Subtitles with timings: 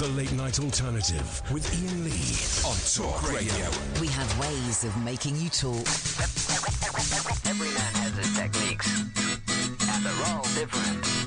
[0.00, 3.68] The Late Night Alternative with Iain Lee on Talk Radio.
[4.00, 5.86] We have ways of making you talk.
[7.44, 11.19] Every man has his techniques, and they're all different.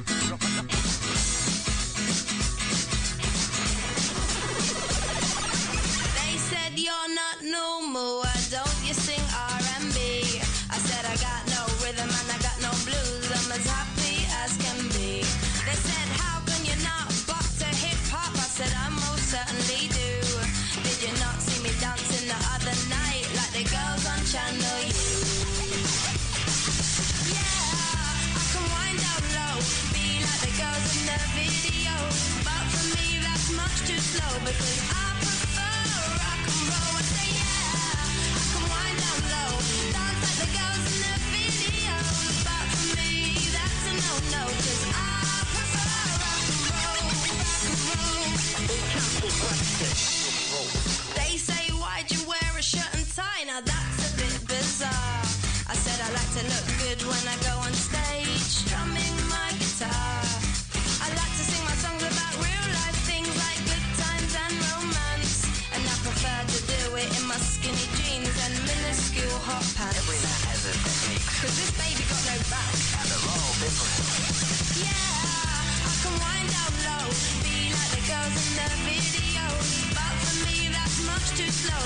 [34.14, 35.03] Slow because I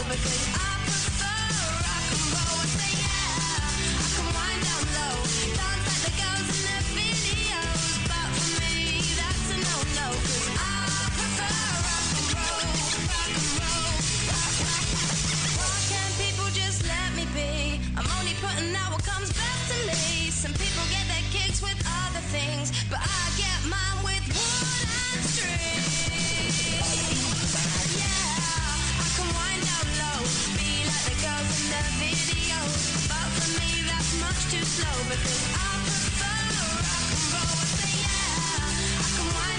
[0.09, 1.43] because I prefer
[1.83, 2.59] rock and roll.
[2.59, 3.67] I say yeah,
[3.99, 5.76] I can wind down low,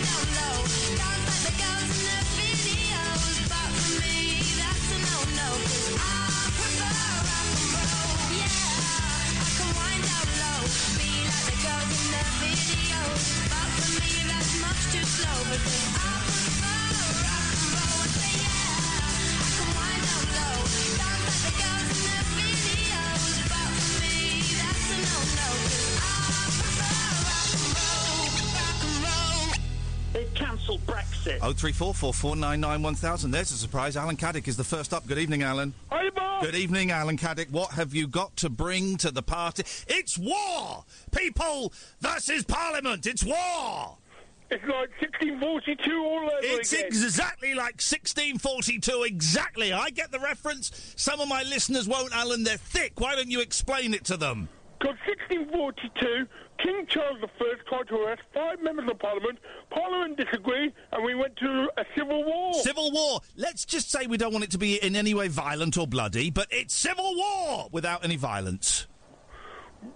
[0.09, 0.56] down low,
[0.99, 3.34] dance like the girls in their videos.
[3.49, 5.50] But for me, that's a no-no.
[5.94, 6.91] I prefer
[7.28, 8.82] rock and roll and say, yeah.
[9.38, 10.60] I can wind up low,
[10.99, 13.22] dance like the girls in their videos.
[13.53, 15.38] But for me, that's much too slow.
[15.50, 16.82] But I prefer
[17.26, 19.38] rock and roll and say, yeah.
[19.38, 20.56] I can wind up low.
[20.99, 22.27] Down like the girls in the
[30.70, 33.30] Oh nine one thousand.
[33.30, 33.96] There's a surprise.
[33.96, 35.06] Alan Caddick is the first up.
[35.06, 35.72] Good evening, Alan.
[35.90, 36.42] Hi, Mark.
[36.42, 37.50] Good evening, Alan Caddick.
[37.50, 39.64] What have you got to bring to the party?
[39.88, 40.84] It's war!
[41.10, 43.06] People versus Parliament!
[43.06, 43.96] It's war!
[44.50, 46.86] It's like 1642 all over It's again.
[46.86, 49.72] exactly like 1642, exactly.
[49.72, 50.94] I get the reference.
[50.96, 52.44] Some of my listeners won't, Alan.
[52.44, 53.00] They're thick.
[53.00, 54.48] Why don't you explain it to them?
[54.78, 56.26] Because 1642,
[56.58, 59.38] King Charles I tried to arrest five members of Parliament.
[59.70, 62.54] Parliament disagreed, and we went to a civil war.
[62.54, 63.20] Civil war.
[63.36, 66.30] Let's just say we don't want it to be in any way violent or bloody,
[66.30, 68.86] but it's civil war without any violence.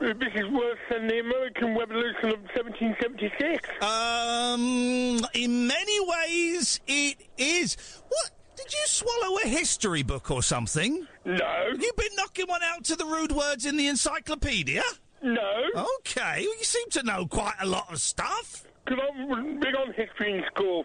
[0.01, 3.69] this is worse than the American Revolution of 1776.
[3.83, 7.77] Um, in many ways, it is.
[8.09, 8.31] What?
[8.55, 11.07] Did you swallow a history book or something?
[11.25, 11.67] No.
[11.77, 14.83] You've been knocking one out to the rude words in the encyclopedia?
[15.23, 15.65] No.
[16.01, 18.65] Okay, well, you seem to know quite a lot of stuff.
[18.85, 19.01] Because
[19.31, 20.85] I'm big on history in school.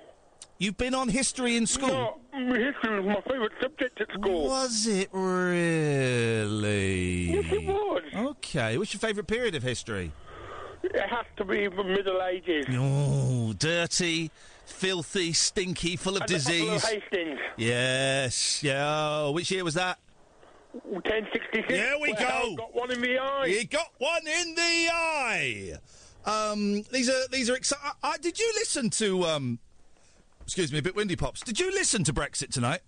[0.60, 2.20] You've been on history in school?
[2.34, 4.48] No, history was my favourite subject at school.
[4.48, 6.46] Was it really?
[7.34, 8.04] Yes, it was.
[8.16, 10.12] Okay, what's your favourite period of history?
[10.84, 12.66] It has to be the Middle Ages.
[12.72, 14.32] Oh, dirty,
[14.66, 16.84] filthy, stinky, full of And disease.
[16.86, 17.40] Hastings.
[17.58, 18.86] Yes, yeah.
[19.26, 20.00] Oh, which year was that?
[20.74, 21.68] 1066.
[21.68, 22.56] There we Well, go.
[22.58, 23.46] Got one in the eye.
[23.46, 25.74] You got one in the eye.
[26.26, 27.90] Um, these are these are exciting.
[28.22, 29.24] Did you listen to?
[29.24, 29.60] Um,
[30.44, 31.42] excuse me, a bit windy, pops.
[31.42, 32.82] Did you listen to Brexit tonight?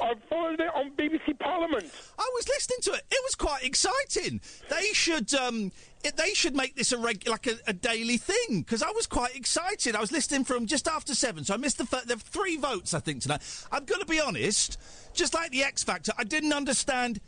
[0.00, 1.90] I followed it on BBC Parliament.
[2.18, 3.02] I was listening to it.
[3.10, 4.40] It was quite exciting.
[4.68, 8.60] They should um, it, they should make this a reg- like a, a daily thing
[8.60, 9.94] because I was quite excited.
[9.94, 13.22] I was listening from just after seven, so I missed the three votes I think
[13.22, 13.42] tonight.
[13.70, 14.78] I'm going to be honest,
[15.12, 17.20] just like the X Factor, I didn't understand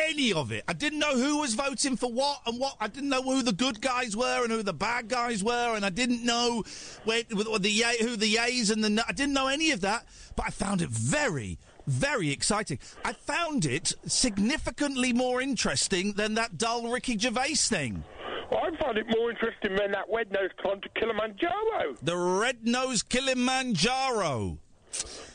[0.00, 0.64] any of it.
[0.68, 2.76] I didn't know who was voting for what and what.
[2.80, 5.84] I didn't know who the good guys were and who the bad guys were, and
[5.84, 6.64] I didn't know
[7.04, 9.04] where, who the yays and the.
[9.06, 10.06] I didn't know any of that,
[10.36, 12.78] but I found it very, very exciting.
[13.04, 18.04] I found it significantly more interesting than that dull Ricky Gervais thing.
[18.50, 21.96] I find it more interesting than that red nose climb to Kilimanjaro.
[22.02, 24.58] The red nosed Kilimanjaro.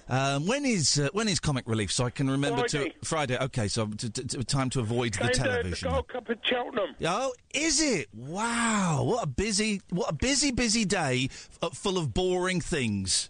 [0.09, 1.91] Um, when is uh, when is comic relief?
[1.91, 2.89] So I can remember Friday.
[2.89, 3.37] to Friday.
[3.39, 5.89] Okay, so t- t- t- time to avoid the uh, the television.
[5.89, 6.95] Gold Cup at Cheltenham.
[7.05, 8.09] Oh, is it?
[8.13, 9.03] Wow!
[9.05, 11.29] What a busy, what a busy, busy day,
[11.61, 13.29] uh, full of boring things.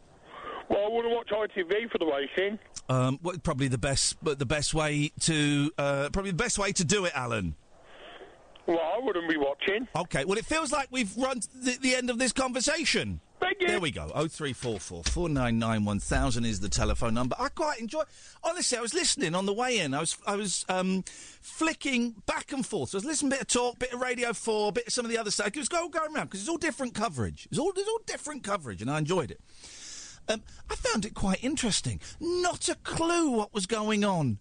[0.74, 2.58] Well, I want to watch ITV for the racing.
[2.90, 6.72] Um, well, probably the best, but the best way to, uh, probably the best way
[6.72, 7.56] to do it, Alan.
[8.66, 9.88] Well, I wouldn't be watching.
[9.96, 10.26] Okay.
[10.26, 13.20] Well, it feels like we've run to the, the end of this conversation.
[13.40, 13.68] Thank you.
[13.68, 14.10] There we go.
[14.16, 17.36] Oh three four four four nine nine one thousand is the telephone number.
[17.38, 18.04] I quite enjoy.
[18.42, 19.94] Honestly, I was listening on the way in.
[19.94, 21.04] I was I was um,
[21.42, 22.92] flicking back and forth.
[22.92, 25.04] So I was listening, a bit of talk, bit of Radio Four, bit of some
[25.04, 25.48] of the other stuff.
[25.48, 27.50] It was go going around because it's all different coverage.
[27.52, 29.42] It's all it's all different coverage, and I enjoyed it.
[30.28, 32.00] Um, I found it quite interesting.
[32.20, 34.40] Not a clue what was going on.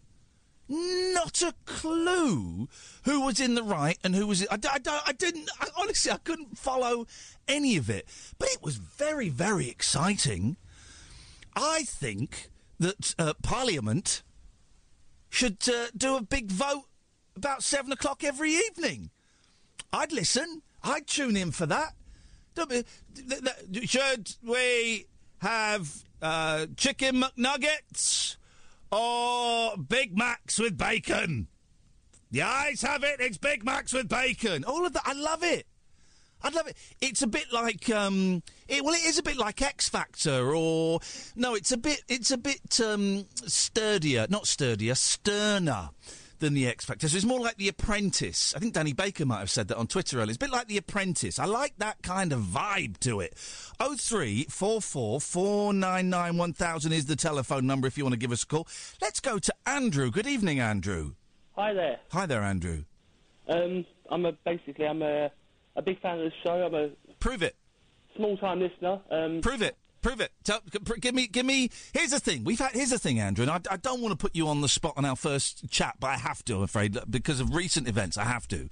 [0.69, 2.69] Not a clue
[3.05, 4.47] who was in the right and who was.
[4.49, 5.51] I, I, I didn't.
[5.61, 7.07] I, honestly, I couldn't follow
[7.49, 8.07] any of it.
[8.39, 10.57] But it was very, very exciting.
[11.55, 12.49] I think
[12.79, 14.23] that uh, Parliament
[15.29, 16.85] should uh, do a big vote
[17.37, 19.11] about seven o'clock every evening.
[19.93, 20.63] I'd listen.
[20.83, 21.95] I'd tune in for that.
[23.85, 25.07] Should we
[25.43, 28.37] have uh, chicken McNuggets
[28.93, 31.49] or Big Macs with bacon?
[32.31, 33.21] The ayes have it.
[33.21, 34.65] It's Big Macs with bacon.
[34.65, 35.03] All of that.
[35.05, 35.67] I love it.
[36.45, 36.77] I love it.
[37.01, 41.01] It's a bit like, um, it, well, it is a bit like X Factor, or
[41.37, 45.91] no, it's a bit, it's a bit um, sturdier, not sturdier, sterner
[46.43, 47.09] than the X Factor.
[47.09, 48.55] So it's more like The Apprentice.
[48.55, 50.29] I think Danny Baker might have said that on Twitter earlier.
[50.31, 51.39] It's a bit like The Apprentice.
[51.39, 53.35] I like that kind of vibe to it.
[53.81, 58.05] Oh three four four four nine nine one thousand is the telephone number if you
[58.05, 58.69] want to give us a call.
[59.01, 60.11] Let's go to Andrew.
[60.11, 61.15] Good evening, Andrew.
[61.57, 61.99] Hi there.
[62.11, 62.85] Hi there, Andrew.
[63.49, 65.31] Um, I'm a basically I'm a
[65.77, 66.53] a big fan of the show.
[66.67, 66.91] I'm a
[67.21, 67.57] Prove it.
[68.17, 69.01] small time listener.
[69.11, 69.77] Um, Prove it.
[70.03, 70.33] Prove it.
[70.43, 70.61] Tell,
[71.01, 71.71] give me, give me.
[71.93, 72.43] Here's the thing.
[72.43, 72.73] We've had.
[72.73, 73.45] Here's the thing, Andrew.
[73.45, 75.97] And I, I don't want to put you on the spot on our first chat,
[76.01, 76.57] but I have to.
[76.57, 78.19] I'm afraid because of recent events.
[78.19, 78.69] I have to.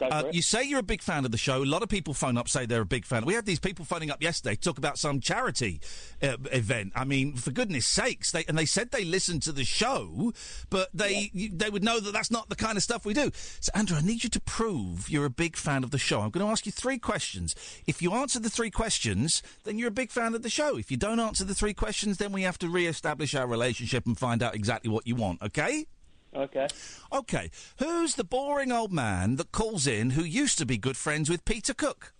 [0.00, 1.62] Uh, you say you're a big fan of the show.
[1.62, 3.24] A lot of people phone up say they're a big fan.
[3.24, 5.80] We had these people phoning up yesterday to talk about some charity
[6.20, 6.92] uh, event.
[6.96, 10.32] I mean, for goodness sakes, they and they said they listened to the show,
[10.68, 13.30] but they you, they would know that that's not the kind of stuff we do.
[13.60, 16.20] So, Andrew, I need you to prove you're a big fan of the show.
[16.20, 17.54] I'm going to ask you three questions.
[17.86, 20.71] If you answer the three questions, then you're a big fan of the show.
[20.76, 24.18] If you don't answer the three questions, then we have to re-establish our relationship and
[24.18, 25.42] find out exactly what you want.
[25.42, 25.86] Okay?
[26.34, 26.66] okay.
[27.12, 27.50] Okay.
[27.78, 31.44] Who's the boring old man that calls in who used to be good friends with
[31.44, 32.14] Peter Cook?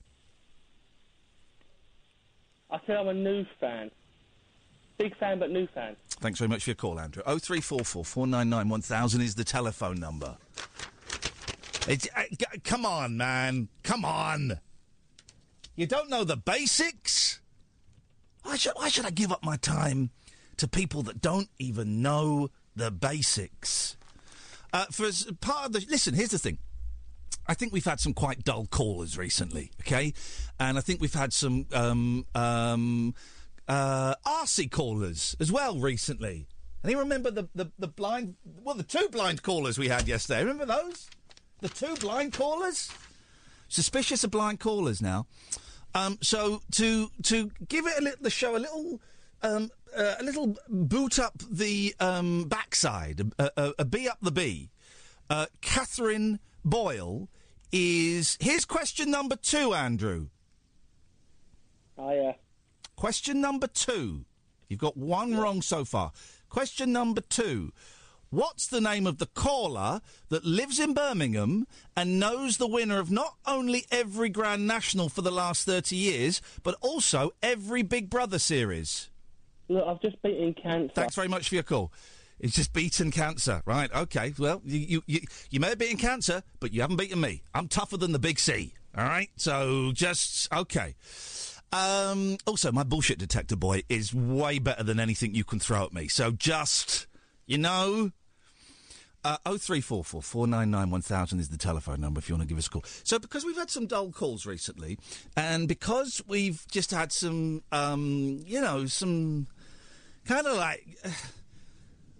[2.71, 3.91] I said I'm a new fan.
[4.99, 5.97] Big fan, but new fan.
[6.09, 7.23] Thanks very much for your call, Andrew.
[7.27, 10.37] Oh three four four four nine nine one thousand is the telephone number.
[11.89, 13.69] It's, uh, g- come on, man.
[13.83, 14.61] Come on.
[15.75, 17.41] You don't know the basics?
[18.43, 20.11] Why should, why should I give up my time
[20.57, 23.97] to people that don't even know the basics?
[24.73, 25.09] Uh, for
[25.41, 25.87] part of the.
[25.89, 26.59] Listen, here's the thing.
[27.47, 30.15] I think we've had some quite dull callers recently, okay?
[30.61, 33.15] And I think we've had some um, um,
[33.67, 36.47] uh, arsey callers as well recently.
[36.83, 40.41] And you remember the, the, the blind, well, the two blind callers we had yesterday.
[40.41, 41.09] Remember those?
[41.61, 42.91] The two blind callers?
[43.69, 45.27] Suspicious of blind callers now.
[45.95, 49.01] Um, so to to give it a li- the show a little
[49.43, 54.31] um, uh, a little boot up the um, backside, a, a, a B up the
[54.31, 54.71] B.
[55.29, 57.29] Uh, Katherine Boyle
[57.71, 60.29] is here's question number two, Andrew.
[61.99, 62.33] Uh,
[62.97, 64.25] Question number two.
[64.69, 66.13] You've got one wrong so far.
[66.49, 67.73] Question number two.
[68.33, 73.11] What's the name of the caller that lives in Birmingham and knows the winner of
[73.11, 78.41] not only every Grand National for the last 30 years, but also every Big Brother
[78.41, 79.11] series?
[79.69, 80.93] look, I've just beaten cancer.
[80.95, 81.93] Thanks very much for your call.
[82.39, 83.93] It's just beaten cancer, right?
[83.95, 84.35] Okay.
[84.39, 85.21] Well, you, you you
[85.51, 87.43] you may have beaten cancer, but you haven't beaten me.
[87.55, 88.75] I'm tougher than the big C.
[88.97, 89.31] All right.
[89.37, 90.95] So just okay.
[91.73, 95.93] Um, also, my bullshit detector boy is way better than anything you can throw at
[95.93, 96.09] me.
[96.09, 97.07] So just
[97.47, 98.11] you know.
[99.25, 100.21] Uh, 0344
[101.39, 102.83] is the telephone number if you want to give us a call.
[103.05, 104.99] So, because we've had some dull calls recently,
[105.37, 109.47] and because we've just had some, um, you know, some
[110.27, 110.87] kind of like.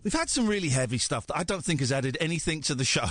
[0.05, 2.85] We've had some really heavy stuff that I don't think has added anything to the
[2.97, 3.07] show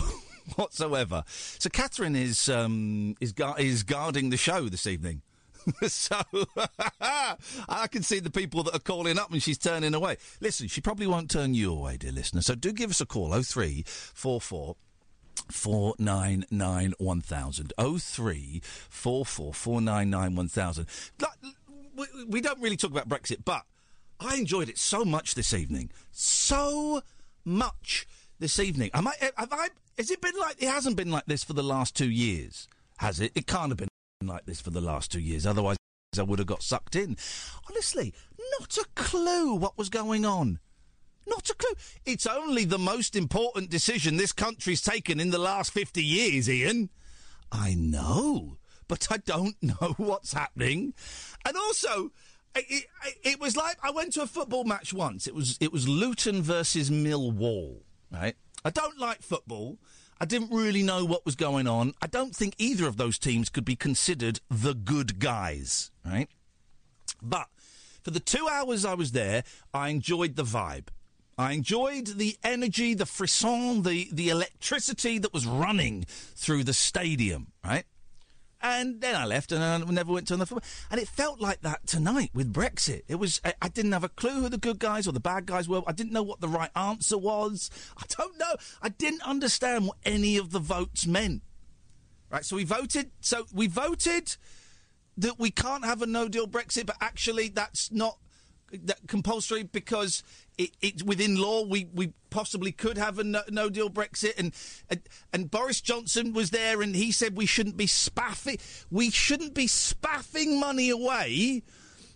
[0.58, 1.24] whatsoever.
[1.28, 5.22] So Katherine is um, is gu- is guarding the show this evening.
[5.88, 6.22] so
[7.02, 10.18] I can see the people that are calling up and she's turning away.
[10.40, 12.42] Listen, she probably won't turn you away, dear listener.
[12.42, 13.34] So do give us a call.
[13.34, 14.76] Oh three four four.
[15.50, 20.88] Four nine nine one thousand oh three four four four nine nine one thousand.
[21.96, 23.64] We, we don't really talk about Brexit, but
[24.20, 25.92] I enjoyed it so much this evening.
[26.12, 27.02] So
[27.44, 28.08] much
[28.40, 28.92] this evening.
[28.94, 31.64] Am I, have I, has it been like, it hasn't been like this for the
[31.64, 33.32] last two years, has it?
[33.36, 33.91] It can't have been
[34.28, 35.46] like this for the last two years.
[35.46, 35.78] Otherwise,
[36.18, 37.18] I would have got sucked in.
[37.70, 38.14] Honestly,
[38.60, 40.60] not a clue what was going on.
[41.28, 41.76] Not a clue.
[42.06, 46.90] It's only the most important decision this country's taken in the last 50 years, Iain.
[47.52, 50.94] I know, but I don't know what's happening.
[51.46, 52.12] And also,
[52.56, 52.86] it, it,
[53.24, 55.28] it was like I went to a football match once.
[55.28, 58.36] It was it was Luton versus Millwall, right?
[58.66, 59.78] I don't like football.
[60.22, 61.96] I didn't really know what was going on.
[62.00, 66.30] I don't think either of those teams could be considered the good guys, right?
[67.24, 67.48] But
[68.04, 70.90] for the two hours I was there, I enjoyed the vibe.
[71.40, 77.48] I enjoyed the energy, the frisson, the, the electricity that was running through the stadium,
[77.66, 77.86] right?
[78.62, 80.70] And then I left and I never went to another football.
[80.92, 83.02] And it felt like that tonight with Brexit.
[83.08, 85.46] It was, I, I didn't have a clue who the good guys or the bad
[85.46, 85.82] guys were.
[85.88, 87.72] I didn't know what the right answer was.
[87.98, 88.54] I don't know.
[88.82, 91.42] I didn't understand what any of the votes meant.
[92.30, 93.12] Right, so we voted.
[93.20, 94.38] So we voted
[95.18, 98.18] that we can't have a no deal Brexit, but actually that's not
[98.72, 100.24] that compulsory because
[100.64, 101.66] it, it's within law.
[101.66, 104.54] We, we possibly could have a no, no deal Brexit, and,
[104.90, 105.02] and
[105.34, 108.58] and Boris Johnson was there, and he said we shouldn't be spaffing
[108.90, 111.64] we shouldn't be spaffing money away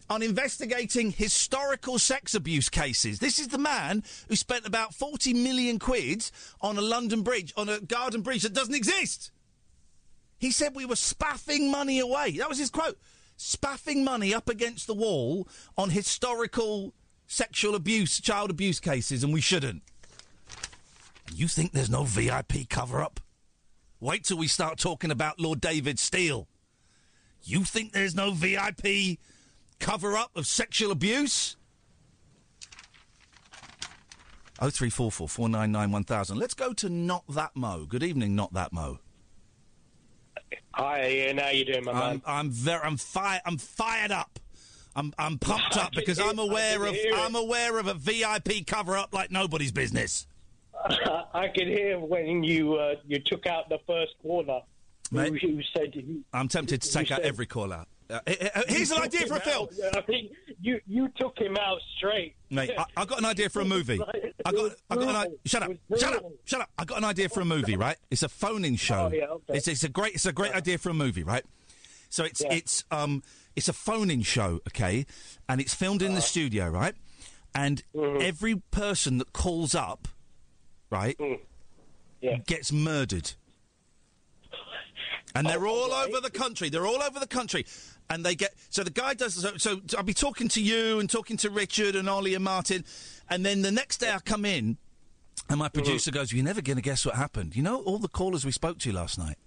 [0.10, 3.20] on investigating historical sex abuse cases.
[3.20, 6.30] This is the man who spent about forty million quid
[6.62, 9.32] on a London bridge, on a garden bridge that doesn't exist.
[10.38, 12.32] He said we were spaffing money away.
[12.38, 12.98] That was his quote.
[13.38, 15.48] Spaffing money up against the wall
[15.78, 16.94] on historical
[17.28, 19.84] sexual abuse, child abuse cases, and we shouldn't.
[21.34, 23.20] You think there's no VIP cover up?
[24.00, 26.48] Wait till we start talking about Lord David Steel.
[27.44, 29.20] You think there's no VIP
[29.80, 31.56] cover up of sexual abuse?
[34.60, 36.38] Oh three four four four nine nine one thousand.
[36.38, 37.86] Let's go to not that Mo.
[37.86, 39.00] Good evening, not that Mo.
[40.74, 41.38] Hi, Iain.
[41.38, 42.22] How you doing, my I'm man?
[42.26, 44.40] I'm very I'm fired I'm fired up.
[44.96, 46.96] I'm I'm pumped up because I'm aware of.
[47.16, 50.28] I'm aware of a VIP cover up like nobody's business.
[51.34, 54.62] I could hear when you uh, you took out the first caller.
[55.12, 55.42] Mate.
[55.42, 55.94] You, you said
[56.34, 57.86] I'm tempted to take out said- every caller.
[58.08, 59.68] Uh, he- he- here's an idea for a film.
[59.86, 59.98] out.
[59.98, 62.36] I think you you took him out straight.
[62.52, 64.00] Mate, I, I got an idea for a movie.
[64.46, 65.36] I got, I got an.
[65.46, 66.70] Shut up, shut up, shut up.
[66.78, 67.98] I got an idea for a movie, right?
[68.12, 69.10] It's a phoning show.
[69.12, 69.58] Oh, yeah, okay.
[69.58, 71.44] It's, it's a great, it's a great idea for a movie, right?
[72.10, 72.54] So it's Yeah.
[72.54, 73.24] it's um
[73.56, 75.06] it's a phoning show, okay,
[75.48, 76.28] and it's filmed in the Uh-huh.
[76.28, 76.96] studio, right?
[77.54, 78.22] And Mm-hmm.
[78.22, 80.08] every person that calls up,
[80.90, 81.40] right, Mm.
[82.22, 82.38] Yeah.
[82.46, 83.34] gets murdered.
[85.34, 86.70] And they're all over the country.
[86.70, 87.66] They're all over the country.
[88.10, 91.10] And they get so the guy does so, so I'll be talking to you and
[91.10, 92.86] talking to Richard and Ollie and Martin,
[93.30, 94.78] and then the next day I come in,
[95.50, 98.08] and my producer goes, "You're never going to guess what happened." You know, all the
[98.08, 99.38] callers we spoke to last night,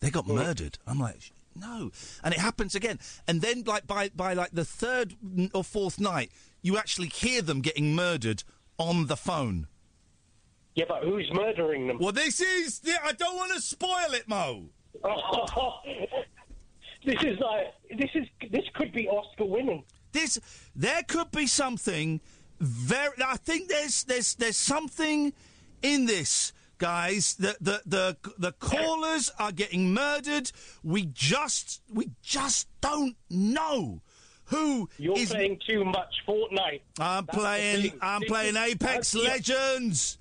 [0.00, 0.78] they got murdered.
[0.86, 1.90] I'm like, "Sh- no,
[2.22, 2.98] and it happens again.
[3.26, 5.14] And then like by by like the third
[5.52, 6.30] or fourth night,
[6.62, 8.44] you actually hear them getting murdered
[8.78, 9.68] on the phone.
[10.74, 11.98] Yeah, but who's murdering them?
[11.98, 12.82] Well, this is.
[12.84, 14.68] yeah, I don't want to spoil it, Mo.
[17.04, 19.84] this is like this is this could be Oscar winning.
[20.12, 20.38] This
[20.74, 22.20] there could be something
[22.60, 23.14] very.
[23.24, 25.32] I think there's there's there's something
[25.82, 27.34] in this, guys.
[27.34, 30.50] The the the the callers are getting murdered.
[30.82, 34.00] We just we just don't know
[34.46, 36.80] who You're is- playing too much Fortnite.
[36.98, 37.92] I'm That's playing.
[38.00, 40.18] I'm playing Apex Legends.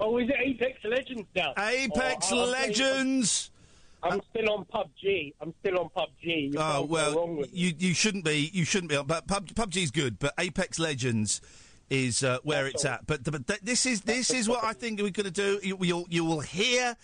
[0.00, 1.52] Oh, is it Apex Legends now?
[1.56, 3.50] Apex Oh, Legends.
[4.02, 5.32] I'm still on PUBG.
[5.40, 6.52] I'm still on PUBG.
[6.52, 8.50] You Oh well, you you shouldn't be.
[8.52, 9.00] You shouldn't be.
[9.02, 11.40] But Pub, PUBG's good, but Apex Legends
[11.90, 12.92] is uh, where That's it's all.
[12.92, 13.06] at.
[13.06, 15.60] But but th- this is this is what I think we're going to do.
[15.62, 16.96] You, you'll you will hear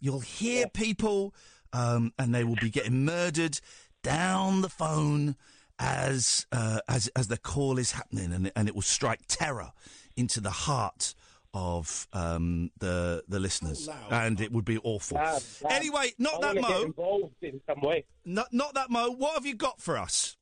[0.00, 1.34] you'll hear people,
[1.72, 3.58] um, and they will be getting murdered
[4.02, 5.36] down the phone
[5.78, 9.72] as uh, as as the call is happening, and and it will strike terror
[10.16, 11.14] into the heart
[11.54, 15.16] of um, the the listeners, and it would be awful.
[15.16, 15.72] Damn, damn.
[15.72, 16.82] Anyway, not I that Mo.
[16.82, 18.04] involved in some way.
[18.24, 19.10] Not, not that Mo.
[19.10, 20.36] What have you got for us?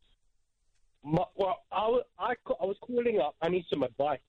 [1.05, 3.35] My, well, I, wa- I, ca- I was calling up.
[3.43, 4.21] I need some advice.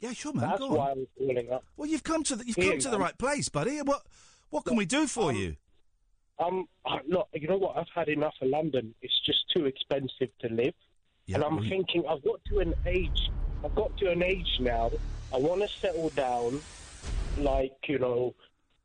[0.00, 0.48] Yeah, sure, man.
[0.48, 0.90] That's Go why on.
[0.90, 1.64] I was calling up.
[1.76, 3.80] Well, you've come to the you've come to the um, right place, buddy.
[3.82, 4.02] What
[4.50, 5.56] what can we do for you?
[6.38, 7.76] Um, uh, look, you know what?
[7.76, 8.94] I've had enough of London.
[9.00, 10.74] It's just too expensive to live.
[11.26, 13.30] Yeah, and I'm thinking, I've got to an age.
[13.64, 14.90] I've got to an age now.
[15.32, 16.60] I want to settle down,
[17.38, 18.34] like you know,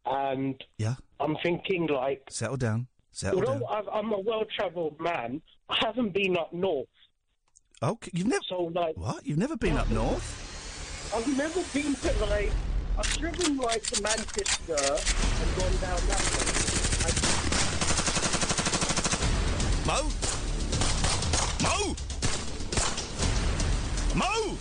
[0.05, 0.95] and yeah.
[1.19, 2.87] I'm thinking like, Settle down.
[3.11, 3.63] Settle down.
[3.69, 5.41] I've, I'm a well-travelled man.
[5.67, 6.87] I haven't been up north.
[7.81, 8.43] Okay, you've never.
[8.49, 9.25] So like, What?
[9.25, 11.13] You've never been up north?
[11.15, 12.51] I've never been to like.
[12.97, 16.59] I've driven like to Manchester and gone down that way.
[19.87, 20.09] Mo?
[21.63, 21.95] Mo?
[24.13, 24.57] Mo?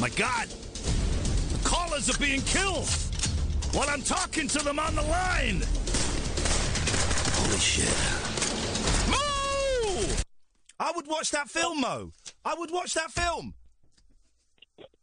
[0.00, 0.48] My God!
[0.48, 2.88] The callers are being killed
[3.72, 5.62] while I'm talking to them on the line!
[7.36, 7.94] Holy shit.
[9.10, 10.23] Mo!
[10.78, 12.12] I would watch that film, Mo.
[12.44, 13.54] I would watch that film.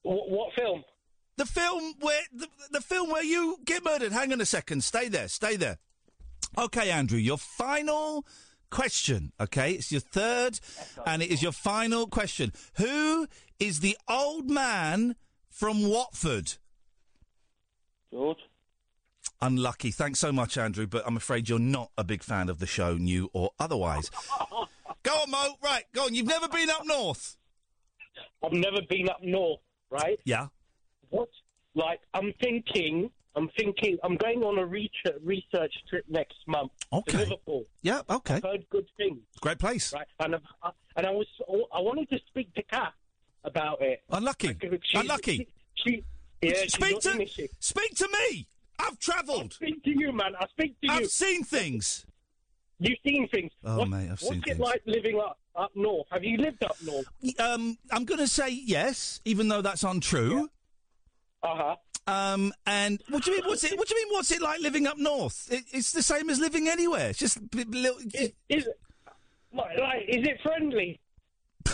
[0.03, 0.83] What, what film?
[1.37, 4.11] The film where the, the film where you get murdered.
[4.11, 4.83] Hang on a second.
[4.83, 5.27] Stay there.
[5.27, 5.77] Stay there.
[6.57, 8.25] Okay, Andrew, your final
[8.69, 9.31] question.
[9.39, 10.59] Okay, it's your third,
[11.05, 12.51] and it is your final question.
[12.75, 13.27] Who
[13.59, 15.15] is the old man
[15.49, 16.55] from Watford?
[18.11, 18.39] George.
[19.41, 19.91] Unlucky.
[19.91, 22.95] Thanks so much, Andrew, but I'm afraid you're not a big fan of the show,
[22.95, 24.11] new or otherwise.
[25.03, 25.55] go on, Mo.
[25.63, 26.13] Right, go on.
[26.15, 27.37] You've never been up north.
[28.43, 30.19] I've never been up north, right?
[30.25, 30.47] Yeah.
[31.09, 31.29] What?
[31.75, 37.11] Like, I'm thinking, I'm thinking, I'm going on a research, research trip next month Okay.
[37.13, 37.63] to Liverpool.
[37.81, 38.01] Yeah.
[38.09, 38.35] Okay.
[38.35, 39.93] I've heard good things, Great place.
[39.93, 40.07] right?
[40.19, 42.93] And I've, I, and I was, oh, I wanted to speak to Kat
[43.43, 44.03] about it.
[44.09, 44.57] Unlucky.
[44.83, 45.47] She- Unlucky.
[45.75, 46.03] She, she
[46.41, 48.47] yeah, Speak to in it, she- speak to me.
[48.79, 49.53] I've travelled.
[49.53, 50.33] Speak to you, man.
[50.39, 50.91] I speak to you.
[50.93, 52.05] I've seen things.
[52.83, 53.51] You've seen things.
[53.63, 54.59] Oh, What- mate, I've what's seen it things.
[54.59, 56.07] like living up up north?
[56.11, 57.05] Have you lived up north?
[57.39, 60.49] Um, I'm going to say yes, even though that's untrue.
[61.43, 61.75] Uh huh.
[62.07, 63.47] Um, and what do you mean?
[63.47, 63.77] What's it?
[63.77, 64.13] What do you mean?
[64.13, 65.47] What's it like living up north?
[65.51, 67.09] It, it's the same as living anywhere.
[67.09, 67.99] It's just little.
[68.13, 68.67] Is, is
[69.53, 70.99] like is it friendly?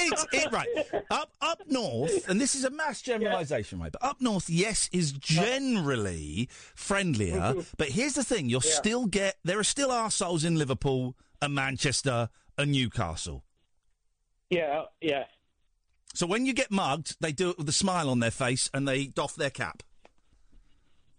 [0.00, 0.68] It's it right
[1.10, 3.92] up up north, and this is a mass generalisation, right?
[3.92, 7.36] But up north, yes, is generally friendlier.
[7.40, 7.60] Mm-hmm.
[7.76, 8.70] But here's the thing: you'll Yeah.
[8.72, 13.44] still get there are still arseholes in Liverpool and Manchester and Newcastle.
[14.50, 15.24] Yeah, uh, yeah.
[16.14, 18.88] So when you get mugged, they do it with a smile on their face and
[18.88, 19.82] they doff their cap.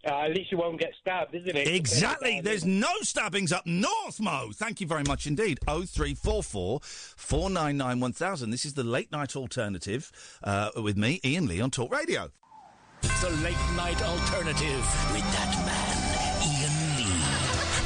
[0.06, 1.68] Uh, at least you won't get stabbed, isn't it?
[1.68, 2.40] Exactly.
[2.40, 4.50] There's no stabbings up north, Mo.
[4.54, 5.60] Thank you very much indeed.
[5.68, 8.50] Oh three four four four nine nine one thousand.
[8.50, 10.10] This is the late night alternative
[10.42, 12.30] uh, with me, Iain Lee, on Talk Radio.
[13.02, 15.89] The late night alternative with that man, Iain Lee.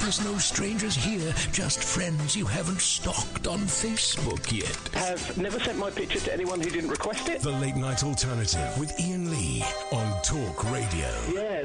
[0.04, 4.76] There's no strangers here, just friends you haven't stalked on Facebook yet.
[4.92, 7.40] Have never sent my picture to anyone who didn't request it.
[7.40, 11.08] The late night alternative with Iain Lee on Talk Radio.
[11.32, 11.64] Yes.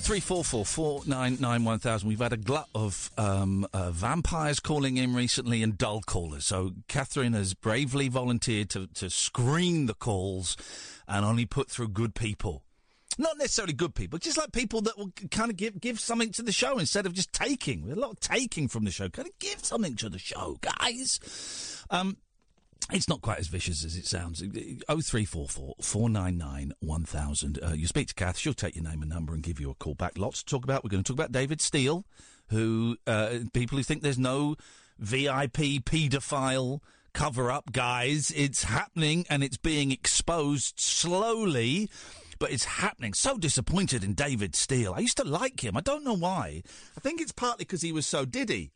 [0.00, 2.08] Three four four four nine nine one thousand.
[2.08, 6.44] We've had a glut of um, uh, vampires calling in recently and dull callers.
[6.44, 10.56] So Katherine has bravely volunteered to to screen the calls
[11.06, 12.64] and only put through good people.
[13.18, 16.42] Not necessarily good people, just like people that will kind of give give something to
[16.42, 17.90] the show instead of just taking.
[17.90, 19.08] A lot of taking from the show.
[19.08, 21.84] Kind of give something to the show, guys.
[21.90, 22.18] Um,
[22.92, 24.42] it's not quite as vicious as it sounds.
[24.88, 27.58] Oh three four four four nine nine one thousand.
[27.62, 29.74] Uh, you speak to Kath, she'll take your name and number and give you a
[29.74, 30.16] call back.
[30.16, 30.84] Lots to talk about.
[30.84, 32.04] We're going to talk about David Steel,
[32.50, 34.56] who uh, people who think there's no
[34.98, 36.80] VIP paedophile
[37.12, 38.32] cover up, guys.
[38.34, 41.90] It's happening and it's being exposed slowly.
[42.38, 43.14] But it's happening.
[43.14, 44.94] So disappointed in David Steel.
[44.94, 45.76] I used to like him.
[45.76, 46.62] I don't know why.
[46.96, 48.70] I think it's partly because he was so diddy.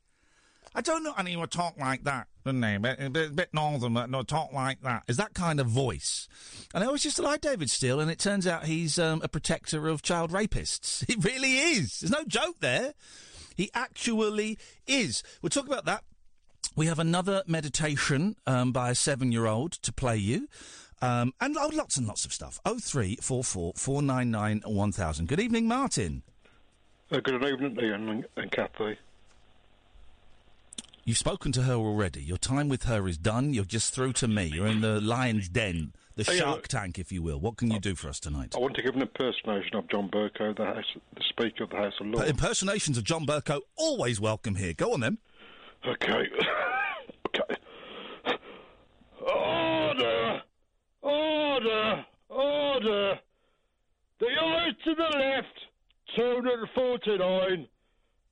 [0.74, 1.14] I don't know.
[1.16, 2.78] And he would talk like that, didn't he?
[2.78, 5.04] Bit, a bit, bit northern, but no, talk like that.
[5.06, 6.28] Is that kind of voice?
[6.74, 9.28] And I always used to like David Steel, and it turns out he's um, a
[9.28, 11.04] protector of child rapists.
[11.12, 12.00] He really is.
[12.00, 12.94] There's no joke there.
[13.54, 15.22] He actually is.
[15.42, 16.04] We'll talk about that.
[16.74, 20.48] We have another meditation um, by a seven-year-old to play you.
[21.02, 22.60] Um, and oh, lots and lots of stuff.
[22.64, 25.26] Oh three four four four nine nine one thousand.
[25.28, 26.22] Good evening, Martin.
[27.10, 28.96] Uh, good evening, Iain and, and Kathy.
[31.04, 32.22] You've spoken to her already.
[32.22, 33.52] Your time with her is done.
[33.52, 34.44] You're just through to me.
[34.44, 36.38] You're in the lion's den, the Oh, yeah.
[36.38, 37.40] shark tank, if you will.
[37.40, 38.54] What can you do for us tonight?
[38.56, 40.84] I want to give an impersonation of John Bercow, the, House,
[41.16, 42.30] the Speaker of the House of Lords.
[42.30, 44.74] impersonations of John Bercow always welcome here.
[44.74, 45.18] Go on then.
[45.84, 46.28] Okay.
[47.26, 47.56] okay.
[49.26, 49.61] Order!
[51.02, 52.04] Order!
[52.28, 53.18] Order!
[54.20, 55.58] The ayes to the left,
[56.16, 57.68] 249.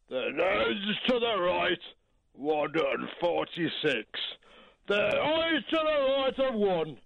[0.08, 1.78] The noes to the right,
[2.34, 4.20] 146.
[4.88, 6.98] The ayes to the right of one.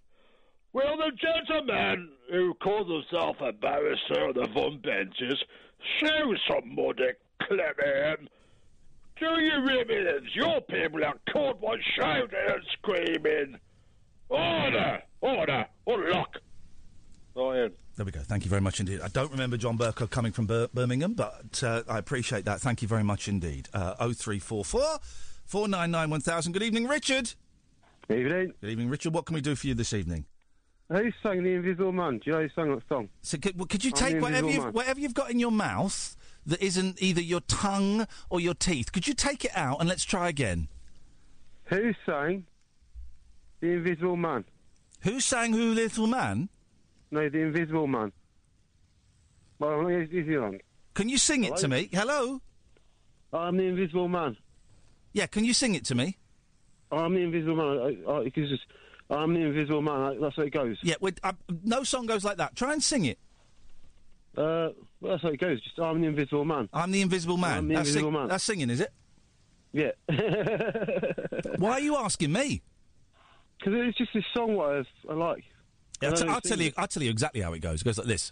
[0.72, 5.42] Will the gentleman who calls himself a barrister on the Von benches
[6.00, 7.12] show some muddy
[7.48, 8.28] him?
[9.18, 13.60] Do you realize your people are caught by shouting and screaming?
[14.28, 15.02] Order!
[15.20, 15.66] Order!
[15.86, 16.36] Unlock!
[17.36, 17.72] Iain.
[17.96, 18.20] There we go.
[18.20, 19.00] Thank you very much indeed.
[19.00, 22.60] I don't remember John Bercow coming from Bir- Birmingham, but uh, I appreciate that.
[22.60, 23.68] Thank you very much indeed.
[23.72, 24.98] Uh, 0344
[25.46, 26.52] Four nine nine one thousand.
[26.52, 27.34] Good evening, Richard.
[28.08, 28.54] Evening.
[28.60, 29.12] Good evening, Richard.
[29.14, 30.24] What can we do for you this evening?
[30.90, 32.18] Who sang The Invisible Man?
[32.18, 33.08] Do you know who sang that song?
[33.22, 34.72] So could, well, could you I'm take whatever you've, Man.
[34.72, 38.92] whatever you've got in your mouth that isn't either your tongue or your teeth?
[38.92, 40.68] Could you take it out and let's try again?
[41.64, 42.44] Who sang
[43.64, 44.44] The Invisible Man?
[45.04, 46.50] Who sang Who Little Man?
[47.10, 48.12] No, The Invisible Man.
[49.58, 50.60] Well, he on?
[50.92, 51.88] Can you sing it to me?
[51.90, 52.42] Hello.
[53.32, 54.36] I'm the Invisible Man.
[55.14, 56.18] Yeah, can you sing it to me?
[56.92, 58.04] I'm the Invisible Man.
[58.06, 58.66] I, I, it's just,
[59.08, 59.94] I'm the Invisible Man.
[59.94, 60.76] I, that's how it goes.
[60.82, 62.54] Yeah, with, uh, no song goes like that.
[62.56, 63.18] Try and sing it.
[64.36, 65.62] Uh, well, that's how it goes.
[65.62, 66.68] Just I'm the Invisible Man.
[66.70, 67.56] I'm the Invisible Man.
[67.56, 68.28] I'm the that's, Invisible Man.
[68.28, 68.92] that's singing, is it?
[69.72, 69.92] Yeah.
[71.56, 72.62] Why are you asking me?
[73.64, 75.44] Because it's just this song what I, I like.
[76.02, 76.72] Yeah, I'll, I t- I'll tell you.
[76.76, 77.80] I'll tell you exactly how it goes.
[77.80, 78.30] It goes like this.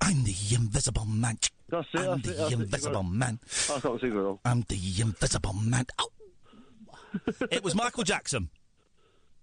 [0.00, 1.38] I'm the Invisible Man.
[1.68, 2.00] That's it.
[2.00, 2.52] I'm that's the it.
[2.54, 3.38] Invisible Man.
[3.74, 4.40] I can't sing it all.
[4.44, 5.86] I'm the Invisible Man.
[6.00, 6.08] Ow.
[7.50, 8.48] it was Michael Jackson.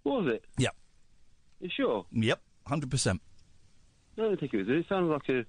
[0.03, 0.43] What was it?
[0.57, 0.75] Yep.
[1.61, 2.05] You sure?
[2.11, 2.41] Yep.
[2.67, 3.21] Hundred percent.
[4.17, 4.67] I don't think it was.
[4.69, 5.45] It sounded like a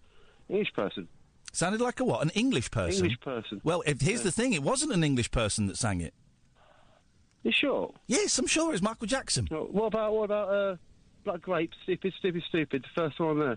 [0.48, 1.09] English person.
[1.52, 2.22] Sounded like a what?
[2.22, 3.05] An English person.
[3.07, 3.61] English person.
[3.64, 4.24] Well, if, here's Yeah.
[4.24, 4.52] the thing.
[4.52, 6.14] It wasn't an English person that sang it.
[7.47, 7.95] You sure?
[8.09, 9.47] Yes, I'm sure it's Michael Jackson.
[9.53, 10.77] Oh, What about what about uh,
[11.23, 11.71] Black Grape?
[11.85, 12.83] Stupid, stupid, stupid.
[12.83, 13.57] The first one there.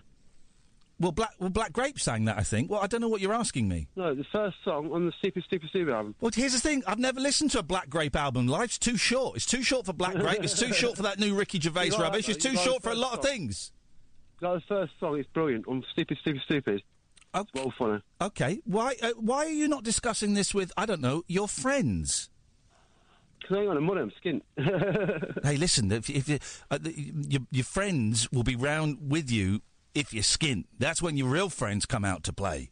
[1.00, 2.70] Well, Black well, Black Grape sang that, I think.
[2.70, 3.88] Well, I don't know what you're asking me.
[3.96, 6.14] No, the first song on the Stupid, Stupid, Stupid album.
[6.20, 6.84] Well, here's the thing.
[6.86, 8.46] I've never listened to a Black Grape album.
[8.46, 9.34] Life's too short.
[9.34, 10.44] It's too short for Black Grape.
[10.44, 12.26] It's too short for that new Ricky Gervais like rubbish.
[12.26, 13.72] that, It's too like short for a lot of things.
[14.40, 15.66] Like the first song, it's brilliant.
[15.66, 16.82] On Stupid, Stupid, Stupid.
[17.34, 17.42] Okay.
[17.42, 18.02] It's well funny.
[18.20, 18.60] Okay.
[18.66, 18.94] Why?
[19.02, 22.30] Uh, why are you not discussing this with I don't know your friends?
[23.50, 25.44] Because I ain't got I'm skint.
[25.44, 25.90] hey, listen.
[25.90, 26.38] If, if you,
[26.70, 26.92] uh, the,
[27.28, 29.60] your your friends will be round with you
[29.92, 30.66] if you're skint.
[30.78, 32.70] That's when your real friends come out to play.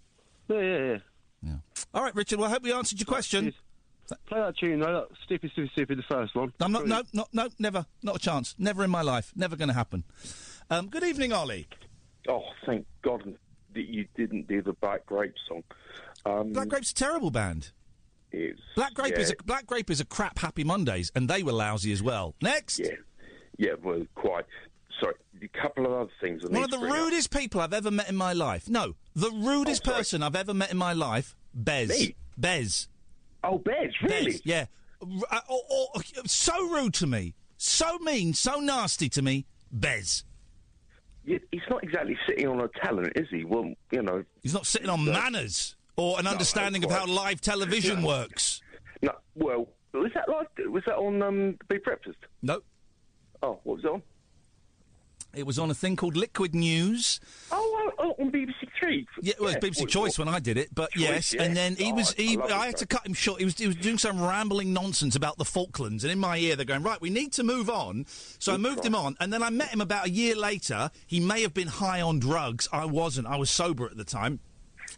[0.48, 0.98] yeah, yeah,
[1.42, 1.52] yeah.
[1.92, 2.38] All right, Richard.
[2.38, 3.52] Well, I hope we answered your question.
[4.26, 5.06] Play that tune, though.
[5.08, 6.52] That Stupid, Stupid, Stupid, the first one.
[6.60, 6.86] I'm not.
[6.86, 7.14] No, Brilliant.
[7.14, 7.48] no, no.
[7.58, 7.86] Never.
[8.02, 8.54] Not a chance.
[8.56, 9.32] Never in my life.
[9.34, 10.04] Never going to happen.
[10.70, 11.66] Um, good evening, Ollie.
[12.28, 13.36] Oh, thank God
[13.74, 15.64] that you didn't do the Black Grape song.
[16.24, 17.72] Um, Black Grape's a terrible band.
[18.32, 21.52] It's, Black Grape is a Black Grape is a crap Happy Mondays, and they were
[21.52, 22.34] lousy as well.
[22.42, 22.90] Next, Yeah,
[23.56, 24.44] yeah, well, quite.
[25.00, 26.42] Sorry, a couple of other things.
[26.42, 26.98] One of the bring up.
[26.98, 28.68] rudest people I've ever met in my life.
[28.68, 31.36] No, the rudest person I've ever met in my life.
[31.54, 31.88] Bez.
[31.88, 32.14] Me?
[32.36, 32.88] Bez.
[33.44, 34.32] Oh, Bez, really?
[34.32, 34.66] Bez, yeah.
[35.00, 37.34] R- uh, oh, oh, so rude to me.
[37.56, 38.34] So mean.
[38.34, 39.46] So nasty to me.
[39.70, 40.24] Bez.
[41.24, 43.44] Yeah, he's not exactly sitting on a talent, is he?
[43.44, 44.24] Well, you know.
[44.42, 48.06] He's not sitting on manners or an No, understanding of how live television No.
[48.06, 48.62] works.
[49.02, 50.48] No, well, was that like?
[50.70, 52.18] Was that on um, Breakfast?
[52.40, 52.60] No.
[53.42, 54.02] Oh, what was it on?
[55.34, 57.20] It was on a thing called Liquid News.
[57.52, 59.06] Oh, oh, on BBC Three.
[59.20, 61.34] Yeah, well, it was BBC Choice when I did it, but Choice, yes.
[61.34, 61.42] yeah.
[61.42, 63.38] And then he Oh, was, I- I I, had to cut him short.
[63.38, 66.56] He was, he was doing some rambling nonsense about the Falklands, and in my ear
[66.56, 68.06] they're going, right, we need to move on.
[68.38, 70.90] So I moved him on, and then I met him about a year later.
[71.06, 72.66] He may have been high on drugs.
[72.72, 73.26] I wasn't.
[73.26, 74.40] I was sober at the time.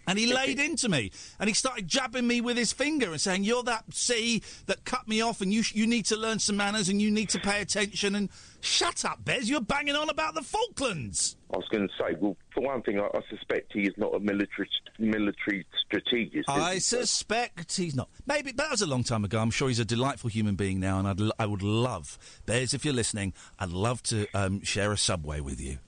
[0.07, 3.44] And he laid into me, and he started jabbing me with his finger and saying,
[3.44, 6.57] "You're that C that cut me off, and you sh- you need to learn some
[6.57, 8.29] manners, and you need to pay attention." And
[8.61, 9.48] shut up, Bez.
[9.48, 11.37] You're banging on about the Falklands.
[11.53, 14.14] I was going to say, well, for one thing, I, I suspect he is not
[14.14, 16.48] a military military strategist.
[16.48, 16.81] I he?
[16.81, 18.09] suspect he's not.
[18.26, 19.38] Maybe but that was a long time ago.
[19.38, 22.74] I'm sure he's a delightful human being now, and I'd l- I would love, Bez,
[22.74, 25.79] if you're listening, I'd love to um, share a subway with you.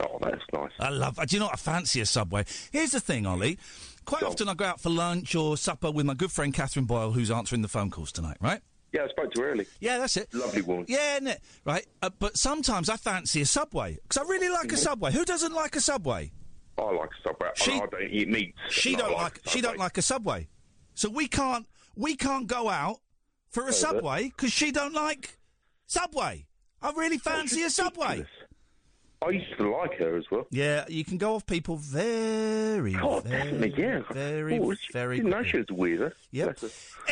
[0.00, 0.70] Oh, that's nice.
[0.78, 1.16] I love.
[1.16, 1.54] Do you know what?
[1.54, 2.44] I fancy a subway.
[2.70, 3.58] Here's the thing, Ollie.
[4.04, 7.12] Quite often I go out for lunch or supper with my good friend Katherine Boyle,
[7.12, 8.36] who's answering the phone calls tonight.
[8.40, 8.60] Right?
[8.92, 9.66] Yeah, I spoke to her early.
[9.80, 10.32] Yeah, that's it.
[10.32, 10.86] Lovely woman.
[10.88, 11.42] Yeah, isn't it?
[11.64, 11.86] Right.
[12.00, 15.12] Uh, but sometimes I fancy a subway because I really like a subway.
[15.12, 16.30] Who doesn't like a subway?
[16.78, 17.48] I like Subway.
[17.56, 18.54] She- I don't eat meat.
[18.70, 19.40] She don't like.
[19.46, 20.48] She don't like a subway.
[20.94, 21.66] So we can't.
[21.96, 23.00] We can't go out
[23.50, 25.36] for a subway because she don't like
[25.86, 26.46] subway.
[26.80, 28.24] I really fancy a subway.
[29.20, 30.46] I used to like her as well.
[30.50, 34.02] Yeah, you can go off people very, God, very, yeah.
[34.12, 35.16] very, Oh, she- very.
[35.16, 36.12] Didn't know she was a weirdo.
[36.30, 36.58] Yep.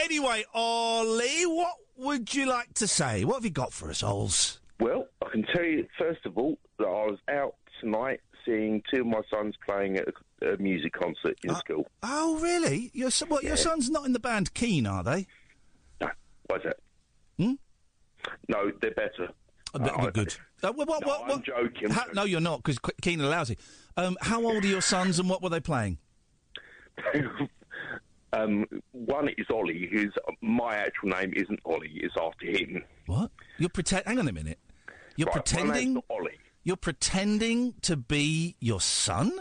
[0.01, 3.25] Anyway, Ollie, what would you like to say?
[3.25, 4.59] What have you got for us, Ols?
[4.79, 9.01] Well, I can tell you first of all that I was out tonight seeing two
[9.01, 10.07] of my sons playing at
[10.43, 11.89] a, a music concert in school.
[12.05, 12.91] Oh, really?
[12.95, 13.43] Your son, what?
[13.43, 15.27] Your son's not in the band Keane, are they?
[16.01, 16.09] No,
[16.47, 16.77] why's that?
[17.39, 17.55] Hmm?
[18.49, 19.31] No, they're better.
[19.75, 19.79] Uh,
[20.11, 20.37] good, good.
[20.63, 23.59] Uh, what, what, No, what, I'm joking, How- no, you're not, because Keane are lousy.
[23.97, 25.99] Um, how old are your sons, and what were they playing?
[28.33, 32.83] um, one is Ollie, who's my actual name isn't Ollie; it's after him.
[33.07, 33.31] What?
[33.59, 34.05] You're pretend.
[34.07, 34.59] Hang on a minute.
[35.17, 36.03] You're Right, pretending.
[36.11, 36.39] Ollie.
[36.65, 39.33] You're pretending to be your son.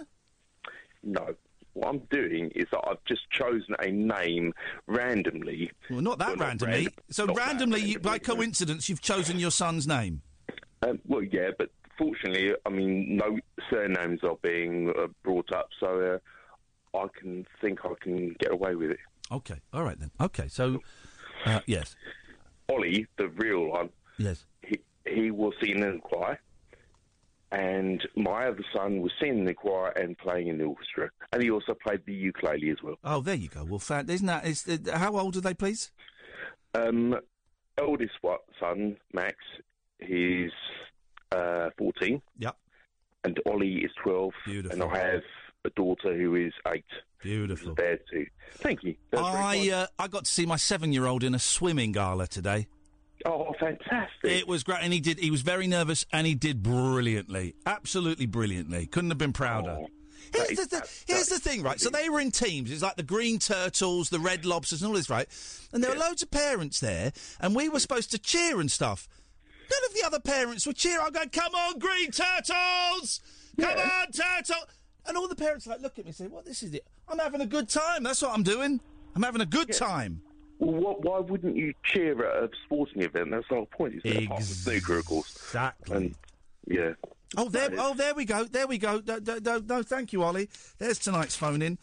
[1.04, 1.36] No,
[1.74, 4.54] what I'm doing is that I've just chosen a name
[4.88, 5.72] randomly.
[5.90, 6.74] Well, not that not randomly.
[6.76, 10.22] random- so not that randomly, by coincidence, you've chosen your son's name.
[10.86, 16.20] Um, well, yeah, but fortunately, I mean, no surnames are being uh, brought up, so
[16.94, 19.00] uh, I can think I can get away with it.
[19.32, 20.12] Okay, all right then.
[20.22, 20.80] Okay, so
[21.46, 21.96] uh, yes,
[22.70, 24.46] Ollie, the real one, yes.
[24.62, 26.40] he, he was singing in the choir,
[27.52, 31.42] and my other son was singing in the choir and playing in the orchestra, and
[31.42, 32.96] he also played the ukulele as well.
[33.04, 33.64] Oh, there you go.
[33.64, 34.46] Well, fa- isn't that?
[34.46, 35.92] Is, uh, how old are they, please?
[36.76, 37.16] Um,
[37.78, 39.38] eldest wa- son, Max,
[40.06, 40.52] he's
[41.32, 42.22] uh, 14.
[42.40, 42.56] Yep.
[43.24, 44.32] And Ollie is 12.
[44.46, 44.82] Beautiful.
[44.82, 45.22] And I have
[45.66, 46.84] a daughter who is 8.
[47.22, 47.74] Beautiful.
[47.74, 48.28] There too.
[48.58, 48.96] Thank you.
[49.10, 52.68] That's I uh, I got to see my seven-year-old in a swimming gala today.
[53.26, 54.10] Oh, fantastic!
[54.24, 55.18] It was great, and he did.
[55.18, 58.86] He was very nervous, and he did brilliantly, absolutely brilliantly.
[58.86, 59.78] Couldn't have been prouder.
[59.82, 59.88] Oh,
[60.34, 61.80] Here's the, th- here's the thing, right?
[61.80, 62.72] So they were in teams.
[62.72, 65.28] It's like the green turtles, the red lobsters, and all this, right?
[65.72, 69.08] And there were loads of parents there, and we were supposed to cheer and stuff.
[69.72, 71.06] None of the other parents were cheering.
[71.06, 73.22] I'm going, "Come on, green turtles!
[73.60, 74.56] Come on, turtle!"
[75.08, 76.46] And all the parents like look at me and say, "What?
[76.46, 76.86] This is it?
[77.08, 78.04] I'm having a good time.
[78.04, 78.80] That's what I'm doing.
[79.16, 80.22] I'm having a good time."
[80.58, 83.32] Well, what, why wouldn't you cheer at a sporting event?
[83.32, 83.96] That's the whole point.
[84.04, 85.36] It's apart from snooker, of course.
[85.36, 85.98] Exactly.
[85.98, 86.16] And,
[86.68, 86.94] yeah.
[87.36, 88.46] Oh, there, oh, there we go.
[88.46, 89.02] There we go.
[89.06, 90.50] No, no, no, no, thank you, Ollie.
[90.78, 91.78] There's tonight's phone in.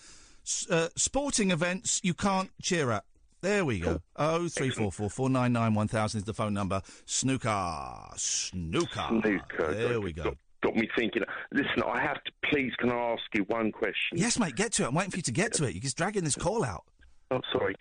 [0.47, 3.05] S- uh, sporting events you can't cheer at.
[3.43, 4.01] There we go.
[4.15, 6.81] Oh three four four four nine nine one thousand is the phone number.
[7.07, 9.07] Snooker, snooker.
[9.09, 9.75] Snooker.
[9.75, 10.23] There we go.
[10.23, 11.25] Got, got me thinking.
[11.51, 12.33] Listen, I have to.
[12.45, 14.17] Please, can I ask you one question?
[14.17, 14.55] Yes, mate.
[14.55, 14.87] Get to it.
[14.87, 15.75] I'm waiting for you to get to it.
[15.75, 16.85] You're just dragging this call out.
[17.33, 17.75] Oh, sorry.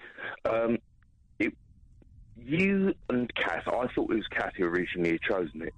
[0.50, 0.80] Um,
[1.38, 1.54] it,
[2.36, 5.74] you and Kath, I thought it was Kath who originally had chosen it,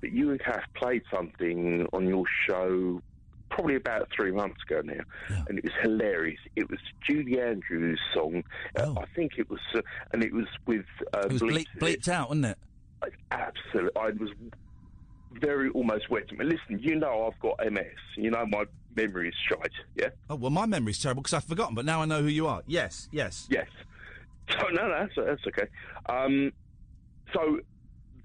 [0.00, 3.00] but you and Kath played something on your show
[3.50, 5.00] probably about three months ago now,
[5.48, 6.40] and it was hilarious.
[6.56, 8.42] It was Julie Andrews' song.
[8.76, 9.80] Uh, I think it was, uh,
[10.12, 10.84] and it was with
[11.14, 11.26] uh, Oh.
[11.26, 12.58] It was Bleep- bleep, bleeped out, wasn't it?
[13.30, 14.30] Absolutely, I was
[15.32, 16.24] very almost wet.
[16.32, 17.84] Listen, you know I've got MS.
[18.16, 18.64] You know my
[18.96, 19.70] memory is shite.
[19.94, 20.08] Yeah.
[20.28, 22.62] Oh well, my memory's terrible because I've forgotten, but now I know who you are.
[22.66, 23.46] Yes, yes.
[23.50, 23.68] Yes.
[24.50, 25.68] So no, no, that's that's okay.
[26.08, 26.52] Um,
[27.32, 27.60] so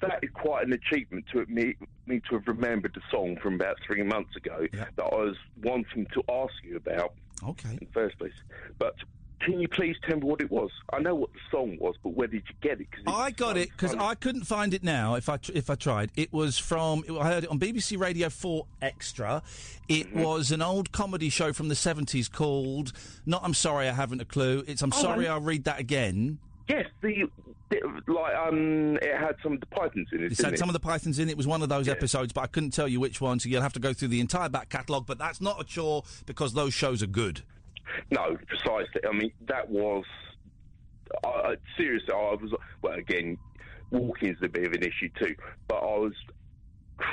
[0.01, 1.75] that is quite an achievement to me,
[2.05, 6.05] me to have remembered the song from about three months ago that I was wanting
[6.13, 7.13] to ask you about.
[7.47, 7.69] Okay.
[7.71, 8.33] In the first place,
[8.79, 8.95] but
[9.41, 10.69] can you please tell me what it was?
[10.93, 12.87] I know what the song was, but where did you get it?
[12.89, 15.15] 'Cause I got it because I couldn't find it now.
[15.15, 18.29] If I tr- if I tried, it was from I heard it on BBC Radio
[18.29, 19.43] Four Extra.
[19.89, 20.21] It Mm-hmm.
[20.21, 22.93] was an old comedy show from the seventies called
[23.25, 25.79] "Not I'm Sorry I Haven't a Clue." It's "I'm Oh, Sorry um, I'll Read That
[25.81, 27.29] Again." Yes, the
[28.07, 30.31] like um, it had some of the Pythons in it.
[30.31, 30.59] It had it?
[30.59, 31.29] some of the Pythons in.
[31.29, 33.39] It was one of those episodes, but I couldn't tell you which one.
[33.39, 35.05] So you'll have to go through the entire back catalogue.
[35.05, 37.41] But that's not a chore because those shows are good.
[38.11, 39.01] No, precisely.
[39.07, 40.05] I mean, that was
[41.23, 42.13] I seriously.
[42.13, 42.93] I was well.
[42.93, 43.37] Again,
[43.91, 45.35] walking is a bit of an issue too,
[45.67, 46.13] but I was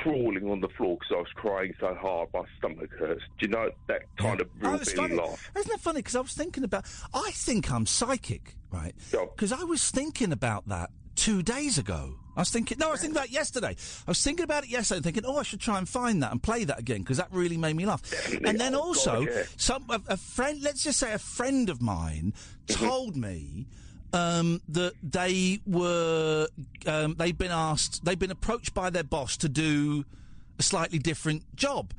[0.03, 3.21] crawling on the floor because I was crying so hard my stomach hurts.
[3.39, 5.15] Do you know that kind of real Oh, feeling funny.
[5.29, 5.51] laugh?
[5.57, 5.99] Isn't that funny?
[5.99, 6.85] Because I was thinking about.
[7.13, 8.93] I think I'm psychic, right?
[9.11, 12.15] Because I was thinking about that two days ago.
[12.35, 12.77] I was thinking.
[12.79, 13.75] No, I was thinking about it yesterday.
[14.07, 16.41] I was thinking about it yesterday, thinking, oh, I should try and find that and
[16.41, 18.01] play that again because that really made me laugh.
[18.45, 19.43] And then Oh, also, God, yeah.
[19.57, 20.61] some a, a friend.
[20.61, 22.33] Let's just say a friend of mine
[22.67, 22.85] Mm-hmm.
[22.85, 23.65] told me.
[24.13, 26.47] Um, that they were,
[26.85, 30.03] um, they've been asked, they've been approached by their boss to do
[30.59, 31.93] a slightly different job.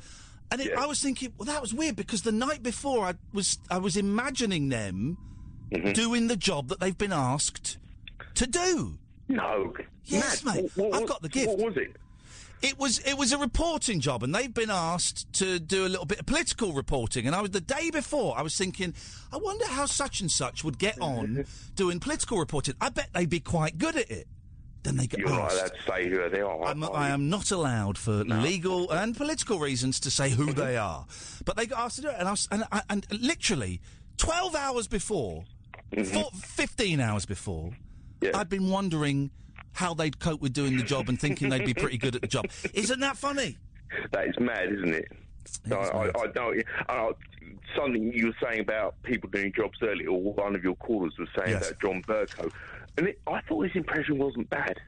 [0.51, 3.59] And it, I was thinking, well, that was weird because the night before I was
[3.71, 5.17] I was imagining them
[5.73, 5.93] Mm-hmm.
[5.93, 7.79] doing the job that they've been asked
[8.35, 8.99] to do.
[9.29, 9.73] No.
[10.05, 10.71] Yes, Matt, mate.
[10.75, 11.49] what- I've got the gift.
[11.49, 11.97] What was it?
[12.63, 16.07] It was it was a reporting job, and they've been asked to do a little
[16.07, 17.27] bit of political reporting.
[17.27, 18.95] And I was the day before, I was thinking,
[19.33, 21.75] I wonder how such and such would get on mm-hmm.
[21.75, 22.75] doing political reporting.
[22.81, 24.29] I bet they'd be quite good at it.
[24.85, 25.57] Then they get You're not asked.
[25.57, 26.65] allowed to say who they are.
[26.65, 31.07] I'm, I am not allowed for legal and political reasons to say who they are.
[31.45, 33.81] But they got asked to do it, and, I was, and, I- and literally
[34.17, 35.45] 12 hours before,
[35.93, 36.05] mm-hmm.
[36.05, 37.73] four, 15 hours before,
[38.35, 39.31] I'd been wondering
[39.73, 42.27] how they'd cope with doing the job and thinking they'd be pretty good at the
[42.29, 42.47] job.
[42.75, 43.57] Isn't that funny?
[44.13, 45.09] That is mad, isn't it?
[45.71, 46.63] I, I, I don't.
[46.89, 47.11] I,
[47.77, 51.29] something you were saying about people doing jobs earlier, or one of your callers was
[51.37, 51.71] saying Yes.
[51.71, 52.51] about John Bercow,
[52.97, 54.81] and it, I thought his impression wasn't bad.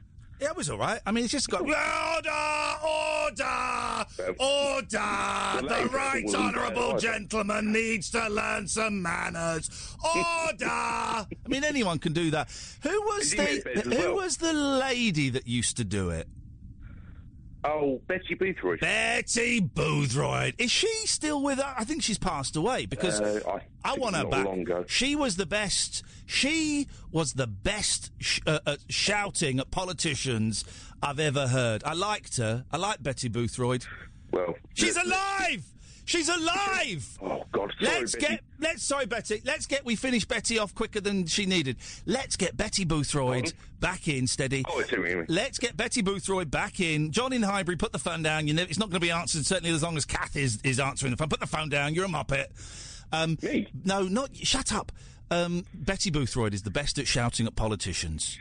[0.45, 1.01] Yeah, it was all right.
[1.07, 2.29] I mean, it's just got order,
[2.85, 4.05] order,
[4.37, 5.67] order.
[5.67, 9.71] The right honourable gentleman needs to learn some manners.
[10.03, 10.65] Order.
[10.69, 12.51] I mean, anyone can do that.
[12.83, 14.15] Who was Is he in the who well?
[14.17, 16.27] was the lady that used to do it?
[17.67, 18.79] Oh, Betty Boothroyd.
[18.79, 20.53] Betty Boothroyd.
[20.59, 21.73] Is she still with her?
[21.77, 24.47] I think she's passed away because Uh, I I, want her back.
[24.87, 26.03] She was the best.
[26.27, 30.63] She was the best sh- uh, at shouting at politicians
[31.01, 31.83] I've ever heard.
[31.83, 32.65] I liked her.
[32.71, 33.85] I like Betty Boothroyd.
[34.31, 35.63] Well, She's alive.
[36.05, 37.17] She's alive.
[37.27, 38.27] Oh God, sorry, let's Betty.
[38.27, 39.41] get let's sorry Betty.
[39.45, 41.77] Let's get we finished Betty off quicker than she needed.
[42.05, 44.63] Let's get Betty Boothroyd back in steady.
[44.67, 45.25] Oh, I see what you mean.
[45.29, 47.11] Let's get Betty Boothroyd back in.
[47.11, 48.47] John in Highbury, put the phone down.
[48.47, 50.79] You know, it's not going to be answered certainly as long as Kath is is
[50.79, 51.29] answering the phone.
[51.29, 51.93] Put the phone down.
[51.95, 52.47] You're a muppet.
[53.11, 53.67] Um, Me?
[53.83, 54.91] No, not shut up.
[55.31, 58.37] Um, Betty Boothroyd is the best at shouting at politicians.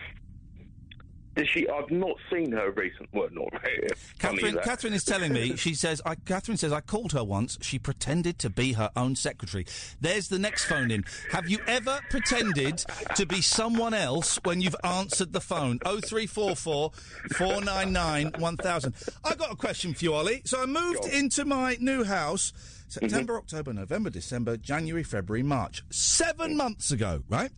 [1.35, 1.69] Does she?
[1.69, 3.09] I've not seen her recent.
[3.13, 3.89] Well, not really.
[4.19, 4.59] Katherine.
[4.63, 5.57] Katherine is telling me.
[5.65, 7.57] She says, I, "Katherine says I called her once.
[7.63, 9.67] She pretended to be her own secretary."
[10.01, 11.05] There's the next phone in.
[11.33, 15.81] Have you ever pretended to be someone else when you've answered the phone?
[15.87, 16.91] Oh three four four
[17.37, 18.95] four nine nine one thousand.
[19.25, 20.43] I got a question for you, Ollie.
[20.45, 22.53] So I moved into my new house.
[22.89, 23.41] September, mm-hmm.
[23.41, 25.83] October, November, December, January, February, March.
[25.91, 26.59] Seven mm-hmm.
[26.59, 27.51] months ago, right?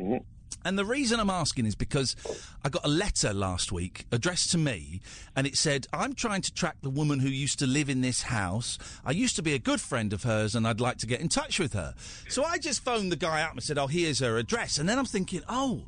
[0.00, 0.24] Mm-hmm.
[0.64, 2.16] And the reason I'm asking is because
[2.64, 5.00] I got a letter last week addressed to me,
[5.36, 8.22] and it said, I'm trying to track the woman who used to live in this
[8.22, 8.78] house.
[9.04, 11.28] I used to be a good friend of hers, and I'd like to get in
[11.28, 11.94] touch with her.
[12.28, 14.78] So I just phoned the guy up and said, Oh, here's her address.
[14.78, 15.84] And then I'm thinking, Oh,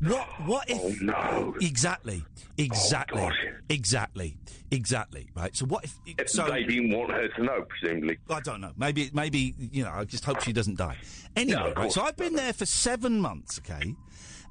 [0.00, 0.78] what, what if.
[0.80, 1.54] Oh, no.
[1.60, 2.22] Exactly.
[2.24, 3.28] Oh, exactly.
[3.68, 4.36] exactly.
[4.70, 5.28] Exactly.
[5.34, 5.56] Right.
[5.56, 6.28] So what if.
[6.28, 8.18] So, they didn't want her to know, presumably.
[8.28, 8.72] I don't know.
[8.76, 9.90] Maybe, maybe you know.
[9.90, 10.98] I just hope she doesn't die.
[11.34, 13.94] Anyway, No, right, so I've been there for seven months, okay,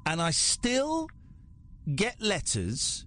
[0.06, 1.08] and I still
[1.94, 3.04] get letters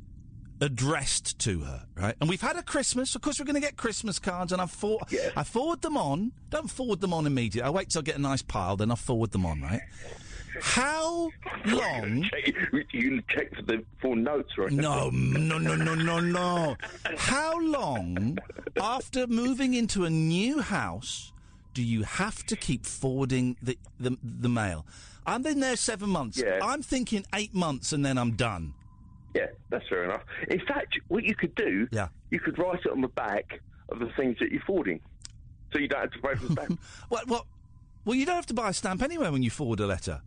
[0.60, 2.16] addressed to her, right?
[2.22, 3.16] And we've had a Christmas.
[3.16, 5.00] Of course, we're going to get Christmas cards, and I for-
[5.36, 6.32] I forward them on.
[6.50, 7.68] Don't forward them on immediately.
[7.68, 9.82] I wait till I get a nice pile, then I forward them on, right?
[10.62, 11.30] How
[11.66, 12.30] long?
[12.94, 14.72] You check for the full notes, right?
[14.72, 16.76] No, no, no, no, no, no.
[17.18, 18.38] How long
[18.80, 21.32] after moving into a new house
[21.74, 24.86] do you have to keep forwarding the, the, the mail?
[25.26, 26.38] I've been there seven months.
[26.38, 26.60] Yeah.
[26.64, 28.74] I'm thinking eight months and then I'm done.
[29.36, 30.22] Yeah, that's fair enough.
[30.50, 32.08] In fact, what you could do, Yeah.
[32.32, 35.00] you could write it on the back of the things that you're forwarding,
[35.72, 36.80] so you don't have to pay for the stamp.
[37.10, 37.28] What?
[37.28, 37.46] What?
[38.04, 40.22] Well, you don't have to buy a stamp anyway when you forward a letter.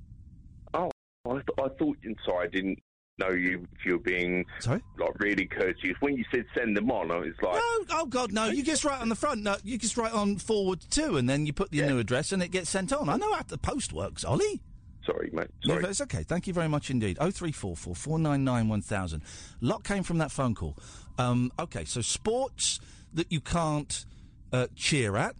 [0.74, 0.90] oh,
[1.26, 1.98] I, th- I thought.
[2.24, 2.78] Sorry, I didn't
[3.18, 4.80] know you if you were being Sorry?
[4.98, 5.96] like really courteous.
[6.00, 8.46] When you said send them on, it's like, No, oh God, no!
[8.46, 9.42] You just write on the front.
[9.42, 12.42] No, you just write on forward to, and then you put your new address, and
[12.42, 13.08] it gets sent on.
[13.08, 14.62] I know how the post works, Ollie.
[15.06, 15.48] Sorry, mate.
[15.64, 16.22] No, that's okay.
[16.22, 17.16] Thank you very much indeed.
[17.20, 19.22] Oh three four four four nine nine one thousand.
[19.60, 20.76] Lot came from that phone call.
[21.18, 22.80] Um, okay, so sports
[23.12, 24.04] that you can't
[24.52, 25.36] uh, cheer at.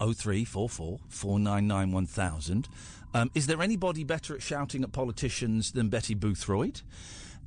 [0.00, 2.68] Oh three four four four nine nine one thousand.
[3.14, 6.82] Um, is there anybody better at shouting at politicians than Betty Boothroyd?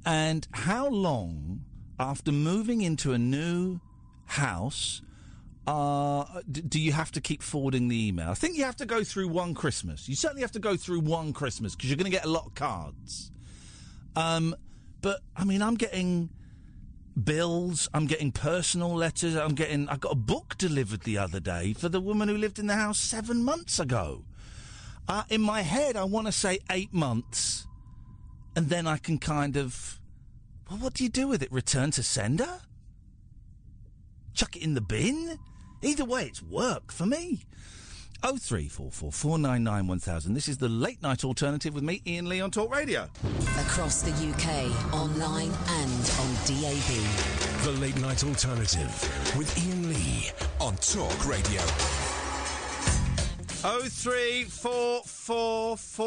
[0.06, 1.66] And how long
[2.00, 3.82] after moving into a new
[4.26, 5.02] house
[5.68, 8.30] uh, do you have to keep forwarding the email?
[8.30, 10.08] I think you have to go through one Christmas.
[10.08, 12.46] You certainly have to go through one Christmas because you're going to get a lot
[12.46, 13.32] of cards.
[14.16, 14.56] Um,
[15.02, 16.30] but I mean, I'm getting
[17.22, 17.90] bills.
[17.94, 19.36] I'm getting personal letters.
[19.36, 19.90] I'm getting.
[19.90, 22.76] I got a book delivered the other day for the woman who lived in the
[22.76, 24.24] house seven months ago.
[25.10, 27.68] Uh, in my head, I want to say eight months,
[28.56, 30.00] and then I can kind of.
[30.70, 31.52] Well, what do you do with it?
[31.52, 32.62] Return to sender?
[34.34, 35.40] Chuck it in the bin?
[35.82, 37.44] Either way, it's work for me.
[38.24, 40.34] Oh three four four four nine nine one thousand.
[40.34, 43.08] This is the late night alternative with me, Iain Lee, on Talk Radio.
[43.60, 47.64] Across the UK, online and on DAB.
[47.64, 48.90] The Late Night Alternative
[49.38, 51.62] with Iain Lee on Talk Radio.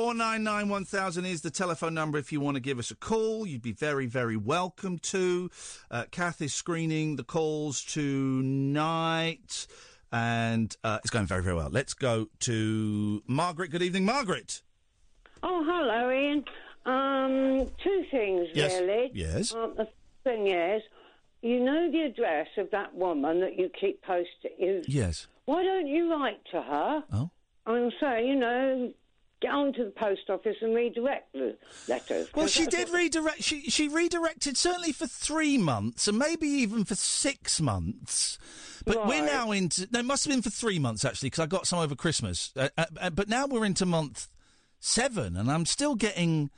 [0.01, 3.47] 03444991000 is the telephone number if you want to give us a call.
[3.47, 5.51] You'd be very, very welcome to.
[5.91, 9.67] Uh, Kath is screening the calls tonight,
[10.13, 11.71] and uh, it's going very, very well.
[11.71, 13.71] Let's go to Margaret.
[13.71, 14.63] Good evening, Margaret.
[15.43, 16.45] Oh, hello, Iain.
[16.87, 18.81] Um, two things, Yes.
[18.81, 19.11] really.
[19.13, 19.53] Yes.
[19.55, 19.89] Um, the
[20.25, 20.83] thing is,
[21.43, 24.85] you know the address of that woman that you keep posting.
[24.87, 25.27] Yes.
[25.47, 27.03] Why don't you write to her?
[27.13, 27.31] Oh.
[27.67, 28.93] And say, you know,
[29.41, 31.57] get on to the post office and redirect the
[31.89, 32.29] letters.
[32.35, 33.43] Well, she did redirect.
[33.43, 38.39] She she redirected certainly for three months, and maybe even for six months.
[38.85, 39.89] But we're now into.
[39.91, 42.53] No, it must have been for three months actually, because I got some over Christmas.
[42.57, 44.29] Uh, uh, uh, but now we're into month
[44.79, 46.51] seven, and I'm still getting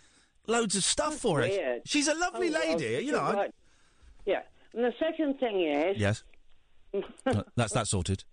[0.47, 1.49] loads of stuff for her.
[1.49, 1.83] weird.
[1.85, 3.33] She's a lovely Oh, well, lady, you know.
[3.33, 3.55] Right.
[4.27, 4.43] Yeah.
[4.75, 6.23] And the second thing is, Yes,
[7.57, 8.25] that's that sorted.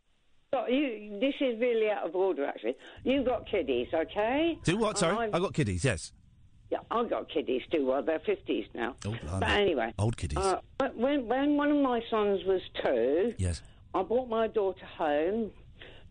[0.51, 2.75] Oh, you, this is really out of order, actually.
[3.03, 4.57] You've got kiddies, okay?
[4.63, 4.97] Do what?
[4.97, 5.83] Sorry, I've- got kiddies.
[5.83, 6.11] Yes.
[6.71, 7.85] Yeah, I've got kiddies too.
[7.87, 8.95] Well, they're fifties now.
[9.03, 9.39] Oh, blimey.
[9.39, 10.37] but anyway, Old kiddies.
[10.37, 10.59] Uh,
[10.93, 13.63] when when one of my sons was two, yes.
[13.95, 15.49] I brought my daughter home,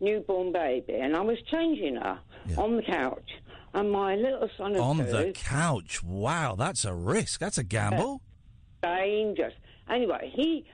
[0.01, 2.19] newborn baby, and I was changing her
[2.57, 3.29] on the couch,
[3.73, 6.03] and my little son of On two, the couch.
[6.03, 7.39] Wow, that's a risk.
[7.39, 8.21] That's a gamble.
[8.83, 9.53] dangerous.
[9.89, 10.65] Anyway, he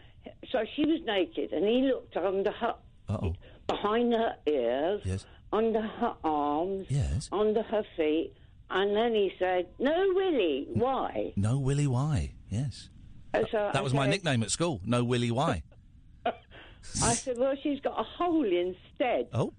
[0.52, 2.74] so she was naked, and he looked under her,
[3.08, 3.34] Uh-oh.
[3.68, 5.26] Behind her ears, Yes.
[5.52, 7.30] under her arms, Yes.
[7.32, 8.34] under her feet,
[8.70, 12.32] and then he said, "No, Willie, why?" No Willie why?
[12.50, 12.90] Yes.
[13.34, 14.82] And so That I was my nickname at school.
[14.86, 15.64] No Willie why?
[16.26, 19.54] I said, "Well, she's got a hole instead." Oh.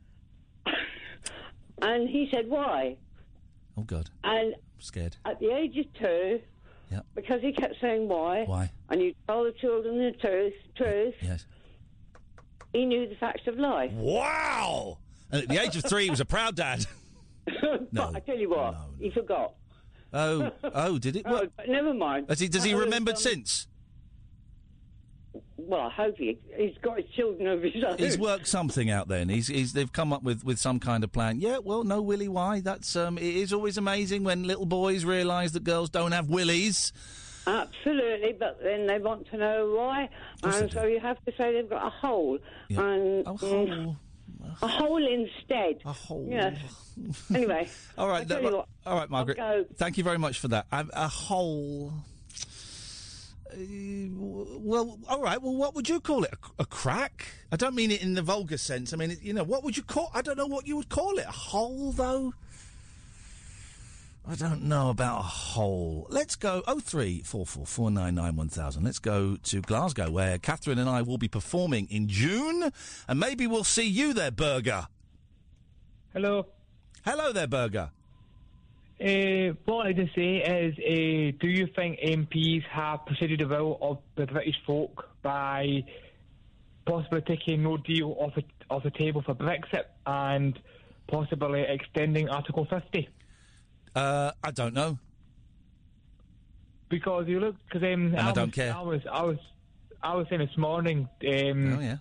[1.83, 2.97] And he said, "Why?"
[3.77, 4.09] Oh God.
[4.25, 5.17] And I'm scared.
[5.27, 6.41] at the age of two,
[6.91, 7.01] Yeah.
[7.15, 8.71] because he kept saying why, Why?
[8.89, 11.47] and you tell the children the truth, truth, Yes.
[12.73, 13.93] He knew the facts of life.
[13.93, 14.99] Wow.
[15.31, 16.87] And at the age of three, he was a proud dad.
[17.93, 19.55] but I tell you what, he forgot.
[20.13, 21.23] Oh, oh, did it?
[21.27, 21.57] Oh, What?
[21.57, 22.27] but never mind.
[22.29, 23.67] Has he, does he I was, remembered um, since?
[25.57, 27.99] Well, I hope he, he's got his children of his own.
[27.99, 29.29] He's worked something out then.
[29.29, 31.41] He's, he's they've come up with, with some kind of plan.
[31.41, 32.61] Yeah, well, no Willie why?
[32.61, 36.93] That's um it is always amazing when little boys realise that girls don't have willies.
[37.47, 40.09] Absolutely, but then they want to know why,
[40.43, 42.39] and so you have to say they've got a hole,
[42.71, 43.97] and mm,
[44.63, 45.81] a hole instead.
[45.85, 46.27] A hole.
[46.29, 46.57] Yeah.
[47.35, 47.69] anyway.
[47.97, 48.27] all right.
[48.27, 49.39] That, what, all right, Margaret.
[49.77, 50.67] Thank you very much for that.
[50.73, 51.93] A, a whole.
[53.53, 53.57] Uh,
[54.11, 55.41] well, all right.
[55.41, 56.33] Well, what would you call it?
[56.33, 57.29] A, a crack?
[57.53, 58.93] I don't mean it in the vulgar sense.
[58.93, 60.11] I mean, it, you know, what would you call?
[60.15, 61.27] I don't know what you would call it.
[61.27, 62.35] A hole, though.
[64.29, 66.09] I don't know about a hole.
[66.11, 68.83] Let's go oh three four four four nine nine one thousand.
[68.83, 72.73] Let's go to Glasgow, where Katherine and I will be performing in June,
[73.07, 74.89] and maybe we'll see you there, Berger.
[76.13, 76.47] Hello.
[77.05, 77.91] Hello there, Berger.
[79.01, 83.79] Uh, what I just say is, uh, do you think MPs have preceded the will
[83.81, 85.85] of the British folk by
[86.85, 90.59] possibly taking no deal off the, off the table for Brexit and
[91.07, 93.09] possibly extending Article 50?
[93.97, 94.99] Uh, I don't know.
[96.91, 98.77] Because you look, because um, I don't was, care.
[98.77, 99.39] I was, I was,
[100.03, 101.09] I was saying this morning.
[101.27, 101.97] Um, oh yeah.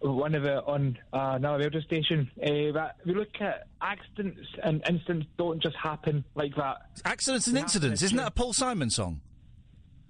[0.00, 2.28] One of it on uh, another radio station.
[2.42, 6.78] Uh, that we look at accidents and incidents don't just happen like that.
[7.04, 8.02] Accidents and They incidents.
[8.02, 9.20] Isn't that a Paul Simon song?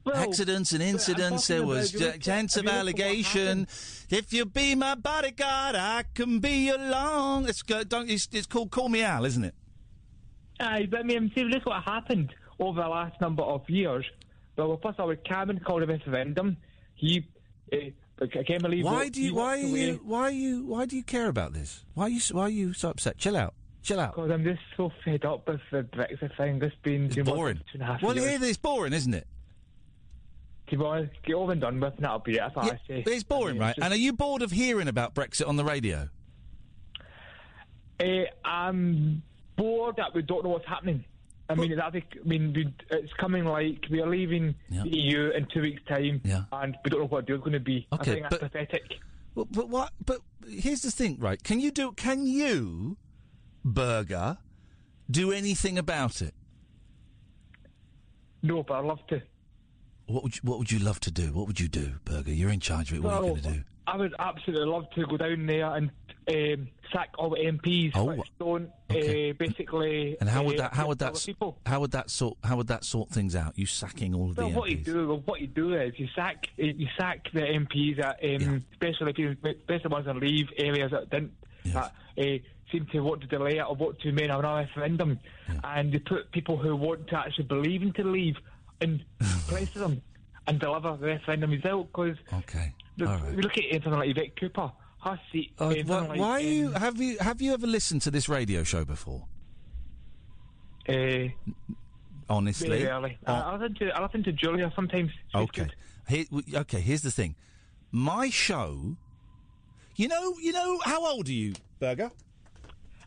[0.04, 1.46] Well, Accidents and incidents.
[1.46, 3.68] There was if you look at- chance of you look at what allegation.
[4.08, 7.48] If you be my bodyguard, I can be along.
[7.48, 8.10] It's go- don't.
[8.10, 9.54] It's, it's called Call Me Al, isn't it?
[10.62, 14.04] Aye, but I mean, see, look what happened over the last number of years.
[14.56, 16.56] But Well, plus our Cameron called a referendum.
[16.94, 17.26] He,
[17.72, 17.76] uh,
[18.20, 18.84] I can't believe.
[18.84, 19.34] Why do you?
[19.34, 20.00] Why are you?
[20.04, 20.64] Why are you?
[20.66, 21.84] Why do you care about this?
[21.94, 22.20] Why are you?
[22.30, 23.18] Why are you so upset?
[23.18, 23.54] Chill out.
[23.82, 24.14] Chill out.
[24.14, 26.60] Because I'm just so fed up with the Brexit thing.
[26.60, 27.56] This been It's boring.
[27.56, 28.40] two and a half Well, years.
[28.40, 29.26] yeah, it's boring, isn't it?
[30.68, 32.42] To be honest, get over and done with, and that'll be it.
[32.54, 33.02] What Yeah, I say.
[33.04, 33.74] it's boring, right?
[33.82, 36.08] And are you bored of hearing about Brexit on the radio?
[38.00, 39.22] Uh, I'm
[39.96, 41.04] that we don't know what's happening.
[41.48, 45.46] I mean, that, I mean, we, it's coming like we are leaving the EU in
[45.52, 46.44] two weeks' time, yeah.
[46.52, 47.86] and we don't know what the deal's going to be.
[47.92, 48.82] I Okay, think that's but- pathetic.
[49.34, 49.92] Well, but what?
[50.04, 51.42] But here's the thing, right?
[51.42, 51.92] Can you do?
[51.92, 52.96] Can you,
[53.64, 54.36] Berger,
[55.10, 56.34] do anything about it?
[58.42, 59.22] No, but I'd love to.
[60.06, 61.32] What would you, What would you love to do?
[61.32, 62.32] What would you do, Berger?
[62.32, 63.02] You're in charge of it.
[63.02, 63.62] What are you going to do?
[63.86, 65.90] I would absolutely love to go down there and
[66.28, 70.16] um, sack all the MPs Oh, which don't uh, basically.
[70.20, 70.74] And how would uh, that?
[70.74, 71.20] How would that?
[71.24, 71.58] people.
[71.66, 72.36] How would that sort?
[72.44, 73.58] How would that sort things out?
[73.58, 76.08] You sacking all of the Well, what you do, well, what you do is you
[76.14, 80.90] sack you sack the MPs that, um, especially if you, especially ones that leave areas
[80.92, 81.32] that didn't
[81.66, 82.22] that uh,
[82.70, 85.18] seem to want to delay it or want to make another referendum,
[85.64, 88.36] and you put people who want to actually believe in to leave
[88.80, 89.02] in
[89.48, 90.02] place of them
[90.46, 91.86] and deliver the referendum result.
[91.88, 93.34] Because okay, the, right.
[93.34, 94.72] we look at anything like Vic Cooper,
[95.30, 95.52] seat.
[95.58, 96.70] Uh, why, like, why are you?
[96.72, 97.18] Have you?
[97.18, 99.26] Have you ever listened to this radio show before?
[100.88, 101.28] Uh,
[102.28, 103.18] Honestly, early.
[103.26, 105.10] I, I listen to I listen to Julia sometimes.
[105.10, 105.66] She's Okay.
[106.08, 106.24] Here,
[106.54, 106.80] okay.
[106.80, 107.34] Here's the thing.
[107.90, 108.96] My show.
[109.96, 110.36] You know.
[110.40, 110.80] You know.
[110.84, 112.10] How old are you, Berger?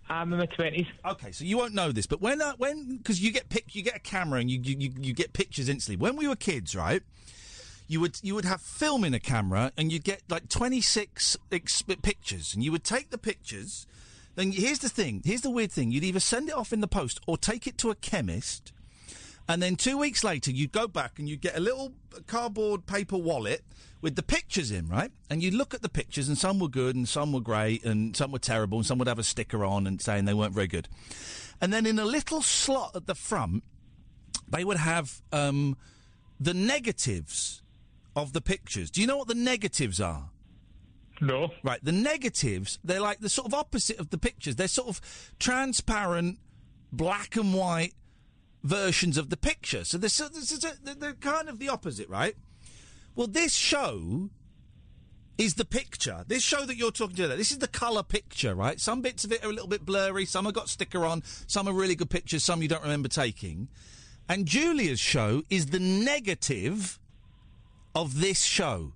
[0.07, 0.85] I'm in my twenties.
[1.03, 3.81] Okay, so you won't know this, but when uh, when because you get pic, you
[3.81, 5.95] get a camera and you, you you you get pictures instantly.
[5.99, 7.01] When we were kids, right?
[7.87, 11.37] You would you would have film in a camera and you'd get like twenty six
[11.51, 13.85] ex- pictures, and you would take the pictures.
[14.35, 15.21] Then here's the thing.
[15.23, 15.91] Here's the weird thing.
[15.91, 18.73] You'd either send it off in the post or take it to a chemist.
[19.47, 21.93] And then two weeks later, you'd go back and you'd get a little
[22.25, 23.63] cardboard paper wallet
[24.01, 25.11] with the pictures in, right?
[25.29, 28.15] And you'd look at the pictures, and some were good, and some were great, and
[28.15, 30.67] some were terrible, and some would have a sticker on and saying they weren't very
[30.67, 30.89] good.
[31.61, 33.63] And then in a little slot at the front,
[34.49, 35.77] they would have um,
[36.39, 37.61] the negatives
[38.15, 38.89] of the pictures.
[38.91, 40.29] Do you know what the negatives are?
[41.21, 41.49] No.
[41.63, 44.55] Right, the negatives, they're like the sort of opposite of the pictures.
[44.57, 46.39] They're sort of transparent,
[46.91, 47.93] black and white
[48.63, 49.83] versions of the picture.
[49.85, 52.35] So they're, so- they're, they're- they're kind of the opposite, right?
[53.15, 54.29] Well, this show
[55.37, 56.23] is the picture.
[56.27, 58.79] This show that you're talking to, this is the colour picture, right?
[58.79, 61.67] Some bits of it are a little bit blurry, some have got sticker on, some
[61.67, 63.67] are really good pictures, some you don't remember taking.
[64.27, 66.99] And Julia's show is the negative
[67.95, 68.91] of this show.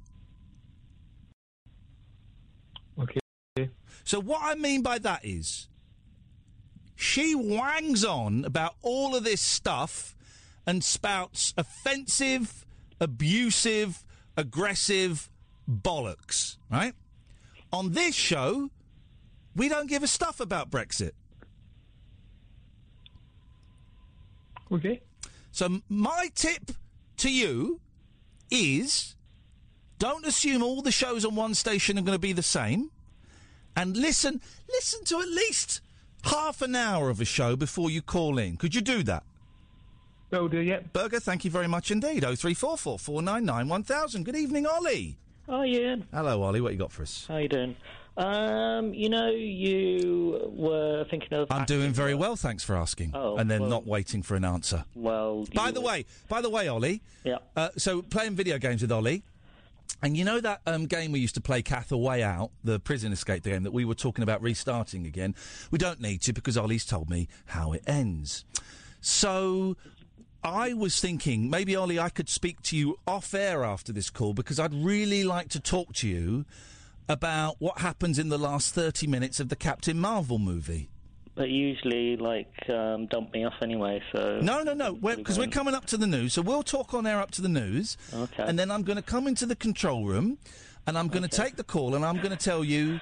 [3.00, 3.20] Okay.
[4.04, 5.70] So what I mean by that is
[6.96, 10.16] she wangs on about all of this stuff
[10.68, 12.66] and spouts offensive,
[13.00, 14.04] abusive,
[14.36, 15.30] aggressive
[15.70, 16.94] bollocks, right?
[17.72, 18.70] On this show,
[19.56, 21.12] we don't give a stuff about Brexit.
[24.72, 25.02] Okay.
[25.52, 26.72] So my tip
[27.18, 27.80] to you
[28.50, 29.16] is
[29.98, 32.92] don't assume all the shows on one station are going to be the same
[33.76, 35.82] and listen listen to at least
[36.24, 38.58] half an hour of a show before you call in.
[38.58, 39.24] Could you do that?
[40.32, 40.94] Will do, yep.
[40.94, 42.22] Berger, thank you very much indeed.
[42.22, 44.24] 0344 499 1000.
[44.24, 45.18] Good evening, Ollie.
[45.48, 46.06] Oh, Iain.
[46.14, 46.62] Hello, Ollie.
[46.62, 47.26] What you got for us?
[47.28, 47.76] How you doing?
[48.18, 51.48] Um, you know, you were thinking of.
[51.52, 53.12] I'm doing very well, thanks for asking.
[53.14, 54.84] Oh, and then well- not waiting for an answer.
[54.96, 57.02] Well, By the were- way, by the way, Ollie.
[57.24, 57.38] Yeah.
[57.56, 59.24] Uh, so playing video games with Ollie.
[60.02, 63.12] And you know that um, game we used to play, Cath Way Out, the prison
[63.12, 65.36] escape game that we were talking about restarting again?
[65.72, 68.46] We don't need to because Ollie's told me how it ends.
[69.02, 69.76] So
[70.44, 74.34] I was thinking maybe, Ollie, I could speak to you off air after this call
[74.34, 76.46] because I'd really like to talk to you
[77.10, 80.90] about what happens in the last 30 minutes of the Captain Marvel movie.
[81.36, 84.40] But usually, like, um, dump me off anyway, so.
[84.42, 84.94] No, no, no.
[84.94, 87.50] Because we're coming up to the news, so we'll talk on air up to the
[87.50, 87.98] news.
[88.14, 88.44] Okay.
[88.44, 90.38] And then I'm going to come into the control room,
[90.86, 93.00] and I'm going to take the call, and I'm going to tell you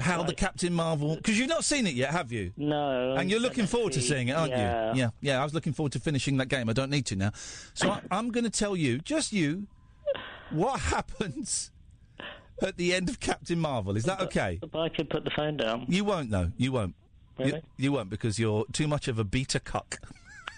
[0.00, 1.16] how the Captain Marvel.
[1.16, 2.52] Because you've not seen it yet, have you?
[2.56, 3.14] No.
[3.14, 4.94] And you're looking forward to seeing it, aren't yeah.
[4.94, 5.00] you?
[5.00, 5.40] Yeah, yeah.
[5.40, 6.68] I was looking forward to finishing that game.
[6.68, 7.32] I don't need to now.
[7.74, 9.66] So I, I'm going to tell you, just you,
[10.50, 11.70] what happens
[12.62, 13.96] at the end of Captain Marvel.
[13.96, 14.58] Is that okay?
[14.60, 15.86] But I could put the phone down.
[15.88, 16.52] You won't, though.
[16.56, 16.94] You won't.
[17.38, 17.62] You, Really?
[17.76, 20.00] you won't because you're too much of a beta cuck.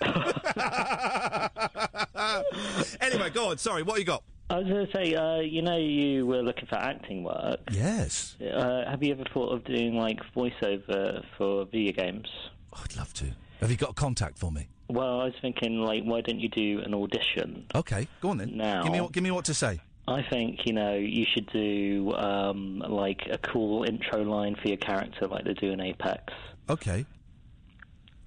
[3.00, 3.58] anyway, go on.
[3.58, 4.22] Sorry, what you got?
[4.48, 7.60] I was going to say, uh, you know, you were looking for acting work.
[7.70, 8.36] Yes.
[8.40, 12.28] Uh, have you ever thought of doing, like, voiceover for video games?
[12.72, 13.26] I'd love to.
[13.60, 14.68] Have you got a contact for me?
[14.88, 17.66] Well, I was thinking, like, why don't you do an audition?
[17.74, 18.56] Okay, go on then.
[18.56, 18.82] Now.
[18.82, 19.80] Give me what, give me what to say.
[20.10, 24.76] I think, you know, you should do, um, like, a cool intro line for your
[24.76, 26.32] character, like they do in Apex.
[26.68, 27.06] Okay.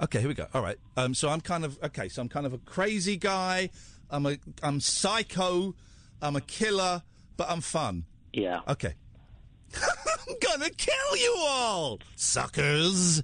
[0.01, 0.47] Okay, here we go.
[0.53, 0.77] All right.
[0.97, 2.09] Um, so I'm kind of okay.
[2.09, 3.69] So I'm kind of a crazy guy.
[4.09, 5.75] I'm a I'm psycho.
[6.21, 7.03] I'm a killer,
[7.37, 8.05] but I'm fun.
[8.33, 8.61] Yeah.
[8.67, 8.95] Okay.
[9.75, 13.23] I'm gonna kill you all, suckers.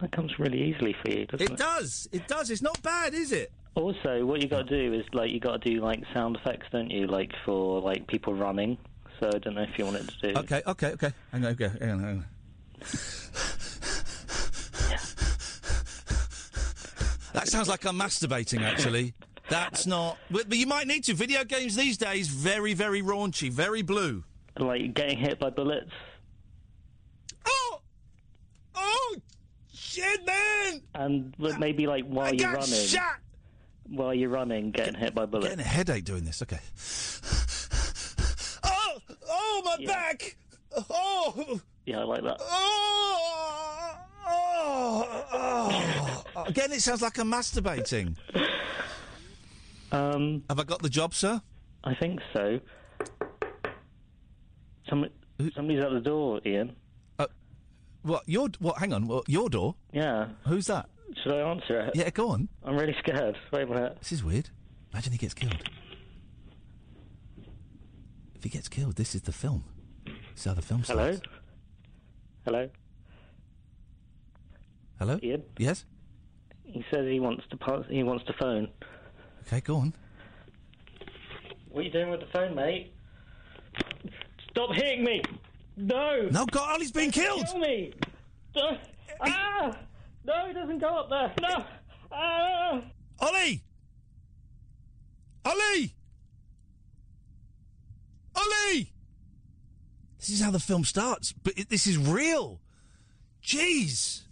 [0.00, 1.52] That comes really easily for you, doesn't it?
[1.52, 2.08] It does.
[2.12, 2.50] It does.
[2.50, 3.52] It's not bad, is it?
[3.74, 6.66] Also, what you got to do is like you got to do like sound effects,
[6.70, 7.06] don't you?
[7.06, 8.78] Like for like people running.
[9.20, 10.38] So I don't know if you wanted to do.
[10.40, 10.62] Okay.
[10.66, 10.92] Okay.
[10.92, 11.12] Okay.
[11.32, 11.52] Hang on.
[11.52, 11.70] Okay.
[11.80, 12.00] Hang on.
[12.00, 12.26] Hang on.
[17.32, 19.14] That sounds like I'm masturbating, actually.
[19.48, 20.18] That's not.
[20.30, 21.14] But but you might need to.
[21.14, 24.22] Video games these days, very, very raunchy, very blue.
[24.56, 25.90] Like getting hit by bullets.
[27.44, 27.80] Oh!
[28.76, 29.16] Oh!
[29.72, 30.80] Shit, man!
[30.94, 33.16] And but maybe like while I you're got running, shot!
[33.88, 35.48] While you're running, getting hit by bullets.
[35.48, 36.42] Getting a headache doing this.
[36.42, 36.60] Okay.
[38.66, 38.98] Oh!
[39.28, 40.36] Oh, my back!
[40.88, 41.60] Oh!
[41.84, 42.38] Yeah, I like that.
[42.40, 43.96] Oh!
[44.26, 45.24] Oh!
[45.32, 46.44] oh.
[46.46, 48.16] Again, it sounds like I'm masturbating.
[49.92, 51.40] Um, Have I got the job, sir?
[51.84, 52.58] I think so.
[54.88, 55.06] Some,
[55.54, 56.74] somebody's at the door, Iain.
[57.18, 57.26] Uh,
[58.02, 58.22] what?
[58.26, 58.78] Your what?
[58.78, 59.06] Hang on.
[59.06, 59.76] What, your door?
[59.92, 60.28] Yeah.
[60.46, 60.88] Who's that?
[61.22, 61.96] Should I answer it?
[61.96, 62.48] Yeah, go on.
[62.64, 63.36] I'm really scared.
[63.52, 63.96] Wait a minute.
[64.00, 64.50] This is weird.
[64.92, 65.62] Imagine he gets killed.
[68.34, 69.64] If he gets killed, this is the film.
[70.04, 71.12] This is how the film Hello.
[71.12, 71.28] starts.
[72.44, 72.68] Hello.
[74.98, 75.18] Hello.
[75.22, 75.42] Iain.
[75.58, 75.84] Yes.
[76.64, 77.84] He says he wants to pass.
[77.88, 78.68] He wants to phone.
[79.46, 79.94] Okay, go on.
[81.70, 82.92] What are you doing with the phone, mate?
[84.50, 85.20] Stop hitting me!
[85.76, 86.28] No!
[86.30, 87.44] No, God, Ollie's been killed!
[87.46, 87.92] Kill me!
[89.20, 89.76] Ah!
[90.24, 91.32] No, he doesn't go up there.
[91.40, 91.64] No!
[92.10, 92.82] Ah!
[93.20, 93.62] Ollie!
[95.44, 95.94] Ollie!
[98.34, 98.92] Ollie!
[100.18, 102.60] This is how the film starts, but it, this is real.
[103.42, 104.22] Jeez.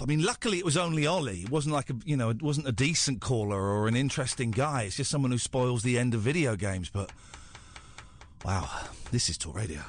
[0.00, 1.40] I mean, luckily it was only Ollie.
[1.40, 4.82] It wasn't like a, you know, it wasn't a decent caller or an interesting guy.
[4.82, 6.90] It's just someone who spoils the end of video games.
[6.90, 7.10] But
[8.44, 8.68] wow,
[9.10, 9.80] this is Talk Radio.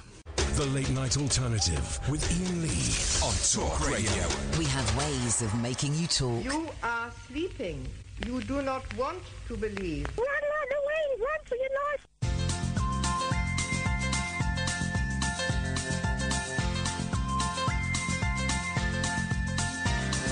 [0.57, 4.27] The Late Night Alternative with Iain Lee on Talk Radio.
[4.57, 6.43] We have ways of making you talk.
[6.43, 7.87] You are sleeping.
[8.25, 10.07] You do not want to believe.
[10.17, 11.03] Run, run away!
[11.19, 12.07] Run for your life!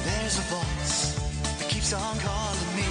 [0.05, 1.13] There's a voice
[1.59, 2.89] that keeps on calling me.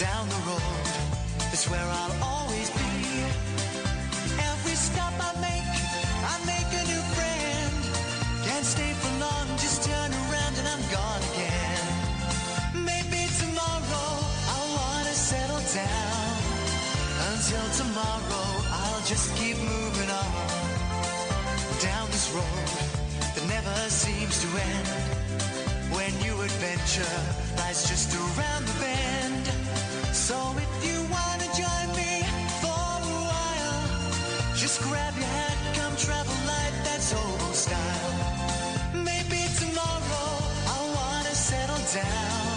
[0.00, 0.88] Down the road,
[1.52, 2.43] it's where I'll always
[19.14, 20.32] just keep moving on.
[21.88, 22.68] Down this road
[23.34, 24.88] that never seems to end.
[25.94, 27.16] When new adventure
[27.58, 29.44] lies just around the bend.
[30.26, 32.12] So if you wanna join me
[32.62, 33.82] for a while,
[34.62, 38.14] just grab your hat, come travel light, that's hobo style.
[39.10, 40.30] Maybe tomorrow
[40.74, 42.56] I'll wanna settle down.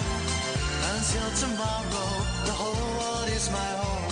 [0.94, 2.10] Until tomorrow,
[2.50, 4.07] the whole world is my home.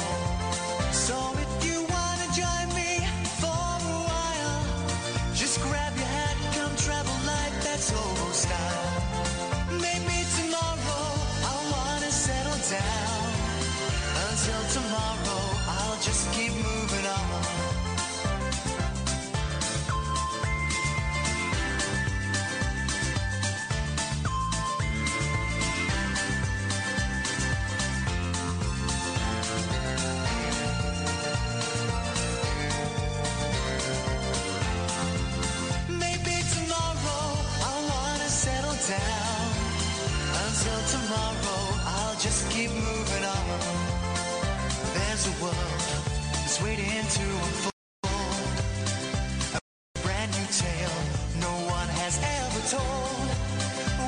[52.70, 53.30] Told.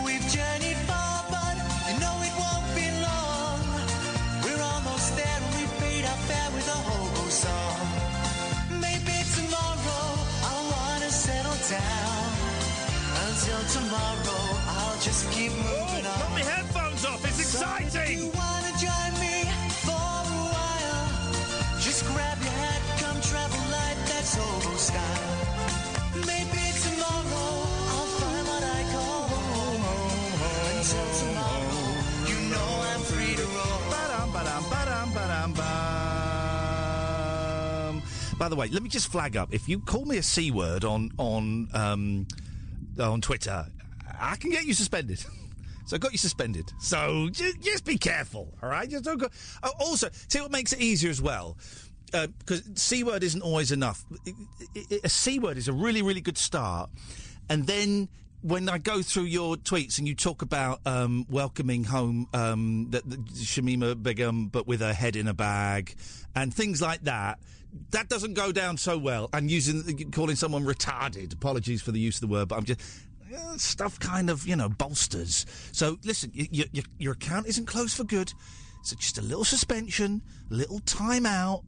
[0.06, 1.56] We've journeyed far, but
[1.88, 3.60] you know it won't be long.
[4.44, 7.86] We're almost there and we paid our fare with a hobo song.
[8.82, 10.06] Maybe tomorrow
[10.50, 12.30] I'll wanna settle down.
[13.28, 14.44] Until tomorrow,
[14.78, 16.18] I'll just keep moving on.
[16.22, 17.24] Put my headphones off.
[17.26, 18.32] It's So exciting.
[38.38, 39.54] By the way, let me just flag up.
[39.54, 42.28] If you call me a c word on on um,
[43.00, 43.66] on Twitter,
[44.20, 45.24] I can get you suspended.
[45.88, 46.70] So I got you suspended.
[46.82, 48.90] So just, just be careful, all right?
[48.90, 49.30] Just don't go.
[49.64, 51.56] Oh, also, see what makes it easier as well.
[52.12, 54.04] Because c word isn't always enough.
[55.02, 56.90] A c-word is a really, really good start,
[57.50, 58.10] and then
[58.42, 63.02] when I go through your tweets and you talk about um, welcoming home um, the,
[63.06, 65.96] the Shamima Begum, but with her head in a bag,
[66.36, 67.40] and things like that,
[67.92, 69.30] that doesn't go down so well.
[69.34, 71.34] And using calling someone retarded.
[71.34, 72.82] Apologies for the use of the word, but I'm just
[73.36, 75.46] uh, stuff kind of you know bolsters.
[75.72, 78.32] So listen, y- y- your account isn't closed for good.
[78.84, 81.64] So just a little suspension, a little timeout.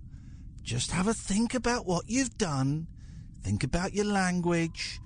[0.63, 2.87] Just have a think about what you've done.
[3.43, 4.99] Think about your language.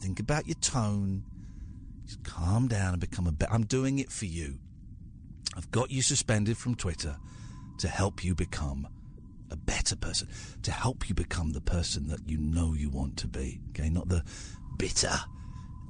[0.00, 1.24] Think about your tone.
[2.06, 3.52] Just calm down and become a better.
[3.52, 4.58] I'm doing it for you.
[5.56, 7.16] I've got you suspended from Twitter
[7.78, 8.86] to help you become
[9.50, 10.28] a better person,
[10.62, 13.60] to help you become the person that you know you want to be.
[13.70, 14.22] Okay, not the
[14.76, 15.16] bitter,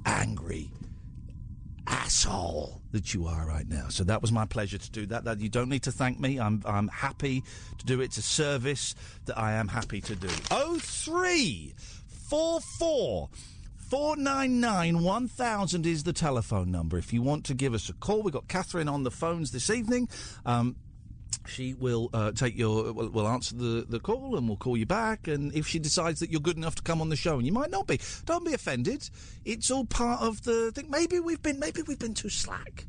[0.05, 0.71] angry
[1.87, 3.87] asshole that you are right now.
[3.89, 5.23] So that was my pleasure to do that.
[5.23, 6.39] That you don't need to thank me.
[6.39, 7.43] I'm I'm happy
[7.77, 8.05] to do it.
[8.05, 8.95] It's a service
[9.25, 10.29] that I am happy to do.
[10.51, 11.73] Oh three
[12.29, 13.29] four four.
[13.89, 18.21] 499 1000 is the telephone number if you want to give us a call.
[18.21, 20.09] We've got Katherine on the phones this evening.
[20.45, 20.75] Um,
[21.47, 24.85] she will uh, take your will, will answer the, the call and we'll call you
[24.85, 27.45] back and if she decides that you're good enough to come on the show and
[27.45, 29.09] you might not be don't be offended
[29.45, 32.85] it's all part of the thing maybe we've been maybe we've been too slack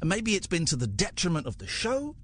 [0.00, 2.16] and maybe it's been to the detriment of the show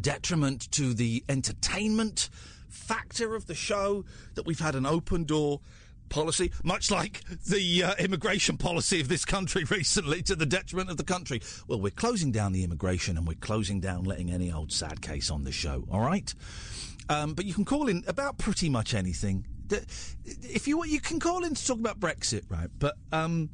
[0.00, 2.28] detriment to the entertainment
[2.68, 5.60] factor of the show that we've had an open door
[6.08, 10.96] policy, much like the uh, immigration policy of this country recently, to the detriment of
[10.96, 11.40] the country.
[11.66, 15.30] Well, we're closing down the immigration and we're closing down letting any old sad case
[15.30, 16.32] on the show, all right?
[17.08, 19.46] Um, but you can call in about pretty much anything.
[20.24, 22.70] If you you can call in to talk about Brexit, right?
[22.78, 23.50] But um,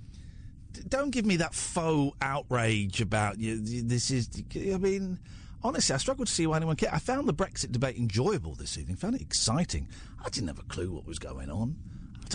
[0.88, 3.60] don't give me that faux outrage about you.
[3.60, 5.18] This is, I mean,
[5.62, 6.92] honestly, I struggle to see why anyone cares.
[6.92, 8.96] I found the Brexit debate enjoyable this evening.
[8.96, 9.88] Found it exciting.
[10.24, 11.76] I didn't have a clue what was going on.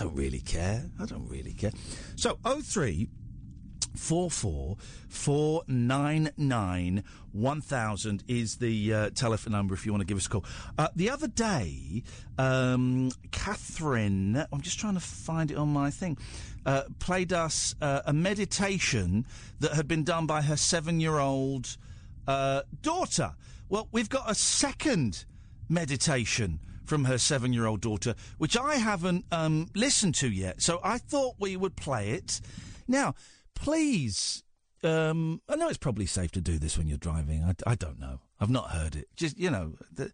[0.00, 0.90] I don't really care.
[0.98, 1.72] I don't really care.
[2.16, 3.06] So, 03
[3.96, 4.76] four four
[5.08, 10.16] four nine nine one thousand is the uh, telephone number if you want to give
[10.16, 10.44] us a call.
[10.78, 12.02] Uh, the other day,
[12.38, 16.16] um, Katherine, I'm just trying to find it on my thing,
[16.64, 19.26] uh, played us uh, a meditation
[19.58, 21.76] that had been done by her seven-year-old
[22.26, 23.34] uh, daughter.
[23.68, 25.26] Well, we've got a second
[25.68, 26.60] meditation
[26.90, 30.60] from her seven year old daughter, which I haven't um, listened to yet.
[30.60, 32.40] So I thought we would play it.
[32.88, 33.14] Now,
[33.54, 34.42] please,
[34.82, 37.44] um, I know it's probably safe to do this when you're driving.
[37.44, 38.18] I, I don't know.
[38.40, 39.06] I've not heard it.
[39.14, 40.12] Just, you know, the,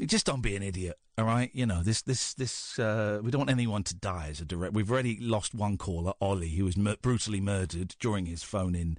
[0.00, 1.50] just don't be an idiot, all right?
[1.54, 4.74] You know, this, this, this, uh, we don't want anyone to die as a direct.
[4.74, 8.98] We've already lost one caller, Ollie, who was mur- brutally murdered during his phone in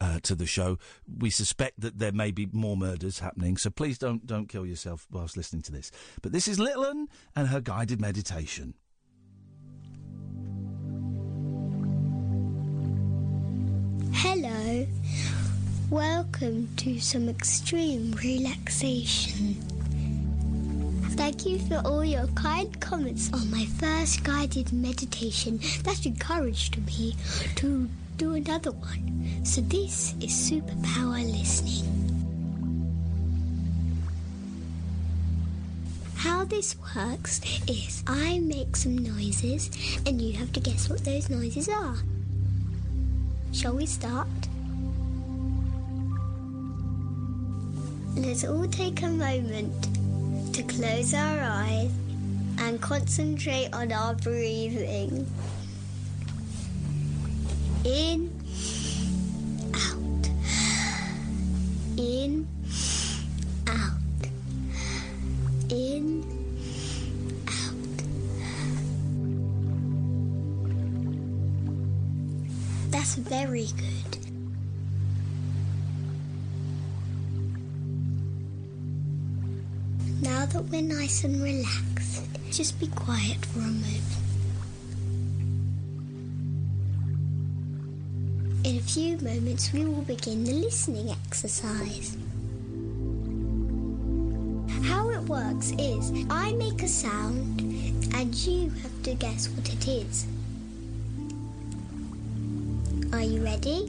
[0.00, 0.78] uh, to the show.
[1.18, 5.06] We suspect that there may be more murders happening, so please don't don't kill yourself
[5.10, 5.90] whilst listening to this.
[6.20, 8.74] But this is Little 'Un and her guided meditation.
[14.12, 14.86] Hello.
[15.90, 19.73] Welcome to some extreme relaxation.
[21.16, 25.60] Thank you for all your kind comments on my first guided meditation.
[25.84, 27.14] That encouraged me
[27.54, 29.44] to do another one.
[29.44, 31.84] So, this is superpower listening.
[36.16, 39.70] How this works is I make some noises
[40.04, 41.96] and you have to guess what those noises are.
[43.52, 44.28] Shall we start?
[48.16, 49.93] Let's all take a moment
[50.54, 51.90] to close our eyes
[52.58, 55.26] and concentrate on our breathing.
[57.82, 58.30] In,
[59.74, 60.28] out.
[61.98, 62.46] In,
[63.66, 63.98] out.
[65.70, 66.22] In,
[67.48, 68.04] out.
[72.92, 73.93] That's very good.
[80.44, 84.02] Now that we're nice and relaxed, just be quiet for a moment.
[88.62, 92.18] In a few moments, we will begin the listening exercise.
[94.86, 97.62] How it works is I make a sound
[98.14, 100.26] and you have to guess what it is.
[103.14, 103.86] Are you ready?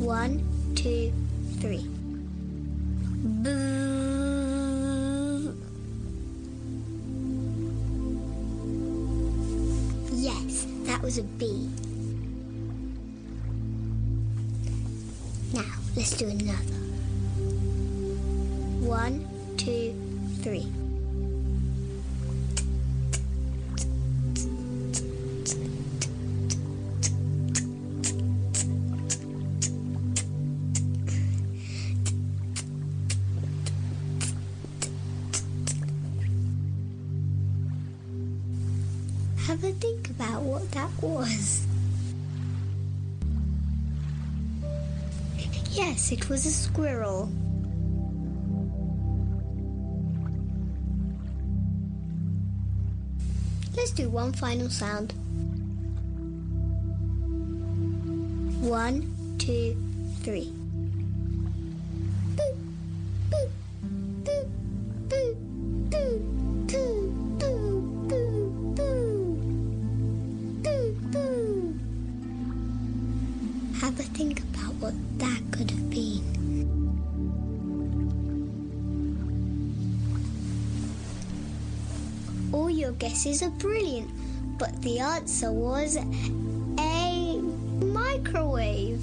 [0.00, 0.42] One,
[0.74, 1.12] two,
[1.60, 1.86] three.
[3.44, 4.03] Boo.
[11.04, 11.68] Was a bee.
[15.52, 15.62] Now,
[15.94, 16.78] let's do another.
[18.80, 19.28] One,
[19.58, 19.94] two,
[20.40, 20.66] three.
[46.12, 47.28] It was a squirrel.
[53.74, 55.12] Let's do one final sound.
[58.60, 59.76] One, two,
[60.22, 60.52] three.
[83.24, 84.10] Guesses are brilliant,
[84.58, 87.40] but the answer was a
[87.80, 89.02] microwave.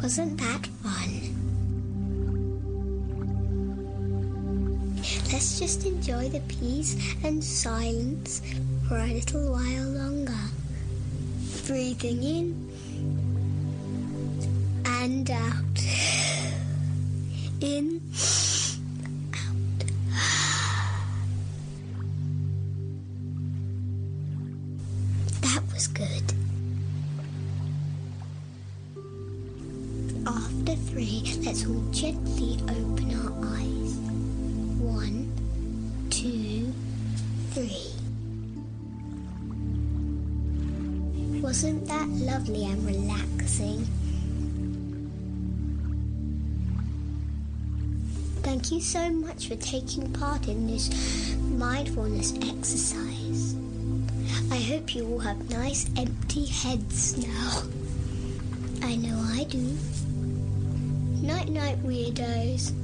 [0.00, 1.34] Wasn't that fun?
[5.32, 8.40] Let's just enjoy the peace and silence
[8.86, 10.44] for a little while longer.
[11.66, 12.67] Breathing in
[49.48, 53.56] for taking part in this mindfulness exercise.
[54.50, 57.62] I hope you all have nice empty heads now.
[58.82, 59.74] I know I do.
[61.26, 62.74] Night night, weirdos.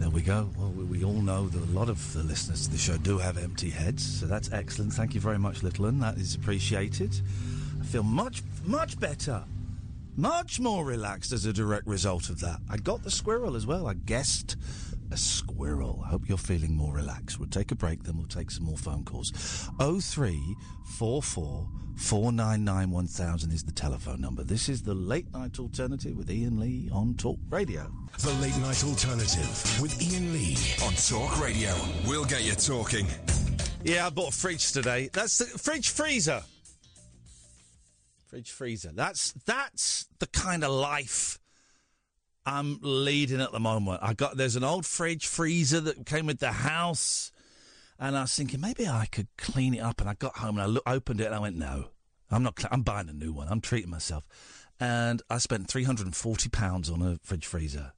[0.00, 0.50] There we go.
[0.58, 3.38] Well, we, all know that a lot of the listeners to the show do have
[3.38, 4.92] empty heads, so that's excellent.
[4.92, 6.00] Thank you very much, Little Un.
[6.00, 7.12] That is appreciated.
[7.80, 9.44] I feel much, much better.
[10.16, 12.58] Much more relaxed as a direct result of that.
[12.68, 13.86] I got the squirrel as well.
[13.86, 14.56] I guessed
[15.10, 16.02] a squirrel.
[16.04, 17.38] I hope you're feeling more relaxed.
[17.38, 19.30] We'll take a break, then we'll take some more phone calls.
[19.78, 24.42] 0344 499 1000 is the telephone number.
[24.42, 27.90] This is the late night alternative with Iain Lee on Talk Radio.
[28.18, 31.74] The Late Night Alternative with Iain Lee on Talk Radio.
[32.06, 33.06] We'll get you talking.
[33.82, 35.10] Yeah, I bought a fridge today.
[35.12, 36.42] That's the fridge freezer.
[38.30, 38.92] Fridge freezer.
[38.94, 41.40] That's that's the kind of life
[42.46, 43.98] I'm leading at the moment.
[44.04, 47.32] I got there's an old fridge freezer that came with the house,
[47.98, 50.00] and I was thinking maybe I could clean it up.
[50.00, 51.86] And I got home and I look, opened it and I went, no,
[52.30, 52.64] I'm not.
[52.70, 53.48] I'm buying a new one.
[53.50, 54.24] I'm treating myself,
[54.78, 57.94] and I spent three hundred and forty pounds on a fridge freezer.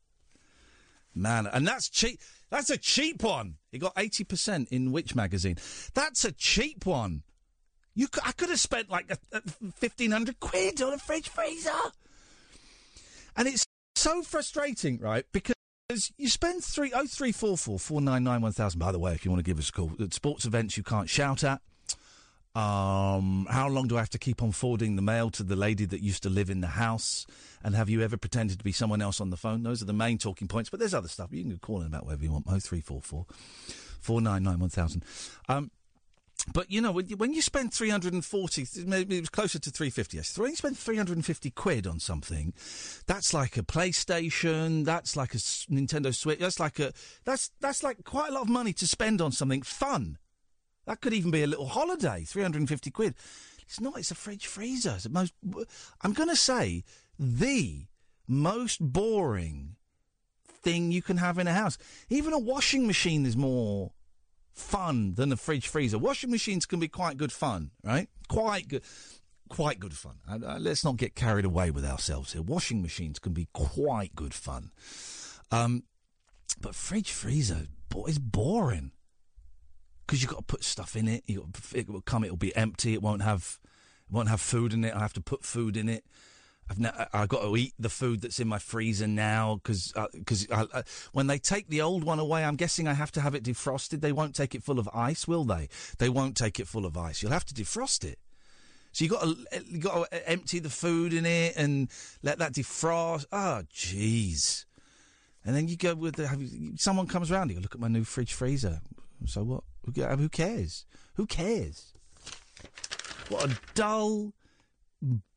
[1.15, 2.23] Man, and that's cheap.
[2.49, 3.57] That's a cheap one.
[3.71, 5.59] It got eighty percent in Which magazine?
[5.93, 7.23] That's a cheap one.
[7.95, 9.43] You, could, I could have spent like a, a
[9.77, 11.71] fifteen hundred quid on a fridge freezer,
[13.37, 13.67] and it's
[13.97, 15.27] so frustrating, right?
[15.33, 15.55] Because
[16.17, 18.79] you spend three oh three four four four nine nine one thousand.
[18.79, 20.83] By the way, if you want to give us a call, at sports events you
[20.83, 21.61] can't shout at.
[22.55, 25.87] Um, how long do I have to keep on forwarding the mail to the lady
[25.87, 27.27] that used to live in the house?
[27.65, 29.63] And have you ever pretended to be someone else on the phone?
[29.63, 30.69] Those are the main talking points.
[30.69, 31.33] But there's other stuff.
[31.33, 32.47] You can call in about whatever you want.
[32.49, 33.27] Oh three four four
[34.01, 35.05] four nine nine one thousand.
[35.49, 35.71] Um,
[36.53, 39.71] but you know, when you, spend three hundred and forty, maybe it was closer to
[39.71, 40.17] three fifty.
[40.17, 42.53] Yes, when you spend three hundred and fifty quid on something,
[43.07, 44.85] that's like a PlayStation.
[44.85, 46.41] That's like a Nintendo Switch.
[46.41, 46.93] That's like a
[47.25, 50.19] that's that's like quite a lot of money to spend on something fun.
[50.87, 52.25] That could even be a little holiday.
[52.25, 53.15] Three hundred and fifty quid.
[53.61, 53.99] It's not.
[53.99, 54.95] It's a fridge freezer.
[54.97, 55.33] It's the most.
[56.03, 56.85] I'm going to say
[57.19, 57.87] the
[58.27, 59.77] most boring
[60.45, 61.79] thing you can have in a house.
[62.11, 63.93] Even a washing machine is more
[64.53, 65.99] fun than a fridge freezer.
[65.99, 68.09] Washing machines can be quite good fun, right?
[68.29, 68.83] Quite good.
[69.49, 70.17] Quite good fun.
[70.29, 72.43] Uh, uh, let's not get carried away with ourselves here.
[72.43, 74.71] Washing machines can be quite good fun.
[75.51, 75.85] Um,
[76.61, 78.93] but fridge freezer bo- is boring
[80.07, 81.25] because you've got to put stuff in it.
[81.27, 82.25] You it will come.
[82.25, 82.95] It'll be empty.
[82.95, 83.59] It won't have.
[84.09, 84.95] It won't have food in it.
[84.95, 86.05] I have to put food in it.
[86.71, 90.49] I've ne- I- got to eat the food that's in my freezer now because because
[90.51, 90.83] uh, uh,
[91.13, 94.01] when they take the old one away, I'm guessing I have to have it defrosted.
[94.01, 95.69] They won't take it full of ice, will they?
[95.99, 97.23] They won't take it full of ice.
[97.23, 98.19] You'll have to defrost it.
[98.93, 99.37] So you got to
[99.67, 101.89] you got to empty the food in it and
[102.23, 103.27] let that defrost.
[103.33, 104.65] Oh, jeez.
[105.45, 107.49] And then you go with the you, someone comes around.
[107.51, 108.81] You go, look at my new fridge freezer.
[109.27, 109.65] So what?
[109.85, 110.85] Who cares?
[111.15, 111.93] Who cares?
[113.29, 114.33] What a dull,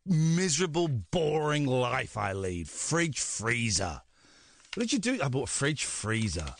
[0.05, 2.70] miserable, boring life I lead.
[2.70, 4.01] Fridge freezer.
[4.76, 5.24] What did you do?
[5.24, 6.55] I bought a fridge freezer.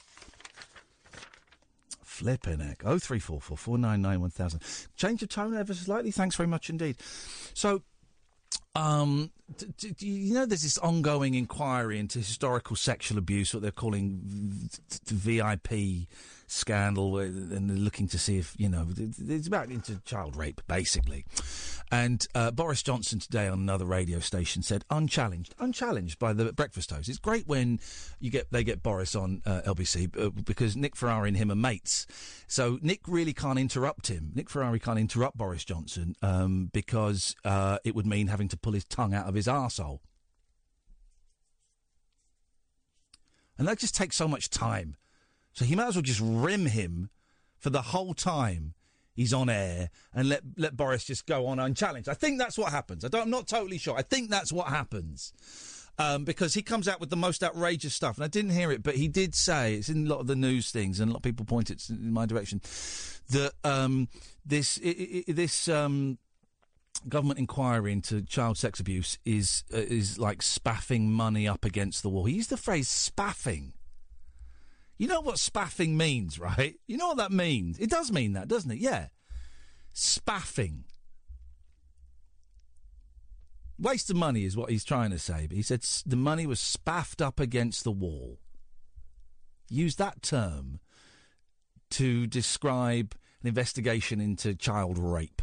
[2.04, 2.82] Flipping heck.
[2.86, 4.62] Oh three four four four nine nine one thousand.
[4.96, 6.12] Change your tone ever slightly.
[6.12, 6.96] Thanks very much indeed.
[7.54, 7.82] So,
[8.74, 13.62] um, d- d- d- you know, there's this ongoing inquiry into historical sexual abuse, what
[13.62, 16.08] they're calling v- VIP
[16.48, 21.26] scandal, and they're looking to see if you know it's about into child rape, basically.
[21.92, 26.92] And uh, Boris Johnson today on another radio station said, unchallenged, unchallenged by the breakfast
[26.92, 27.10] host.
[27.10, 27.80] It's great when
[28.20, 31.56] you get they get Boris on uh, LBC uh, because Nick Ferrari and him are
[31.56, 32.08] mates.
[32.48, 34.32] So Nick really can't interrupt him.
[34.34, 38.74] Nick Ferrari can't interrupt Boris Johnson um, because uh, it would mean having to pull
[38.74, 40.00] his tongue out of his arsehole.
[43.58, 44.98] And that just takes so much time.
[45.54, 47.10] So he might as well just rim him
[47.58, 48.74] for the whole time
[49.16, 52.10] he's on air and let let Boris just go on unchallenged.
[52.10, 53.06] I think that's what happens.
[53.06, 53.98] I don't, I'm not totally sure.
[53.98, 55.34] I think that's what happens.
[55.98, 58.84] Um, because he comes out with the most outrageous stuff, and I didn't hear it,
[58.84, 61.20] but he did say it's in a lot of the news things, and a lot
[61.20, 62.60] of people point it in my direction
[63.30, 64.10] that um,
[64.46, 66.18] this i i this um,
[67.08, 72.10] government inquiry into child sex abuse is uh, is like spaffing money up against the
[72.10, 72.26] wall.
[72.26, 73.74] He used the phrase spaffing.
[74.98, 76.76] You know what spaffing means, right?
[76.88, 77.80] You know what that means.
[77.80, 78.78] It does mean that, doesn't it?
[78.78, 79.08] Yeah.
[79.94, 80.86] Spaffing.
[83.78, 86.62] Waste of money is what he's trying to say, but he said the money was
[86.62, 88.40] spaffed up against the wall.
[89.70, 90.80] Use that term
[91.92, 95.42] to describe an investigation into child rape.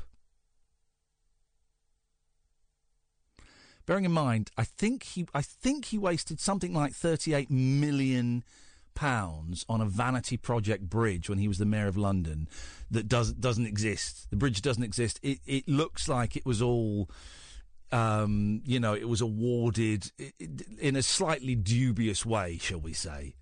[3.87, 8.45] Bearing in mind, I think he, I think he wasted something like thirty-eight million
[8.95, 12.49] pounds on a vanity project bridge when he was the mayor of London
[12.91, 14.29] that does doesn't exist.
[14.31, 15.19] The bridge doesn't exist.
[15.23, 17.09] It it looks like it was all.
[17.91, 20.11] Um, you know, it was awarded
[20.81, 23.35] in a slightly dubious way, shall we say?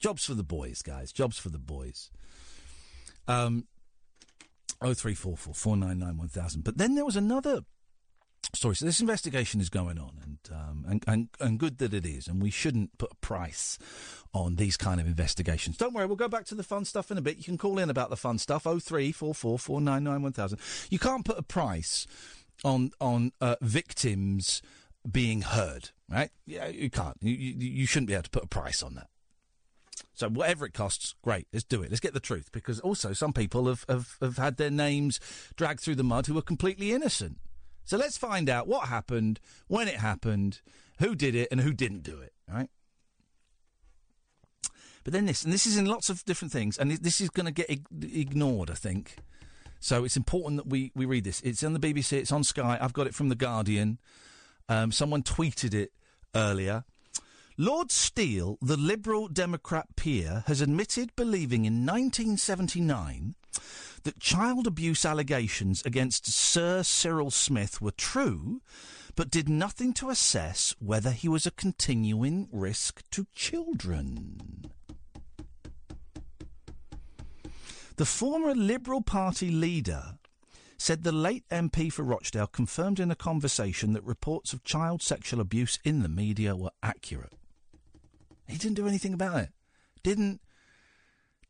[0.00, 1.12] Jobs for the boys, guys.
[1.12, 2.10] Jobs for the boys.
[3.28, 3.66] Um,
[4.80, 6.64] oh three four four four nine nine one thousand.
[6.64, 7.60] But then there was another
[8.54, 8.76] story.
[8.76, 12.28] So this investigation is going on, and um, and, and and good that it is.
[12.28, 13.78] And we shouldn't put a price
[14.34, 15.76] on these kind of investigations.
[15.76, 17.38] Don't worry, we'll go back to the fun stuff in a bit.
[17.38, 18.66] You can call in about the fun stuff.
[18.66, 20.58] Oh three four four four nine nine one thousand.
[20.90, 22.06] You can't put a price
[22.64, 24.62] on on uh, victims
[25.10, 26.30] being heard, right?
[26.46, 27.16] Yeah, you can't.
[27.20, 29.08] You, you you shouldn't be able to put a price on that.
[30.14, 31.46] So whatever it costs, great.
[31.52, 31.90] Let's do it.
[31.90, 35.18] Let's get the truth because also some people have, have, have had their names
[35.56, 37.38] dragged through the mud who are completely innocent.
[37.84, 40.60] So let's find out what happened, when it happened,
[40.98, 42.32] who did it, and who didn't do it.
[42.48, 42.70] right?
[45.04, 47.46] But then this, and this is in lots of different things, and this is going
[47.46, 49.16] to get ig- ignored, I think.
[49.80, 51.40] So it's important that we, we read this.
[51.40, 52.78] It's on the BBC, it's on Sky.
[52.80, 53.98] I've got it from The Guardian.
[54.68, 55.92] Um, someone tweeted it
[56.36, 56.84] earlier.
[57.58, 63.34] Lord Steel, the Liberal Democrat peer, has admitted believing in 1979
[64.04, 68.60] that child abuse allegations against Sir Cyril Smith were true,
[69.14, 74.70] but did nothing to assess whether he was a continuing risk to children.
[77.96, 80.14] The former Liberal Party leader
[80.78, 85.40] said the late MP for Rochdale confirmed in a conversation that reports of child sexual
[85.40, 87.34] abuse in the media were accurate.
[88.48, 89.50] He didn't do anything about it.
[90.02, 90.40] Didn't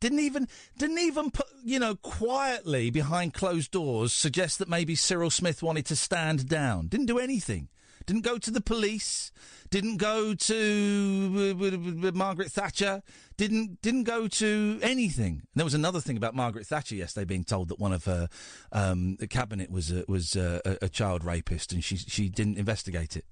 [0.03, 5.29] didn't even didn't even put you know quietly behind closed doors suggest that maybe Cyril
[5.29, 6.87] Smith wanted to stand down.
[6.87, 7.69] Didn't do anything.
[8.05, 9.31] Didn't go to the police.
[9.69, 13.01] Didn't go to Margaret Thatcher.
[13.37, 15.35] Didn't didn't go to anything.
[15.35, 18.27] And there was another thing about Margaret Thatcher yesterday being told that one of her
[18.73, 23.25] um, cabinet was a, was a, a child rapist, and she she didn't investigate it.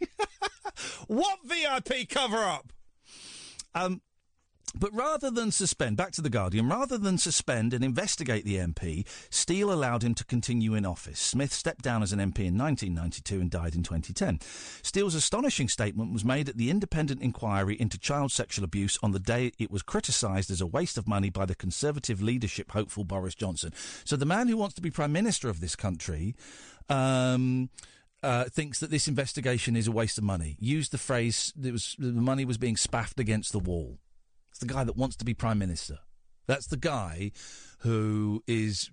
[1.08, 2.72] what VIP cover up?
[3.74, 4.00] Um,
[4.78, 9.04] but rather than suspend, back to the Guardian, rather than suspend and investigate the MP,
[9.28, 11.18] Steel allowed him to continue in office.
[11.18, 14.38] Smith stepped down as an MP in 1992 and died in 2010.
[14.82, 19.18] Steel's astonishing statement was made at the independent inquiry into child sexual abuse on the
[19.18, 23.34] day it was criticised as a waste of money by the Conservative leadership hopeful Boris
[23.34, 23.72] Johnson.
[24.04, 26.34] So the man who wants to be Prime Minister of this country.
[26.88, 27.70] Um,
[28.22, 30.56] uh, thinks that this investigation is a waste of money.
[30.60, 33.98] Used the phrase that was the money was being spaffed against the wall.
[34.60, 35.98] The guy that wants to be prime minister.
[36.46, 37.32] That's the guy
[37.80, 38.90] who is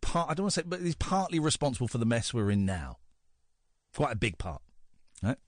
[0.00, 0.30] part.
[0.30, 2.98] I don't want to say, but he's partly responsible for the mess we're in now.
[3.94, 4.62] Quite a big part.
[5.22, 5.38] Right?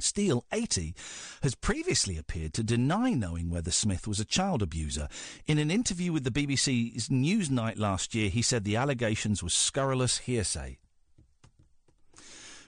[0.00, 0.94] Steel, 80,
[1.42, 5.08] has previously appeared to deny knowing whether Smith was a child abuser.
[5.46, 10.18] In an interview with the BBC's Newsnight last year, he said the allegations were scurrilous
[10.18, 10.78] hearsay.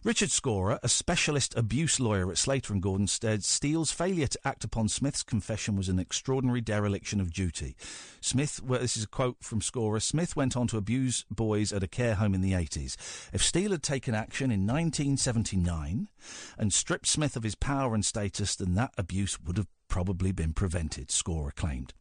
[0.03, 4.65] Richard Scorer, a specialist abuse lawyer at Slater and Gordon, said Steel's failure to act
[4.65, 7.77] upon Smith's confession was an extraordinary dereliction of duty.
[8.23, 11.83] Smith, well, this is a quote from Scorer, Smith went on to abuse boys at
[11.83, 12.97] a care home in the 80s.
[13.35, 16.09] If Steel had taken action in 1979
[16.57, 20.55] and stripped Smith of his power and status, then that abuse would have probably been
[20.55, 21.93] prevented, Scorer claimed.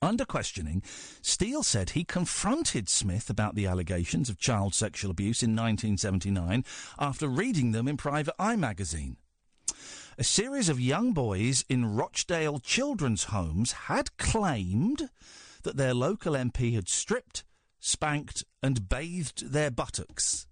[0.00, 0.82] Under questioning,
[1.22, 6.64] Steel said he confronted Smith about the allegations of child sexual abuse in 1979
[6.98, 9.16] after reading them in Private Eye magazine.
[10.16, 15.10] A series of young boys in Rochdale children's homes had claimed
[15.62, 17.44] that their local MP had stripped,
[17.80, 20.46] spanked, and bathed their buttocks.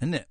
[0.00, 0.28] Isn't it?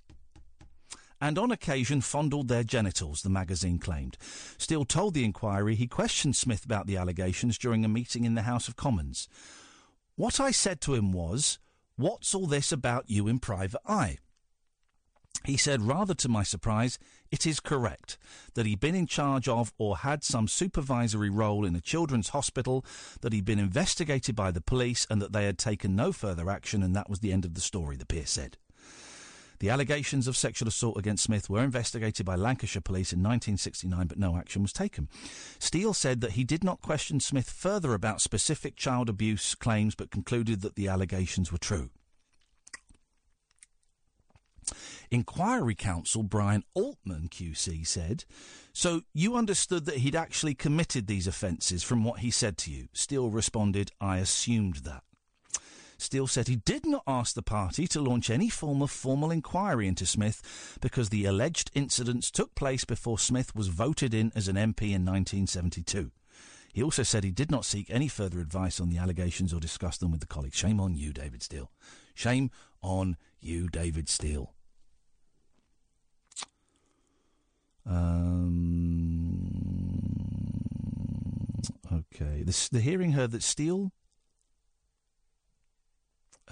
[1.22, 4.18] And on occasion fondled their genitals, the magazine claimed.
[4.58, 8.42] Steel told the inquiry he questioned Smith about the allegations during a meeting in the
[8.42, 9.30] House of Commons.
[10.16, 11.60] What I said to him was,
[11.96, 14.18] What's all this about you in private eye?
[15.46, 17.00] He said, rather to my surprise,
[17.32, 18.18] it is correct
[18.54, 22.86] that he'd been in charge of or had some supervisory role in a children's hospital,
[23.22, 26.84] that he'd been investigated by the police, and that they had taken no further action,
[26.84, 28.58] and that was the end of the story, the peer said.
[29.62, 34.18] The allegations of sexual assault against Smith were investigated by Lancashire Police in 1969, but
[34.18, 35.07] no action was taken.
[35.59, 40.09] Steel said that he did not question Smith further about specific child abuse claims, but
[40.09, 41.91] concluded that the allegations were true.
[45.12, 48.26] Inquiry counsel Brian Altman QC said,
[48.74, 52.88] So you understood that he'd actually committed these offences from what he said to you?
[52.93, 55.03] Steel responded, I assumed that.
[56.02, 59.88] Steel said he did not ask the party to launch any form of formal inquiry
[59.88, 64.56] into Smith because the alleged incidents took place before Smith was voted in as an
[64.56, 66.10] MP in 1972.
[66.74, 69.97] He also said he did not seek any further advice on the allegations or discuss
[69.97, 70.58] them with the colleagues.
[70.58, 71.70] Shame on you, David Steel.
[72.16, 72.49] Shame
[72.82, 74.56] on you, David Steel.
[77.86, 79.52] Um,
[81.93, 82.41] okay.
[82.41, 83.91] The, the hearing heard that Steel.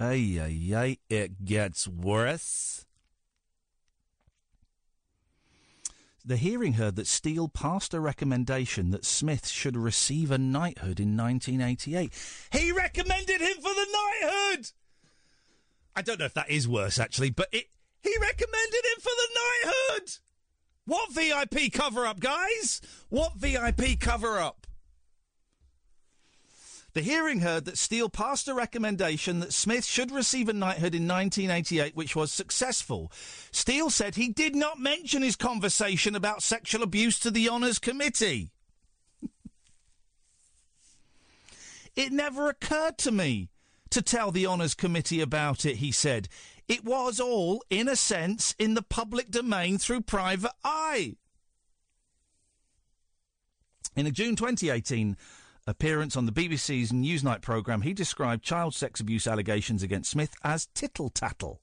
[0.02, 2.86] Ay, ay, ay, it gets worse.
[6.24, 11.18] The hearing heard that Steel passed a recommendation that Smith should receive a knighthood in
[11.18, 12.14] 1988.
[12.50, 14.70] He recommended him for the knighthood!
[15.94, 17.66] I don't know if that is worse, actually, but it,
[18.02, 20.12] he recommended him for the knighthood!
[20.86, 22.80] What VIP cover up, guys?
[23.10, 24.59] What VIP cover up?
[26.92, 31.06] The hearing heard that Steel passed a recommendation that Smith should receive a knighthood in
[31.06, 33.12] 1988, which was successful.
[33.52, 38.50] Steel said he did not mention his conversation about sexual abuse to the Honours Committee.
[41.94, 43.50] it never occurred to me
[43.90, 46.28] to tell the Honours Committee about it, he said.
[46.66, 51.16] It was all, in a sense, in the public domain through private eye.
[53.94, 55.16] In a June 2018
[55.70, 60.66] appearance on the BBC's Newsnight programme, he described child sex abuse allegations against Smith as
[60.74, 61.60] tittle tattle.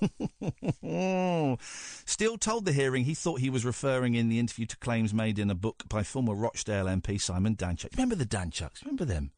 [2.04, 5.38] Steel told the hearing he thought he was referring in the interview to claims made
[5.38, 7.96] in a book by former Rochdale MP Simon Danczuk.
[7.96, 8.82] Remember the Danczuks?
[8.84, 9.32] Remember them?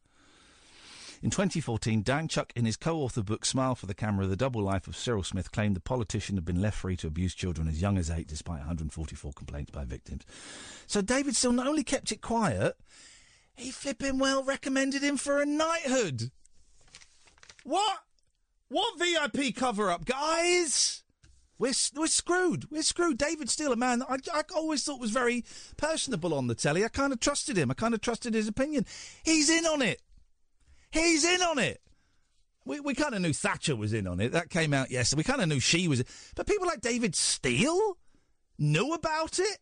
[1.23, 4.95] In 2014, Danczuk, in his co-author book Smile for the Camera, The Double Life of
[4.95, 8.09] Cyril Smith, claimed the politician had been left free to abuse children as young as
[8.09, 10.23] eight, despite 144 complaints by victims.
[10.87, 12.75] So David Steel not only kept it quiet,
[13.61, 16.31] he flipping well recommended him for a knighthood.
[17.63, 17.99] What?
[18.69, 21.03] What VIP cover up, guys?
[21.59, 22.71] We're, we're screwed.
[22.71, 23.19] We're screwed.
[23.19, 25.45] David Steel, a man I, I always thought was very
[25.77, 26.83] personable on the telly.
[26.83, 27.69] I kind of trusted him.
[27.69, 28.85] I kind of trusted his opinion.
[29.23, 30.01] He's in on it.
[30.89, 31.81] He's in on it.
[32.65, 34.31] We, we kind of knew Thatcher was in on it.
[34.31, 35.19] That came out yesterday.
[35.19, 36.03] We kind of knew she was.
[36.35, 37.97] But people like David Steel
[38.57, 39.59] knew about it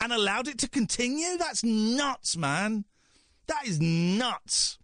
[0.00, 1.36] and allowed it to continue?
[1.36, 2.84] That's nuts, man.
[3.46, 4.78] That is nuts.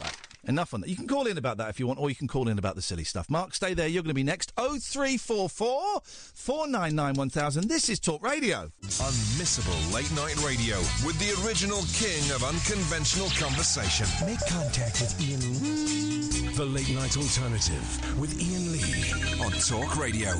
[0.00, 0.16] Right,
[0.46, 0.90] enough on that.
[0.90, 2.74] You can call in about that if you want, or you can call in about
[2.74, 3.30] the silly stuff.
[3.30, 3.88] Mark, stay there.
[3.88, 4.52] You're going to be next.
[4.56, 7.68] 0344 499 1000.
[7.68, 8.70] This is Talk Radio.
[8.82, 14.06] Unmissable late night radio with the original king of unconventional conversation.
[14.26, 16.54] Make contact with Iain Lee.
[16.54, 20.30] The Late Night Alternative with Iain Lee on Talk Radio.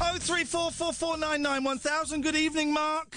[0.00, 2.22] Oh three four four four nine nine one thousand.
[2.22, 3.16] Good evening, Mark.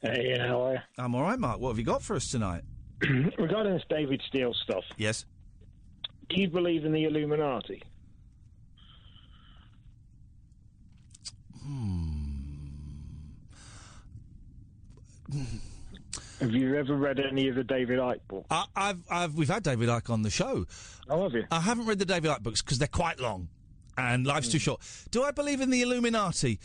[0.00, 0.78] Hey, how are you?
[0.96, 1.58] I'm all right, Mark.
[1.60, 2.62] What have you got for us tonight?
[3.38, 5.24] Regarding this David Steel stuff, Yes.
[6.28, 7.82] do you believe in the Illuminati?
[11.64, 12.38] Hmm.
[16.40, 18.46] Have you ever read any of the David Icke books?
[18.50, 20.66] I, I've, I've, we've had David Icke on the show.
[21.08, 21.44] Oh, have you?
[21.50, 23.48] I haven't read the David Icke books because they're quite long,
[23.96, 24.62] and life's too hmm.
[24.62, 24.80] short.
[25.10, 26.60] Do I believe in the Illuminati?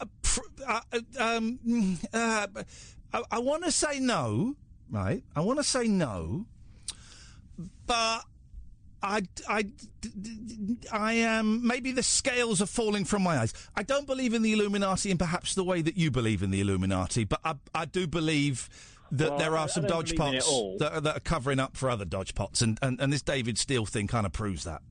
[0.00, 0.80] Uh, pr- uh,
[1.18, 2.46] um, uh,
[3.12, 4.56] I, I want to say no,
[4.90, 5.22] right?
[5.36, 6.46] I want to say no,
[7.86, 8.24] but
[9.02, 9.66] I, I,
[10.92, 11.66] I am.
[11.66, 13.52] Maybe the scales are falling from my eyes.
[13.74, 16.60] I don't believe in the Illuminati in perhaps the way that you believe in the
[16.60, 18.68] Illuminati, but I, I do believe
[19.12, 21.20] that Well, there are I some dodge believe in it pots that are, that are
[21.20, 24.32] covering up for other dodge pots, and, and, and this David Steel thing kind of
[24.32, 24.82] proves that.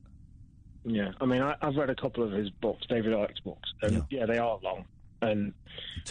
[0.84, 4.04] Yeah, I mean, I, I've read a couple of his books, David Icke's books, and
[4.10, 4.84] yeah, they are long.
[5.22, 5.52] And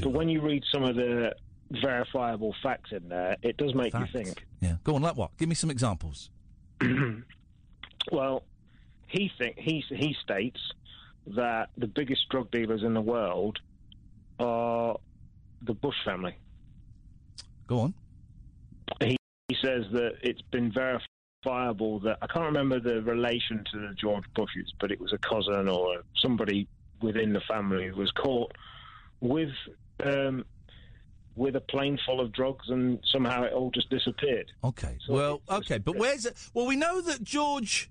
[0.02, 1.36] but when you read some of the
[1.72, 4.14] verifiable facts in there, it does make Facts.
[4.14, 4.46] you think.
[4.62, 5.36] Yeah, go on, like what?
[5.38, 6.30] Give me some examples.
[8.12, 8.44] Well,
[9.08, 10.60] he think he he states
[11.28, 13.60] that the biggest drug dealers in the world
[14.40, 14.98] are
[15.62, 16.36] the Bush family.
[17.68, 17.94] Go on.
[19.02, 19.18] He,
[19.50, 24.24] he says that it's been verifiable that I can't remember the relation to the George
[24.34, 26.68] Bushes, but it was a cousin or somebody
[27.02, 28.52] within the family who was caught
[29.22, 29.52] with
[30.04, 30.46] um,
[31.36, 34.52] with a plane full of drugs, and somehow it all just disappeared.
[34.64, 34.98] Okay.
[35.08, 36.36] well, okay, but where's it?
[36.54, 37.90] Well, we know that George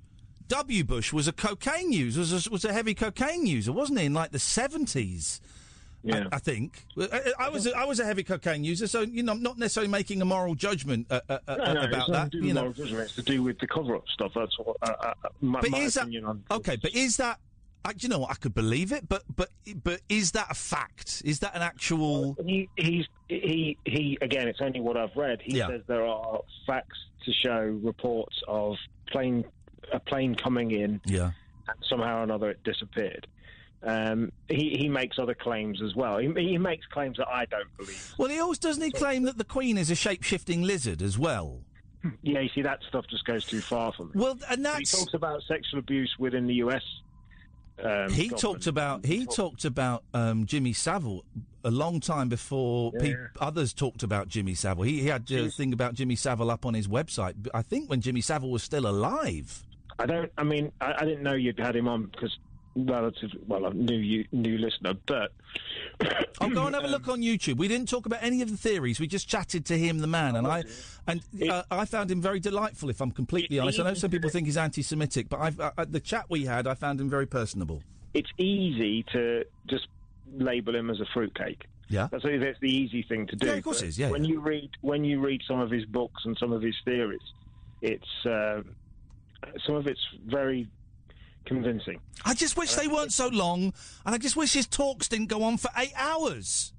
[0.48, 0.84] W.
[0.84, 4.06] Bush was a cocaine user, was a, was a heavy cocaine user, wasn't he?
[4.06, 5.40] In like the seventies.
[6.04, 6.28] Yeah.
[6.30, 9.22] I, I think I, I was a, I was a heavy cocaine user, so you
[9.24, 12.30] know I'm not necessarily making a moral judgment uh, uh, uh, No, no, about that.
[12.30, 14.32] to do You with know, moral judgment, It's to do with the cover-up stuff.
[14.34, 16.44] That's what uh, uh, my, but is that opinion on.
[16.52, 16.76] okay?
[16.76, 17.40] But is that
[17.84, 18.30] I, you know what?
[18.30, 19.48] I could believe it, but but
[19.82, 21.22] but is that a fact?
[21.24, 22.36] Is that an actual?
[22.44, 24.48] He, he's he he again.
[24.48, 25.40] It's only what I've read.
[25.42, 25.68] He Yeah.
[25.68, 28.76] says there are facts to show reports of
[29.10, 29.44] plane
[29.92, 31.00] a plane coming in.
[31.04, 31.30] Yeah.
[31.68, 33.26] And somehow or another it disappeared.
[33.82, 36.18] Um, he he makes other claims as well.
[36.18, 38.12] He, he makes claims that I don't believe.
[38.18, 41.16] Well, he always doesn't he claim that the Queen is a shape shifting lizard as
[41.16, 41.60] well.
[42.22, 44.10] Yeah, you see that stuff just goes too far for me.
[44.14, 46.82] Well, and He talks about sexual abuse within the U.S.
[47.82, 48.40] Um, he government.
[48.40, 51.24] talked about he talked about um, Jimmy Savile
[51.64, 53.14] a long time before Yeah, yeah.
[53.40, 54.84] others talked about Jimmy Savile.
[54.84, 57.34] He, he had a thing about Jimmy Savile up on his website.
[57.54, 59.64] I think when Jimmy Savile was still alive.
[59.98, 60.30] I don't.
[60.38, 62.36] I mean, I, I didn't know you'd had him on because
[62.76, 63.30] relative.
[63.46, 65.32] Well, a new you, new listener, but
[66.40, 67.56] I'll go and have a look on YouTube.
[67.56, 69.00] We didn't talk about any of the theories.
[69.00, 70.64] We just chatted to him, the man, and I
[71.06, 72.90] and uh, I found him very delightful.
[72.90, 75.86] If I'm completely honest, I know some people think he's anti-Semitic, but I've, uh, uh,
[75.88, 77.82] the chat we had, I found him very personable.
[78.14, 79.88] it's easy to just
[80.36, 81.64] label him as a fruitcake.
[81.88, 82.08] Yeah.
[82.10, 83.46] That's, that's the easy thing to do.
[83.46, 84.32] Yeah, of course it is, yeah, When yeah.
[84.32, 87.20] you read when you read some of his books and some of his theories,
[87.80, 88.60] it's uh,
[89.66, 90.68] some of it's very
[91.48, 92.00] convincing.
[92.24, 93.72] I just wish they weren't so long,
[94.06, 96.72] and I just wish his talks didn't go on for eight hours.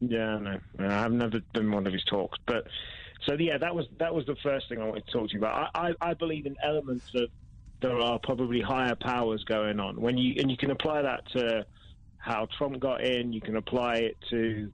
[0.00, 2.66] Yeah, no, I've never done one of his talks, but
[3.26, 5.38] so yeah, that was that was the first thing I wanted to talk to you
[5.38, 5.70] about.
[5.74, 7.30] I, I, I believe in elements of
[7.80, 11.66] there are probably higher powers going on when you and you can apply that to
[12.18, 13.32] how Trump got in.
[13.32, 14.72] You can apply it to.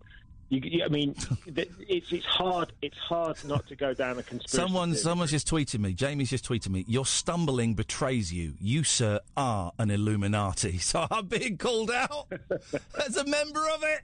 [0.51, 1.15] You, you- I mean,
[1.55, 2.73] th- it's it's hard.
[2.83, 4.57] It's hard not to go down a conspiracy.
[4.59, 5.01] Someone, theory.
[5.03, 5.95] someone's just tweeted me.
[5.95, 6.85] Jamie's just tweeted me.
[6.89, 8.55] Your stumbling betrays you.
[8.61, 10.79] You, sir, are an Illuminati.
[10.91, 12.27] So I'm being called out
[13.07, 14.01] as a member of it.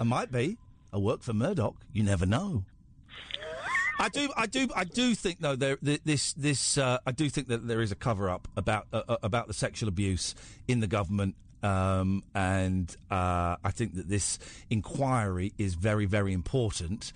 [0.00, 0.56] I might be.
[0.92, 1.76] I work for Murdoch.
[1.92, 2.64] You never know.
[3.98, 7.48] I do, I do, I do think though there, this, this, uh, I do think
[7.48, 10.34] that there is a cover up about uh, uh, about the sexual abuse
[10.66, 14.38] in the government, um, and uh, I think that this
[14.70, 17.12] inquiry is very, very important,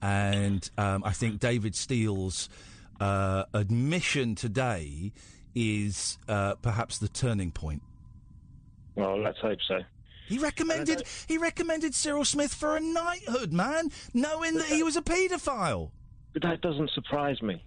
[0.00, 2.48] and um, I think David Steel's
[3.00, 5.12] uh, admission today
[5.54, 7.82] is uh, perhaps the turning point.
[8.94, 9.80] Well, let's hope so.
[10.28, 15.02] He recommended he recommended Cyril Smith for a knighthood, man, knowing that he was a
[15.02, 15.90] paedophile.
[16.32, 17.64] But that doesn't surprise me.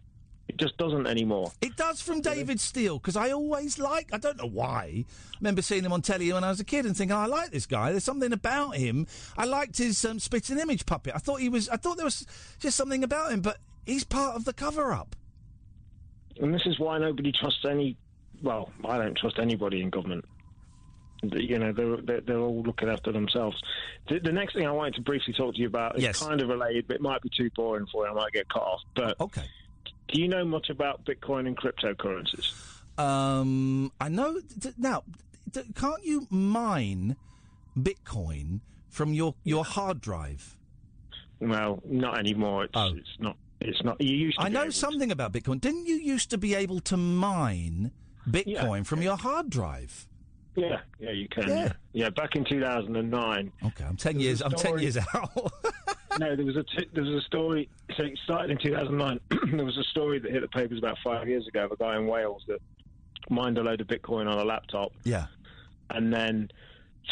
[0.50, 1.52] It just doesn't anymore.
[1.62, 4.10] It does from David Steel because I always like.
[4.14, 5.06] I don't know why.
[5.06, 7.52] I remember seeing him on telly when I was a kid and thinking, "I like
[7.52, 7.92] this guy.
[7.92, 9.08] There's something about him.
[9.38, 11.14] I liked his um, spitting image puppet.
[11.16, 11.70] I thought he was.
[11.70, 12.28] I thought there was
[12.60, 15.16] just something about him, but he's part of the cover up.
[16.42, 17.96] And this is why nobody trusts any.
[18.42, 20.26] Well, I don't trust anybody in government.
[21.22, 23.56] You know, they're, they're, they're all looking after themselves.
[24.10, 26.22] The, the next thing I wanted to briefly talk to you about is Yes.
[26.22, 28.12] kind of related, but it might be too boring for you.
[28.12, 28.82] I might get cut off.
[28.94, 29.44] But okay.
[30.14, 32.54] Do you know much about Bitcoin and cryptocurrencies?
[33.00, 35.04] Um, I know d- now.
[35.52, 37.16] D- can't you mine
[37.76, 38.60] Bitcoin
[38.90, 40.56] from your your hard drive?
[41.40, 42.66] Well, not anymore.
[42.66, 43.36] It's, it's not.
[43.60, 44.00] It's not.
[44.00, 44.46] You used to.
[44.46, 44.78] I know able to.
[44.78, 45.60] something about Bitcoin.
[45.60, 47.92] Didn't you used to be able to mine
[48.30, 50.08] Bitcoin from your hard drive?
[50.56, 51.48] Yeah, yeah, you can.
[51.48, 51.72] Yeah.
[51.94, 52.10] Yeah.
[52.10, 53.52] Back in 2009.
[53.66, 54.42] Okay, I'm ten There was years.
[54.42, 55.32] a I'm ten years out.
[56.20, 57.70] no, there was a t- there was a story.
[57.98, 59.20] So it started in 2009.
[59.56, 61.98] there was a story that hit the papers about five years ago of a guy
[61.98, 62.60] in Wales that
[63.30, 65.28] mined a load of Bitcoin on a laptop yeah.
[65.90, 66.50] and then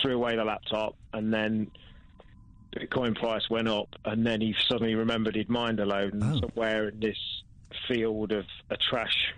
[0.02, 1.70] threw away the laptop, and then
[2.76, 6.90] Bitcoin price went up, and then he suddenly remembered he'd mined a load, and somewhere
[6.90, 7.18] in this
[7.88, 9.34] field of a trash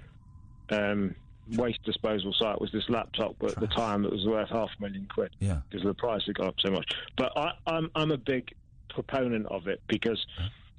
[0.70, 1.16] um,
[1.52, 4.82] waste disposal site was this laptop, but at the time it was worth half a
[4.82, 5.60] million quid Yeah.
[5.70, 6.90] because the price had gone up so much.
[7.18, 8.54] But I, I'm I'm a big
[8.90, 10.26] proponent of it because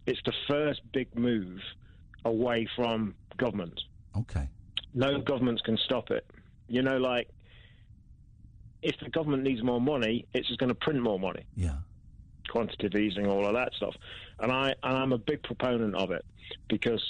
[0.06, 1.60] it's the first big move
[2.24, 3.80] away from government.
[4.16, 4.48] Okay.
[4.94, 6.24] No governments can stop it.
[6.68, 7.28] You know, like
[8.82, 11.44] if the government needs more money, it's just going to print more money.
[11.56, 11.76] Yeah.
[12.50, 13.94] Quantitative easing, all of that stuff,
[14.38, 16.24] and I and I'm a big proponent of it
[16.68, 17.02] because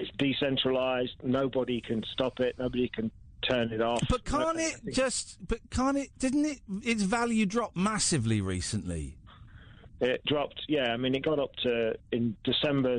[0.00, 1.14] it's decentralized.
[1.22, 2.56] Nobody can stop it.
[2.58, 3.10] Nobody can
[3.48, 4.02] turn it off.
[4.08, 5.38] But can't it just?
[5.46, 6.10] But can't it?
[6.18, 6.60] Didn't it?
[6.82, 9.16] Its value drop massively recently.
[10.00, 10.60] It dropped.
[10.68, 12.98] Yeah, I mean, it got up to in December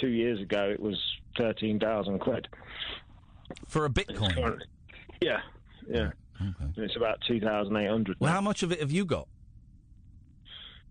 [0.00, 0.68] two years ago.
[0.70, 1.00] It was
[1.36, 2.48] thirteen thousand quid
[3.68, 4.58] for a Bitcoin.
[5.22, 5.40] Yeah,
[5.88, 6.10] yeah.
[6.38, 8.16] And It's about two thousand eight hundred.
[8.20, 9.28] Well, how much of it have you got?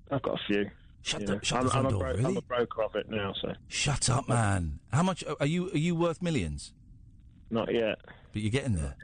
[0.10, 0.70] I've got a few.
[1.06, 2.26] Shut you the- shut I'm, the front I'm, door, bro- really?
[2.26, 4.80] I'm a broker of it now, so Shut up, man.
[4.92, 5.70] How much are you?
[5.72, 6.74] Are you worth millions?
[7.52, 8.00] not yet.
[8.34, 8.96] But you're getting there.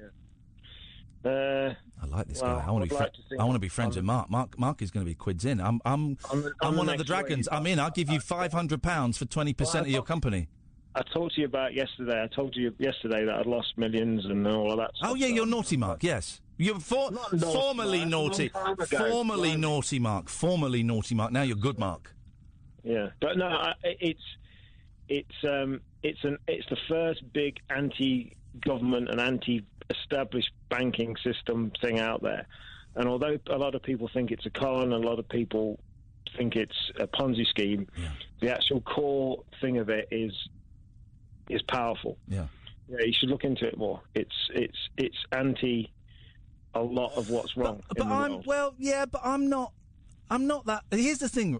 [1.23, 2.65] Uh, I like this well, guy.
[2.67, 2.95] I want to be.
[2.95, 4.29] like to I want to be friends I'm- with Mark.
[4.31, 4.57] Mark.
[4.59, 5.61] Mark is going to be quids in.
[5.61, 5.79] I'm.
[5.85, 6.17] I'm.
[6.31, 7.47] I'm the- I'm, the one of the dragons.
[7.51, 7.77] I'm in.
[7.79, 10.47] I'll give you five hundred pounds for twenty percent Well, of your company.
[10.95, 12.21] I talked to you about yesterday.
[12.23, 14.91] I told you yesterday that I'd lost millions and all of that.
[14.95, 15.11] Stuff.
[15.11, 16.03] Oh yeah, you're naughty, Mark.
[16.03, 16.41] Yes.
[16.57, 18.51] You're for, naughty, formerly Mark, naughty.
[18.97, 19.59] Formerly Right.
[19.59, 20.29] naughty, Mark.
[20.29, 21.31] Formerly naughty, Mark.
[21.31, 22.13] Now you're good, Mark.
[22.83, 24.21] Yeah, but no, I, it's
[25.09, 32.21] it's um it's an it's the first big anti-government and anti-established banking system thing out
[32.21, 32.45] there.
[32.95, 35.79] And although a lot of people think it's a con, a lot of people
[36.37, 37.87] think it's a Ponzi scheme,
[38.41, 40.33] the actual core thing of it is
[41.49, 42.17] is powerful.
[42.27, 42.47] Yeah.
[42.89, 44.01] Yeah, you should look into it more.
[44.15, 45.91] It's it's it's anti
[46.73, 47.81] a lot of what's wrong.
[47.87, 49.73] But the I'm well, yeah, but I'm not.
[50.29, 50.83] I'm not that.
[50.91, 51.59] Here's the thing,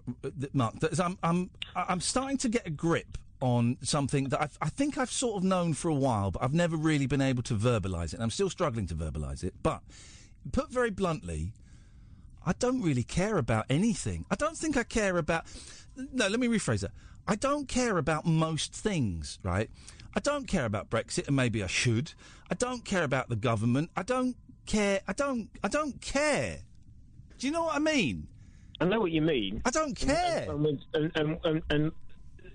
[0.54, 0.80] Mark.
[0.80, 4.70] That is I'm I'm I'm starting to get a grip on something that I've, I
[4.70, 7.56] think I've sort of known for a while, but I've never really been able to
[7.56, 8.14] verbalise it.
[8.14, 9.56] And I'm still struggling to verbalise it.
[9.64, 9.82] But
[10.52, 11.54] put very bluntly,
[12.46, 14.26] I don't really care about anything.
[14.32, 15.46] I don't think I care about.
[15.96, 16.92] No, let me rephrase that.
[17.28, 19.70] I don't care about most things, right?
[20.16, 22.14] I don't care about Brexit, and maybe I should.
[22.50, 23.92] I don't care about the government.
[23.96, 24.36] I don't
[24.66, 25.02] care.
[25.08, 25.50] I don't.
[25.64, 26.58] I don't care.
[27.38, 28.28] Do you know what I mean?
[28.80, 29.62] I know what you mean.
[29.66, 30.48] I don't care.
[30.50, 31.92] And and and, and, and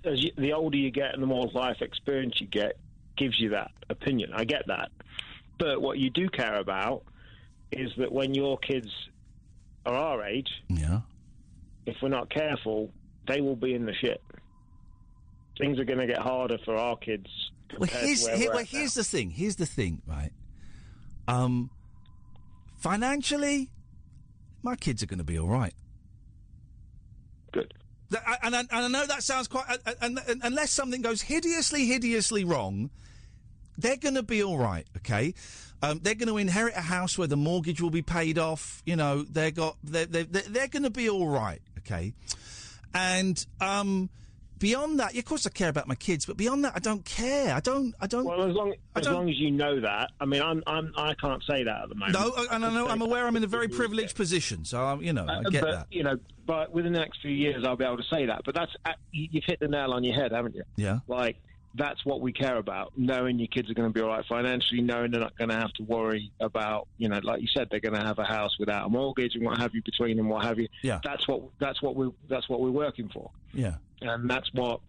[0.03, 2.77] as you, the older you get and the more life experience you get,
[3.17, 4.31] gives you that opinion.
[4.33, 4.91] I get that,
[5.57, 7.03] but what you do care about
[7.71, 8.89] is that when your kids
[9.85, 11.01] are our age, yeah,
[11.85, 12.91] if we're not careful,
[13.27, 14.21] they will be in the shit.
[15.57, 17.29] Things are going to get harder for our kids.
[17.77, 19.31] Well, here's, here, well, here's the thing.
[19.31, 20.31] Here's the thing, right?
[21.27, 21.69] Um,
[22.87, 23.69] financially,
[24.63, 25.73] my kids are going to be all right.
[27.51, 27.73] Good.
[28.41, 29.65] And I, and I know that sounds quite.
[29.69, 32.89] uh, And, and, unless something goes hideously, hideously wrong,
[33.77, 34.87] they're going to be all right.
[34.97, 35.33] Okay,
[35.81, 38.81] um, they're going to inherit a house where the mortgage will be paid off.
[38.85, 41.61] You know, they got they're they're, they're, they're going to be all right.
[41.79, 42.13] Okay,
[42.93, 44.09] and um,
[44.59, 47.03] beyond that, yeah, of course, I care about my kids, but beyond that, I don't
[47.05, 47.53] care.
[47.53, 47.93] I don't.
[47.99, 48.25] I don't.
[48.25, 51.43] Well, as long as long as you know that, I mean, I'm, I'm I can't
[51.49, 52.13] say that at the moment.
[52.19, 55.13] No, and I know I'm aware I'm in a very privileged position, so I'm, you
[55.13, 55.87] know I Uh, get but, that.
[55.91, 58.41] You know, but within the next few years, I'll be able to say that.
[58.45, 60.63] But that's uh, you- you've hit the nail on your head, haven't you?
[60.75, 60.99] Yeah.
[61.07, 61.37] Like
[61.75, 64.81] that's what we care about: knowing your kids are going to be all right financially,
[64.81, 67.79] knowing they're not going to have to worry about, you know, like you said, they're
[67.81, 70.43] going to have a house without a mortgage and what have you between them, what
[70.43, 70.67] have you.
[70.81, 70.99] Yeah.
[71.03, 73.75] That's what that's what we that's what we're working for, Yeah.
[74.01, 74.81] And that's what.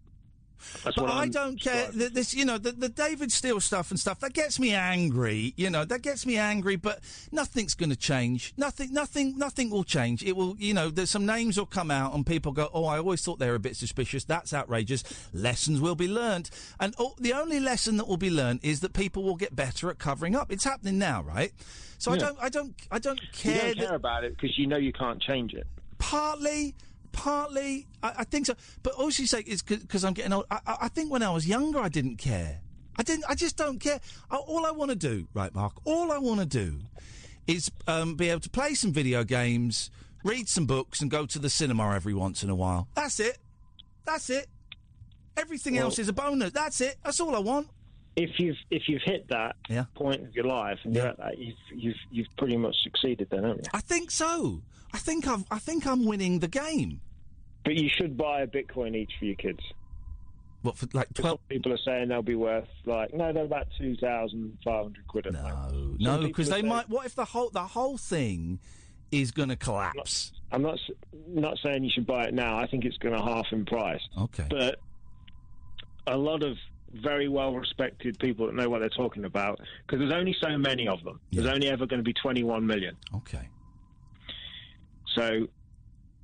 [0.82, 1.89] That's but what I don't care.
[1.93, 5.55] th- This, you know, the, the David Steel stuff and stuff that gets me angry.
[5.56, 6.74] You know, that gets me angry.
[6.74, 6.98] But
[7.30, 8.55] nothing's going to change.
[8.56, 10.24] Nothing, nothing, nothing will change.
[10.24, 10.56] It will.
[10.59, 13.39] You know, there's some names will come out and people go, "Oh, I always thought
[13.39, 14.24] they were a bit suspicious.
[14.24, 18.59] That's outrageous." Lessons will be learned, and oh, the only lesson that will be learned
[18.64, 20.51] is that people will get better at covering up.
[20.51, 21.52] It's happening now, right?
[21.98, 23.52] So I don't, I don't, I don't care.
[23.55, 25.68] You don't that- care about it because you know you can't change it.
[25.98, 26.74] Partly,
[27.12, 28.55] partly, I, I think so.
[28.82, 30.47] But also, you say it's because I'm getting old.
[30.51, 32.60] I, I think when I was younger, I didn't care.
[32.97, 33.24] I didn't.
[33.28, 34.01] I just don't care.
[34.30, 35.74] I, all I want to do, right, Mark?
[35.85, 36.78] All I want to do
[37.47, 39.90] is um, be able to play some video games,
[40.24, 42.89] read some books, and go to the cinema every once in a while.
[42.94, 43.39] That's it.
[44.05, 44.48] That's it.
[45.36, 46.52] Everything Well- else is a bonus.
[46.52, 46.97] That's it.
[47.05, 47.68] That's all I want.
[48.16, 49.85] If you've if you've hit that Yeah.
[49.94, 53.44] point of your life and you're at that, you've you've you've pretty much succeeded then,
[53.44, 53.70] haven't you?
[53.72, 54.60] I think so.
[54.93, 55.44] I think I've.
[55.51, 57.01] I think I'm winning the game.
[57.65, 59.60] But you should buy a Bitcoin each for your kids.
[60.62, 60.86] What for?
[60.93, 64.85] Like twelve people are saying they'll be worth like no, they're about two thousand five
[64.85, 65.27] hundred quid.
[65.27, 65.32] A.
[65.32, 66.89] No, No, because they might.
[66.89, 68.59] What if the whole the whole thing
[69.12, 70.32] is going to collapse?
[70.51, 70.90] I'm not s-
[71.28, 72.59] not saying you should buy it now.
[72.59, 74.01] I think it's going to half in price.
[74.19, 74.47] Okay.
[74.51, 74.81] But
[76.06, 76.56] a lot of
[76.94, 80.89] very well respected people that know what they're talking about, because there's only so many
[80.89, 81.20] of them.
[81.31, 82.97] There's only ever going to be 21 million.
[83.15, 83.48] Okay.
[85.19, 85.49] So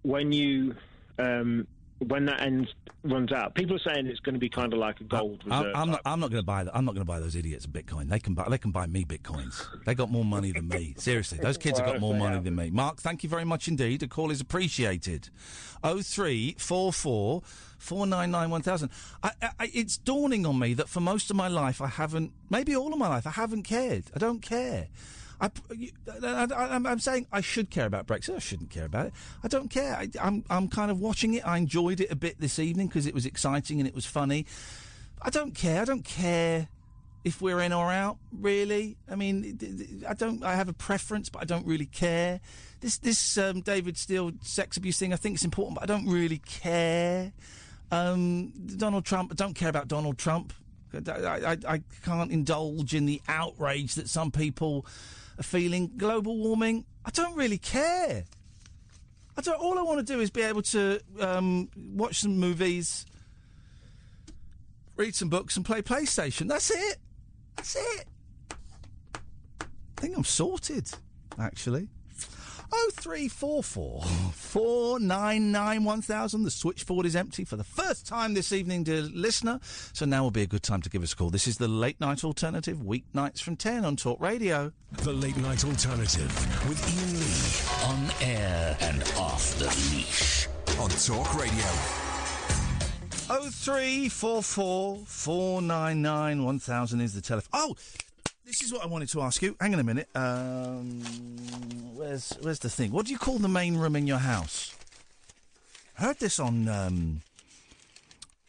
[0.03, 0.75] when you
[1.19, 1.67] um,
[1.99, 2.69] when that ends
[3.03, 5.51] runs out, people are saying it's going to be kind of like a gold I'm,
[5.51, 5.77] reserve.
[5.77, 6.01] I'm not.
[6.05, 6.77] I'm not going to buy that.
[6.77, 8.09] I'm not going to buy those idiots Bitcoin.
[8.09, 8.49] They can buy.
[8.49, 9.65] They can buy me Bitcoins.
[9.85, 10.95] They got more money than me.
[10.99, 12.71] Seriously, those kids have got more money than me.
[12.71, 14.03] Mark, thank you very much indeed.
[14.03, 15.31] A call is appreciated.
[15.83, 17.43] Oh three four four
[17.79, 18.91] four nine nine one thousand.
[19.23, 22.33] I, I, it's dawning on me that for most of my life I haven't.
[22.51, 24.05] Maybe all of my life I haven't cared.
[24.15, 24.89] I don't care.
[25.41, 25.51] I,
[26.23, 28.37] I'm saying I should care about Brexit.
[28.37, 29.13] I shouldn't care about it.
[29.43, 29.95] I don't care.
[29.95, 31.47] I, I'm, I'm kind of watching it.
[31.47, 34.47] I enjoyed it a bit this evening because it was exciting and it was funny.
[35.21, 35.83] I don't care.
[35.83, 36.69] I don't care
[37.25, 38.19] if we're in or out.
[38.33, 40.45] Really, I mean, I don't.
[40.45, 42.41] I have a preference, but I don't really care.
[42.81, 45.13] This this um, David Steel sex abuse thing.
[45.13, 47.33] I think it's important, but I don't really care.
[47.91, 49.33] Um, Donald Trump.
[49.33, 50.53] I don't care about Donald Trump.
[50.95, 54.87] I, I, I can't indulge in the outrage that some people
[55.39, 55.93] are feeling.
[55.97, 56.85] Global warming.
[57.05, 58.25] I don't really care.
[59.37, 59.61] I don't.
[59.61, 63.05] All I want to do is be able to um, watch some movies,
[64.97, 66.49] read some books, and play PlayStation.
[66.49, 66.99] That's it.
[67.57, 68.07] That's it.
[69.61, 70.91] I think I'm sorted.
[71.39, 71.89] actually.
[72.77, 74.03] Oh three four four
[74.33, 76.43] four nine nine one thousand.
[76.43, 79.61] The switchboard is empty for the first time this evening, dear listener.
[79.93, 81.31] So now will be a good time to give us a call.
[81.31, 84.73] This is the late night alternative, weeknights from ten on Talk Radio.
[85.03, 86.29] The Late Night Alternative
[86.69, 87.95] with Iain Lee.
[87.95, 90.49] On air and off the leash.
[90.81, 91.65] On Talk Radio.
[93.31, 97.51] Oh three four four four nine nine one thousand is the telephone.
[97.53, 97.77] Oh,
[98.47, 99.57] this is what I wanted to ask you.
[99.61, 100.09] Hang on a minute.
[100.15, 101.01] Um,
[101.95, 102.91] where's where's the thing?
[102.91, 104.77] What do you call the main room in your house?
[105.95, 107.23] Heard this on um,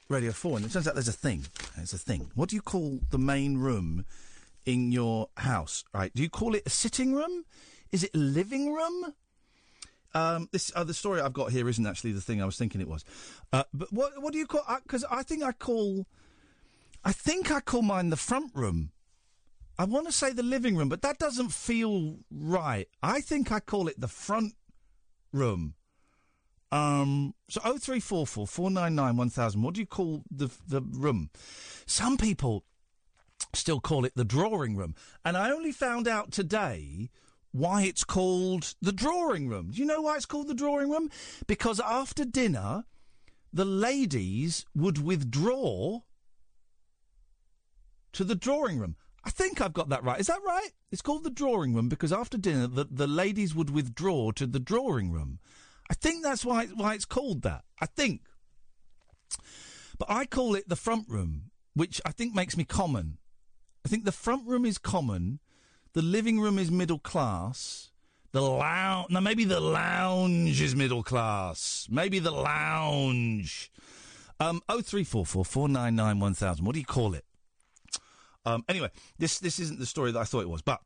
[0.09, 1.45] Radio Four, and it turns out there's a thing.
[1.75, 2.31] There's a thing.
[2.35, 4.05] What do you call the main room
[4.65, 5.83] in your house?
[5.93, 6.13] Right?
[6.13, 7.45] Do you call it a sitting room?
[7.91, 9.13] Is it a living room?
[10.13, 12.81] Um, this uh, the story I've got here isn't actually the thing I was thinking
[12.81, 13.05] it was.
[13.53, 14.63] Uh, but what what do you call?
[14.83, 16.05] Because I think I call,
[17.03, 18.91] I think I call mine the front room.
[19.77, 22.87] I want to say the living room, but that doesn't feel right.
[23.03, 24.53] I think I call it the front
[25.33, 25.75] room.
[26.71, 29.61] Um, so oh three four four four nine nine one thousand.
[29.61, 31.29] What do you call the the room?
[31.85, 32.63] Some people
[33.53, 37.09] still call it the drawing room, and I only found out today
[37.51, 39.71] why it's called the drawing room.
[39.71, 41.09] Do you know why it's called the drawing room?
[41.47, 42.83] Because after dinner,
[43.53, 46.01] the ladies would withdraw
[48.11, 48.97] to the drawing room.
[49.25, 50.19] I think I've got that right.
[50.19, 50.69] Is that right?
[50.91, 54.59] It's called the drawing room because after dinner, the, the ladies would withdraw to the
[54.59, 55.39] drawing room.
[55.89, 57.63] I think that's why why it's called that.
[57.81, 58.21] I think.
[59.97, 63.17] But I call it the front room, which I think makes me common.
[63.85, 65.39] I think the front room is common,
[65.93, 67.91] the living room is middle class,
[68.31, 69.09] the lounge.
[69.09, 71.87] No, maybe the lounge is middle class.
[71.89, 73.71] Maybe the lounge.
[74.39, 76.65] Um, oh three four four four nine nine one thousand.
[76.65, 77.25] What do you call it?
[78.45, 80.81] Um, anyway, this this isn't the story that I thought it was, but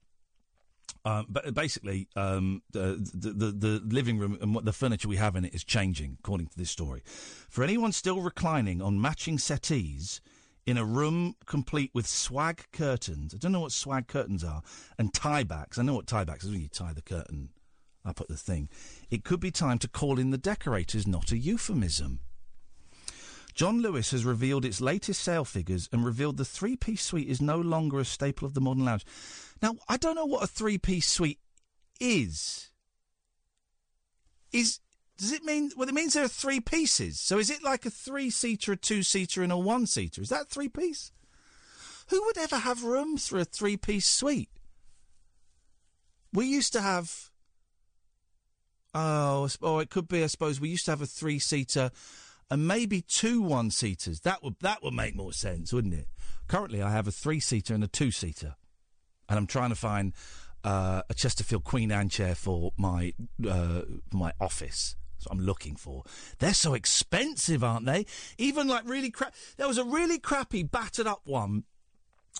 [1.05, 5.35] um, but basically, um, the, the the living room and what the furniture we have
[5.35, 7.01] in it is changing, according to this story.
[7.49, 10.21] For anyone still reclining on matching settees
[10.65, 14.61] in a room complete with swag curtains, I don't know what swag curtains are,
[14.97, 15.77] and tie backs.
[15.77, 17.49] I know what tie backs is when you tie the curtain
[18.05, 18.69] up at the thing.
[19.09, 22.19] It could be time to call in the decorators, not a euphemism.
[23.53, 27.41] John Lewis has revealed its latest sale figures and revealed the three piece suite is
[27.41, 29.05] no longer a staple of the modern lounge.
[29.61, 31.39] Now, I don't know what a three piece suite
[31.99, 32.69] is.
[34.51, 34.79] Is
[35.17, 37.19] does it mean well it means there are three pieces.
[37.19, 40.21] So is it like a three seater, a two seater and a one seater?
[40.21, 41.11] Is that three piece?
[42.07, 44.49] Who would ever have room for a three piece suite?
[46.31, 47.29] We used to have
[48.93, 50.23] Oh, or it could be.
[50.23, 51.91] I suppose we used to have a three-seater
[52.49, 54.21] and maybe two one-seaters.
[54.21, 56.07] That would that would make more sense, wouldn't it?
[56.47, 58.55] Currently, I have a three-seater and a two-seater,
[59.27, 60.13] and I'm trying to find
[60.63, 63.13] uh, a Chesterfield Queen Anne chair for my
[63.47, 63.81] uh,
[64.11, 64.95] my office.
[65.25, 66.03] What I'm looking for.
[66.39, 68.05] They're so expensive, aren't they?
[68.37, 69.33] Even like really crap.
[69.57, 71.65] There was a really crappy, battered up one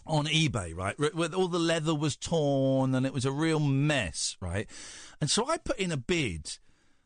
[0.06, 0.96] on eBay, right?
[0.98, 4.70] Where all the leather was torn and it was a real mess, right?
[5.20, 6.58] And so I put in a bid.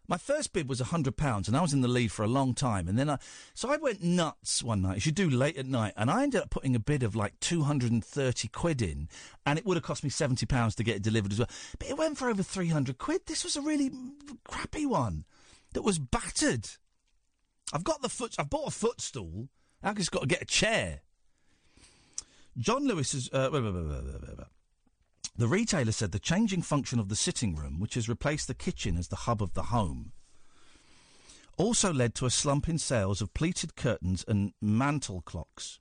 [0.07, 2.53] My first bid was hundred pounds, and I was in the lead for a long
[2.53, 2.89] time.
[2.89, 3.19] And then I,
[3.53, 6.41] so I went nuts one night, as you do late at night, and I ended
[6.41, 9.07] up putting a bid of like two hundred and thirty quid in,
[9.45, 11.49] and it would have cost me seventy pounds to get it delivered as well.
[11.79, 13.21] But it went for over three hundred quid.
[13.27, 13.91] This was a really
[14.45, 15.23] crappy one
[15.73, 16.67] that was battered.
[17.71, 18.35] I've got the foot.
[18.37, 19.47] I've bought a footstool.
[19.81, 21.01] I've just got to get a chair.
[22.57, 23.29] John Lewis is.
[23.31, 24.45] Uh, blah, blah, blah, blah.
[25.35, 28.97] The retailer said the changing function of the sitting room, which has replaced the kitchen
[28.97, 30.11] as the hub of the home,
[31.57, 35.79] also led to a slump in sales of pleated curtains and mantel clocks.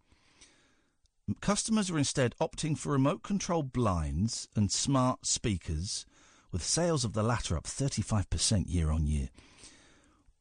[1.41, 6.07] Customers are instead opting for remote control blinds and smart speakers,
[6.51, 9.29] with sales of the latter up 35% year on year.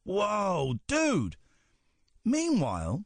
[0.04, 1.36] Whoa, dude!
[2.26, 3.06] Meanwhile,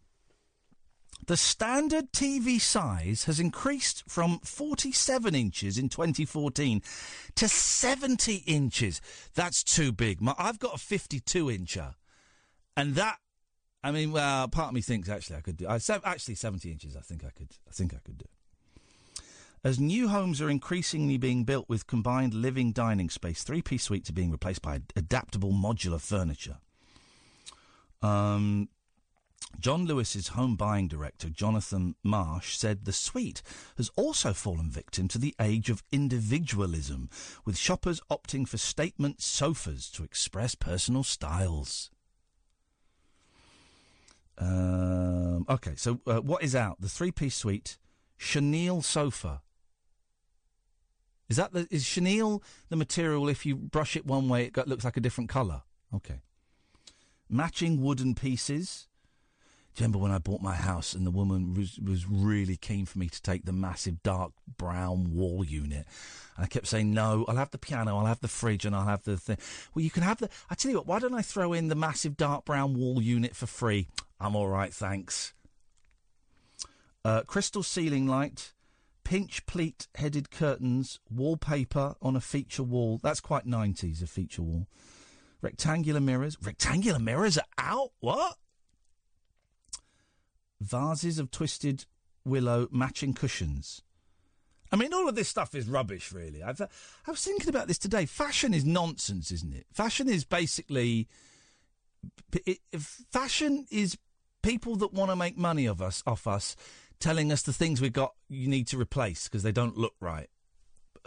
[1.27, 6.81] the standard TV size has increased from 47 inches in 2014
[7.35, 9.01] to 70 inches.
[9.33, 10.21] That's too big.
[10.21, 11.95] My, I've got a 52 incher,
[12.75, 13.17] and that.
[13.83, 15.67] I mean, well, part of me thinks actually I could do.
[15.67, 16.95] I, actually, 70 inches.
[16.95, 17.49] I think I could.
[17.67, 18.25] I think I could do.
[19.63, 24.09] As new homes are increasingly being built with combined living dining space, three piece suites
[24.09, 26.57] are being replaced by adaptable modular furniture.
[28.01, 28.69] Um,
[29.59, 33.41] John Lewis's home buying director, Jonathan Marsh, said the suite
[33.77, 37.09] has also fallen victim to the age of individualism,
[37.45, 41.89] with shoppers opting for statement sofas to express personal styles.
[44.37, 46.81] Um, okay, so uh, what is out?
[46.81, 47.77] The three piece suite,
[48.17, 49.41] chenille sofa.
[51.29, 53.29] Is that the is chenille the material?
[53.29, 55.63] If you brush it one way, it looks like a different colour.
[55.93, 56.21] Okay.
[57.29, 58.87] Matching wooden pieces.
[59.77, 63.09] Remember when I bought my house and the woman was, was really keen for me
[63.09, 65.85] to take the massive dark brown wall unit?
[66.37, 68.85] And I kept saying, no, I'll have the piano, I'll have the fridge, and I'll
[68.85, 69.37] have the thing.
[69.73, 70.29] Well, you can have the.
[70.49, 73.35] I tell you what, why don't I throw in the massive dark brown wall unit
[73.35, 73.87] for free?
[74.19, 75.33] I'm all right, thanks.
[77.03, 78.53] Uh, crystal ceiling light,
[79.03, 82.99] pinch pleat headed curtains, wallpaper on a feature wall.
[83.03, 84.67] That's quite 90s, a feature wall.
[85.41, 86.37] Rectangular mirrors.
[86.41, 87.91] Rectangular mirrors are out?
[87.99, 88.37] What?
[90.65, 91.85] Vases of twisted
[92.23, 93.81] willow matching cushions.
[94.71, 96.43] I mean, all of this stuff is rubbish, really.
[96.43, 98.05] I've, I was thinking about this today.
[98.05, 99.67] Fashion is nonsense, isn't it?
[99.71, 101.07] Fashion is basically.
[102.45, 102.59] It,
[103.11, 103.97] fashion is
[104.41, 106.55] people that want to make money of us, off us,
[106.99, 110.29] telling us the things we got you need to replace because they don't look right.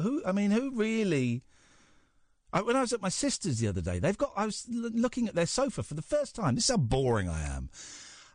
[0.00, 0.22] Who?
[0.24, 1.42] I mean, who really?
[2.52, 4.32] I, when I was at my sister's the other day, they've got.
[4.36, 6.54] I was l- looking at their sofa for the first time.
[6.54, 7.70] This is how boring I am.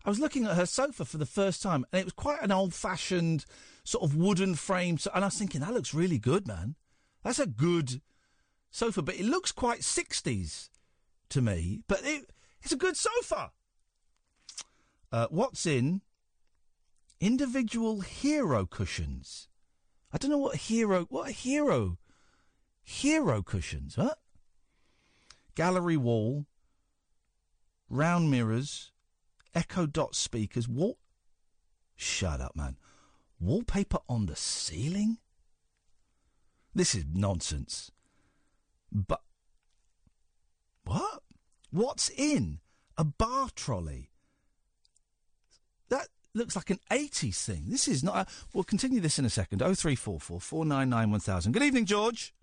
[0.06, 2.52] I was looking at her sofa for the first time, and it was quite an
[2.52, 3.46] old-fashioned
[3.84, 4.98] sort of wooden frame.
[4.98, 6.76] So, and I was thinking, that looks really good, man.
[7.24, 8.02] That's a good
[8.70, 10.70] sofa, but it looks quite sixties
[11.30, 11.82] to me.
[11.88, 12.32] But it,
[12.62, 13.52] it's a good sofa.
[15.12, 16.02] Uh, what's in
[17.20, 19.48] individual hero cushions?
[20.12, 21.06] I don't know what hero.
[21.10, 21.98] What hero.
[22.82, 24.16] Hero cushions, huh?
[25.56, 26.48] Gallery wall,
[27.90, 28.92] round mirrors,
[29.56, 30.68] Echo Dot speakers.
[30.68, 30.98] Wall.
[31.96, 32.78] Shut up, man.
[33.40, 35.18] Wallpaper on the ceiling.
[36.74, 37.92] This is nonsense.
[38.92, 39.22] But
[40.84, 41.22] what?
[41.72, 42.60] What's in
[42.98, 44.12] a bar trolley?
[45.90, 47.66] That looks like an 80s thing.
[47.68, 48.16] This is not.
[48.16, 49.62] A, we'll continue this in a second.
[49.62, 51.52] Oh three four four four nine nine one thousand.
[51.52, 52.34] Good evening, George.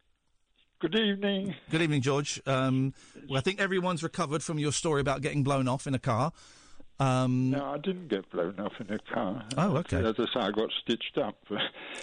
[0.81, 1.55] Good evening.
[1.71, 2.41] Good evening, George.
[2.47, 2.95] Um,
[3.29, 6.33] well, I think everyone's recovered from your story about getting blown off in a car.
[7.01, 9.43] Um, No, I didn't get blown off in a car.
[9.57, 10.05] Oh, okay.
[10.05, 11.37] As I say, I got stitched up.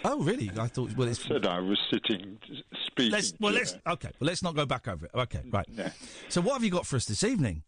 [0.04, 0.50] Oh, really?
[0.58, 0.96] I thought.
[0.98, 1.24] Well, it's.
[1.26, 2.40] said I was sitting
[2.88, 3.12] speaking.
[3.12, 3.82] Let's, well, let's her.
[3.92, 4.10] okay.
[4.20, 5.12] Well, let's not go back over it.
[5.14, 5.68] Okay, right.
[5.70, 5.92] Yeah.
[6.30, 7.64] So, what have you got for us this evening?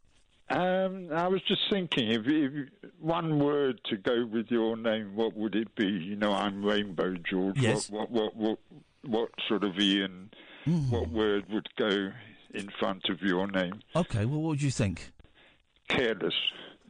[0.49, 5.35] Um, I was just thinking, if, if one word to go with your name, what
[5.35, 5.85] would it be?
[5.85, 7.59] You know, I'm Rainbow George.
[7.59, 7.89] Yes.
[7.89, 8.59] What, what, what, what,
[9.05, 10.31] what sort of Iain?
[10.65, 10.89] Hmm.
[10.89, 12.11] What word would go
[12.53, 13.81] in front of your name?
[13.95, 14.25] Okay.
[14.25, 15.11] Well, what would you think?
[15.87, 16.33] Careless.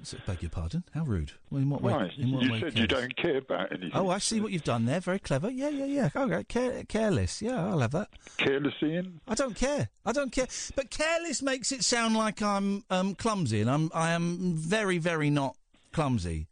[0.02, 0.84] So, beg your pardon.
[0.94, 1.34] How rude.
[1.50, 2.12] Well, in what way?
[2.18, 3.92] In what You way said you don't care about anything.
[3.94, 5.00] Oh, I see what you've done there.
[5.02, 5.50] Very clever.
[5.50, 6.10] Yeah, yeah, yeah.
[6.16, 7.42] Okay, care, careless.
[7.42, 8.10] Yeah, I'll have that.
[8.38, 9.20] Careless, Iain.
[9.28, 9.90] I don't care.
[10.06, 10.48] I don't care.
[10.76, 15.30] But careless makes it sound like I'm um, clumsy, and I'm I am very, very
[15.30, 15.58] not
[15.92, 16.48] clumsy.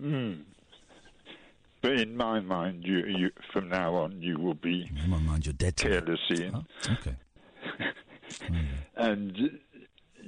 [0.00, 0.34] Hmm.
[1.82, 4.90] But in my mind, you, you from now on, you will be.
[5.02, 5.76] In my mind, you're dead.
[5.76, 6.64] Careless, Iain.
[6.88, 7.16] Okay.
[8.96, 9.58] And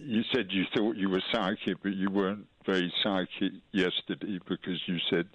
[0.06, 4.98] you said you thought you were psychic, but you weren't very psychic yesterday because you
[5.10, 5.28] said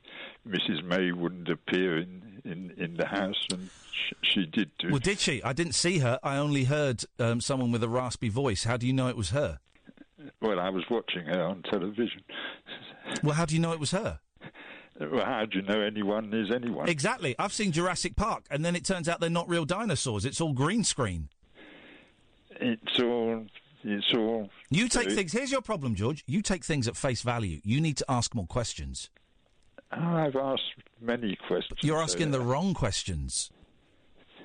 [0.47, 0.83] Mrs.
[0.83, 4.89] May wouldn't appear in, in, in the house, and sh- she did do.
[4.89, 5.43] Well, did she?
[5.43, 6.19] I didn't see her.
[6.23, 8.63] I only heard um, someone with a raspy voice.
[8.63, 9.59] How do you know it was her?
[10.41, 12.21] Well, I was watching her on television.
[13.23, 14.19] Well, how do you know it was her?
[14.99, 16.87] Well, how do you know anyone is anyone?
[16.87, 17.35] Exactly.
[17.39, 20.25] I've seen Jurassic Park, and then it turns out they're not real dinosaurs.
[20.25, 21.29] It's all green screen.
[22.51, 23.45] It's all.
[23.83, 24.49] It's all.
[24.69, 25.31] You take things.
[25.31, 26.23] Here's your problem, George.
[26.27, 27.59] You take things at face value.
[27.63, 29.09] You need to ask more questions.
[29.91, 30.61] I've asked
[31.01, 31.79] many questions.
[31.81, 33.51] You're asking so the wrong questions.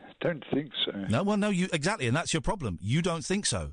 [0.08, 0.92] I don't think so.
[1.08, 2.78] No, well, no, you exactly, and that's your problem.
[2.80, 3.72] You don't think so.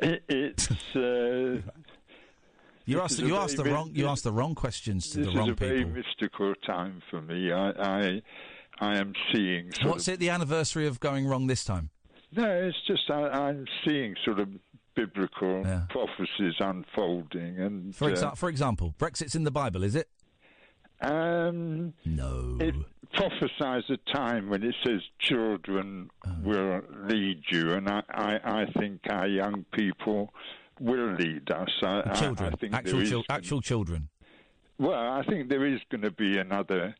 [0.00, 0.70] It, it's.
[0.94, 1.60] Uh,
[2.88, 5.68] You asked you asked the wrong you asked the wrong questions to the wrong people.
[5.68, 7.52] this is a very mystical time for me.
[7.52, 8.22] I, I,
[8.80, 9.72] I am seeing.
[9.82, 10.20] What's of, it?
[10.20, 11.90] The anniversary of going wrong this time?
[12.32, 14.48] No, it's just I, I'm seeing sort of
[14.94, 20.08] biblical prophecies unfolding, and For uh, for example, Brexit's in the Bible, is it?
[21.00, 22.56] Um, no.
[22.60, 22.74] It
[23.14, 26.30] prophesies a time when it says children Oh.
[26.42, 30.30] will lead you, and I, I, I think our young people
[30.80, 31.68] will lead us.
[31.82, 34.08] I, Children, actual chil- actual children.
[34.78, 36.94] Well, I think there is going to be another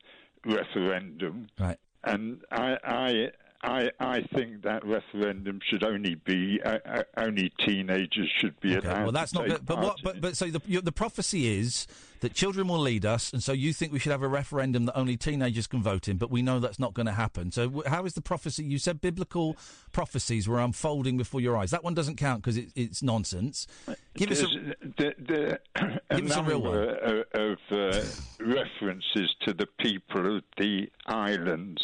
[0.45, 1.79] referendum, Right.
[2.05, 3.29] and I, I,
[3.63, 8.87] I, I think that referendum should only be uh, uh, only teenagers should be Okay,
[8.87, 9.03] allowed.
[9.03, 9.67] well, that's to not good.
[9.67, 9.97] But what?
[10.03, 11.87] But but so the the prophecy is
[12.21, 14.97] that children will lead us, and so you think we should have a referendum that
[14.97, 17.51] only teenagers can vote in, but we know that's not going to happen.
[17.51, 18.65] So, how is the prophecy?
[18.65, 19.57] You said biblical
[19.91, 21.71] prophecies were unfolding before your eyes.
[21.73, 23.67] That one doesn't count because it, it's nonsense.
[24.15, 24.47] Give us a.
[24.97, 26.75] There's the, the, Give us a real one.
[26.75, 28.01] number of uh,
[28.41, 31.83] references to the people of the islands,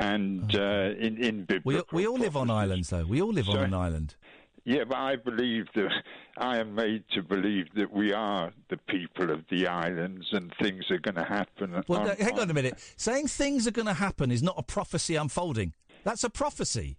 [0.00, 1.84] and uh, in, in biblical.
[1.92, 3.04] We, we all live on islands, though.
[3.04, 3.66] We all live on Sorry?
[3.66, 4.16] an island.
[4.64, 5.90] Yeah, but I believe that
[6.36, 10.84] I am made to believe that we are the people of the islands, and things
[10.90, 11.82] are going to happen.
[11.88, 12.74] Well, on- no, hang on a minute.
[12.96, 15.72] Saying things are going to happen is not a prophecy unfolding.
[16.04, 16.96] That's a prophecy.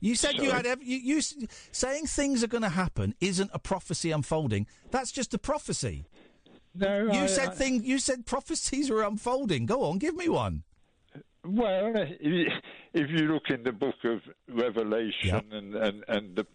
[0.00, 1.20] You said you had ev- you, you
[1.72, 4.66] saying things are going to happen isn't a prophecy unfolding.
[4.90, 6.06] That's just a prophecy.
[6.74, 7.82] No, you I- said I- thing.
[7.84, 9.64] You said prophecies are unfolding.
[9.66, 10.64] Go on, give me one.
[11.48, 16.46] Well, if you look in the book of Revelation and, and, and the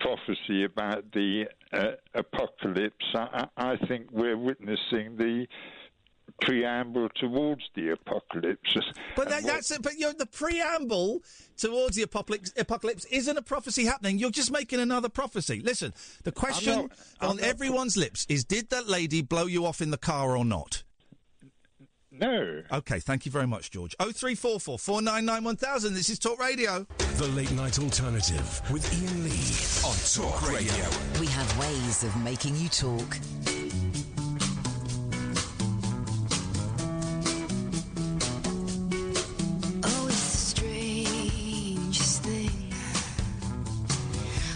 [0.00, 5.46] prophecy about the uh, apocalypse, I, I think we're witnessing the
[6.40, 8.76] preamble towards the apocalypse.
[9.16, 9.76] But that, that's.
[9.78, 11.22] But the preamble
[11.56, 14.18] towards the apocalypse, apocalypse isn't a prophecy happening.
[14.18, 15.60] You're just making another prophecy.
[15.64, 15.92] Listen,
[16.24, 16.90] the question not-
[17.20, 20.44] I'm on everyone's lips is: Did that lady blow you off in the car or
[20.44, 20.82] not?
[22.14, 22.62] No.
[22.70, 23.96] Okay, thank you very much, George.
[23.98, 25.94] Oh three four four four nine nine one thousand.
[25.94, 26.86] This is Talk Radio.
[27.16, 29.54] The Late Night Alternative with Iain Lee
[29.88, 30.84] on Talk Radio.
[31.18, 33.16] We have ways of making you talk.
[39.84, 42.72] Oh, it's the strangest thing.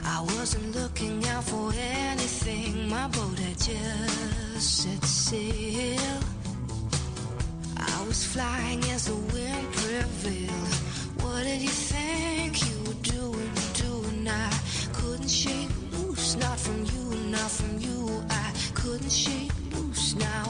[0.05, 2.91] I wasn't looking out for anything.
[2.91, 6.26] My boat had just set sail.
[8.17, 10.75] Was flying as the wind prevailed.
[11.21, 13.51] What did you think you were doing?
[13.75, 14.27] Doing?
[14.27, 14.51] I
[14.95, 18.25] couldn't shake loose, not from you, not from you.
[18.31, 20.15] I couldn't shake loose.
[20.15, 20.45] Now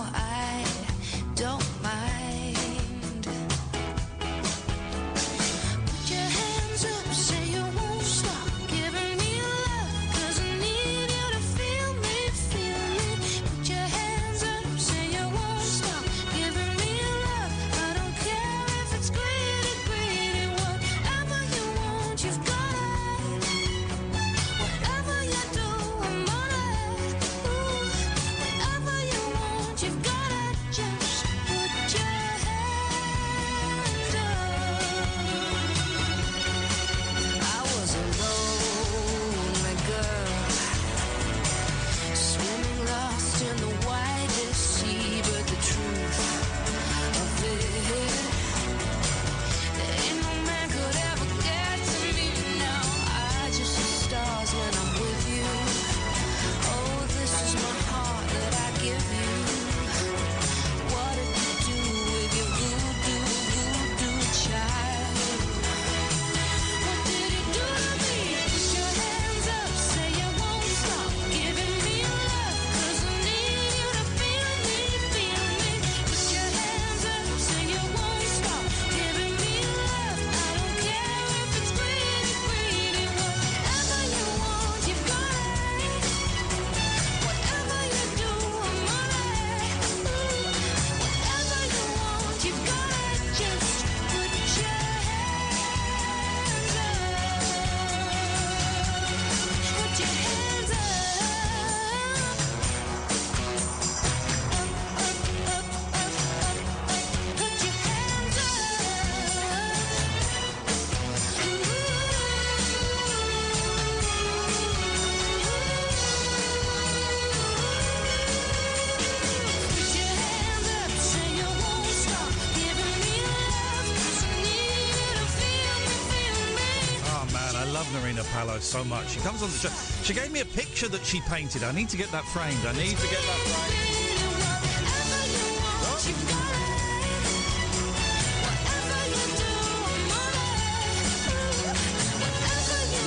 [128.57, 129.11] Palo so much.
[129.11, 129.69] She comes on the show.
[130.03, 131.63] She gave me a picture that she painted.
[131.63, 132.65] I need to get that framed.
[132.67, 134.87] I need to get that framed.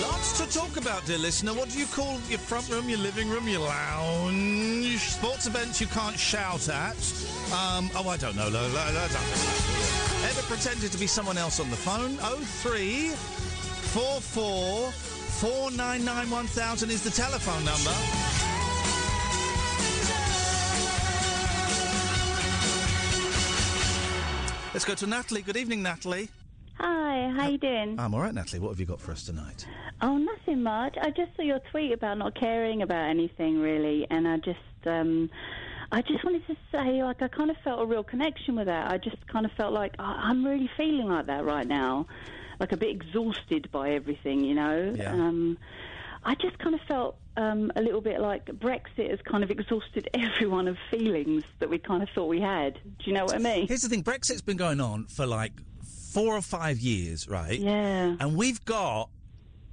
[0.01, 1.53] Lots to talk about, dear listener.
[1.53, 4.97] What do you call your front room, your living room, your lounge?
[4.99, 6.95] Sports events you can't shout at.
[7.51, 8.47] Um, oh, I don't know.
[8.49, 8.65] Lo-
[10.23, 12.17] Ever pretended to be someone else on the phone?
[12.21, 13.09] Oh three
[13.93, 14.91] four four
[15.39, 17.95] four nine nine one thousand is the telephone number.
[24.73, 25.41] Let's go to Natalie.
[25.41, 26.29] Good evening, Natalie.
[26.77, 27.97] Hi, how you doing?
[27.99, 28.59] I'm all right, Natalie.
[28.59, 29.65] What have you got for us tonight?
[30.01, 30.97] Oh, nothing much.
[31.01, 35.29] I just saw your tweet about not caring about anything really, and I just, um,
[35.91, 38.91] I just wanted to say, like, I kind of felt a real connection with that.
[38.91, 42.07] I just kind of felt like oh, I'm really feeling like that right now,
[42.59, 44.93] like a bit exhausted by everything, you know.
[44.95, 45.13] Yeah.
[45.13, 45.57] Um,
[46.23, 50.09] I just kind of felt um, a little bit like Brexit has kind of exhausted
[50.13, 52.73] everyone of feelings that we kind of thought we had.
[52.73, 53.67] Do you know what I mean?
[53.67, 55.53] Here's the thing: Brexit's been going on for like
[55.83, 57.59] four or five years, right?
[57.59, 58.15] Yeah.
[58.19, 59.09] And we've got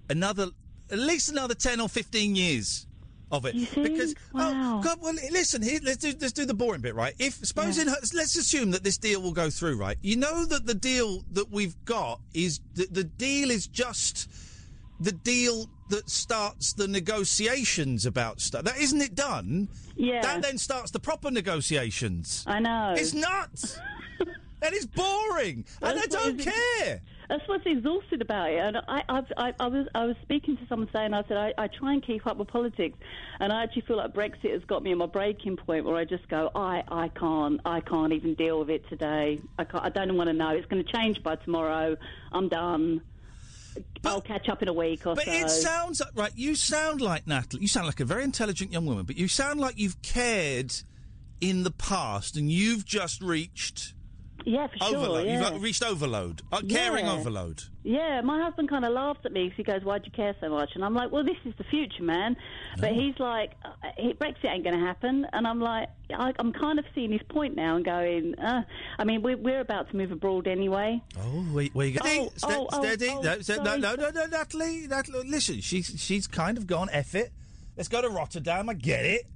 [0.08, 0.48] another,
[0.90, 2.85] at least another ten or fifteen years
[3.32, 3.54] of it.
[3.74, 5.80] Because oh God, well, listen here.
[5.82, 7.14] Let's do let's do the boring bit, right?
[7.18, 9.98] If supposing let's assume that this deal will go through, right?
[10.02, 14.30] You know that the deal that we've got is the, the deal is just
[15.00, 18.64] the deal that starts the negotiations about stuff.
[18.64, 19.68] That isn't it done?
[19.96, 20.22] Yeah.
[20.22, 22.44] That then starts the proper negotiations.
[22.46, 22.94] I know.
[22.96, 23.78] It's nuts.
[24.62, 25.64] and it's boring.
[25.82, 27.02] and I don't care.
[27.28, 28.58] That's what's exhausted about it.
[28.58, 31.54] And I, I've, I, I was, I was speaking to someone saying, I said, I,
[31.58, 32.98] I try and keep up with politics,
[33.40, 36.04] and I actually feel like Brexit has got me at my breaking point where I
[36.04, 39.40] just go, I, I can't, I can't even deal with it today.
[39.58, 40.50] I can't, I don't want to know.
[40.50, 41.96] It's going to change by tomorrow.
[42.32, 43.02] I'm done.
[44.04, 45.32] I'll catch up in a week or But so.
[45.32, 46.32] it sounds like, right.
[46.34, 47.60] You sound like Natalie.
[47.62, 50.72] You sound like a very intelligent young woman, but you sound like you've cared
[51.40, 53.92] in the past, and you've just reached
[54.47, 54.97] yeah, for sure.
[54.97, 55.27] overload.
[55.27, 55.52] yeah.
[55.52, 57.12] You've reached overload, uh, caring Yeah.
[57.12, 57.62] overload.
[57.82, 60.48] Yeah, my husband kind of laughs at me because he goes, "Why'd you care so
[60.48, 62.36] much?" And I'm like, "Well, this is the future, man."
[62.78, 63.70] But he's like, uh,
[64.20, 67.55] "Brexit ain't going to happen," and I'm like, I, "I'm kind of seeing his point
[67.55, 68.62] now and going, uh,
[68.98, 72.44] I mean, we're, we're about to move abroad anyway." Oh, wait, wait, steady, Oh, ste-
[72.51, 73.09] oh, oh, steady.
[73.10, 73.81] oh, no, se- no, sorry.
[73.81, 75.28] no, no, no, Natalie, Natalie.
[75.28, 76.89] Listen, she's she's kind of gone.
[76.90, 77.31] Eff it.
[77.77, 78.68] Let's go to Rotterdam.
[78.70, 79.27] I get it.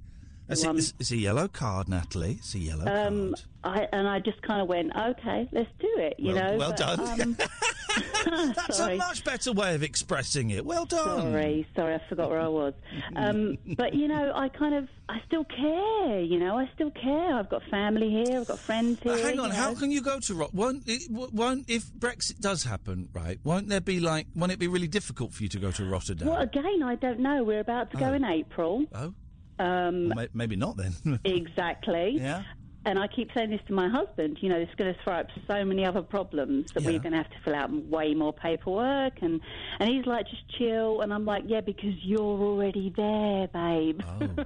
[0.51, 2.35] It's, a, it's, a yellow card, Natalie.
[2.39, 3.41] It's a yellow Um, card.
[3.63, 6.57] I, and I just kind of went, "Okay, let's do it," you Well- know.
[6.57, 7.21] well but, done.
[7.21, 7.37] Um,
[8.55, 8.95] That's sorry.
[8.95, 10.65] a much better way of expressing it.
[10.65, 11.31] Well done.
[11.31, 12.73] Sorry, sorry, I forgot where I was.
[13.15, 16.21] Um, but you know, I kind of, I still care.
[16.21, 17.35] You know, I still care.
[17.35, 18.39] I've got family here.
[18.39, 19.13] I've got friends here.
[19.13, 19.79] Uh, hang on, how know.
[19.79, 20.53] can you go to Rot?
[20.53, 23.39] Won't it, won't if Brexit does happen, right?
[23.43, 24.27] Won't there be like?
[24.35, 26.27] Won't it be really difficult for you to go to Rotterdam?
[26.29, 27.43] Well, again, I don't know.
[27.43, 28.13] We're about to go Oh.
[28.13, 28.85] in April.
[28.93, 29.13] Oh.
[29.61, 31.19] Um, Well, maybe not then.
[31.23, 32.17] exactly.
[32.17, 32.43] Yeah.
[32.83, 34.39] And I keep saying this to my husband.
[34.41, 37.17] You know, it's going to throw up so many other problems that we're going to
[37.17, 39.21] have to fill out way more paperwork.
[39.21, 39.39] And
[39.79, 41.01] and he's like, just chill.
[41.01, 44.01] And I'm like, yeah, because you're already there, babe.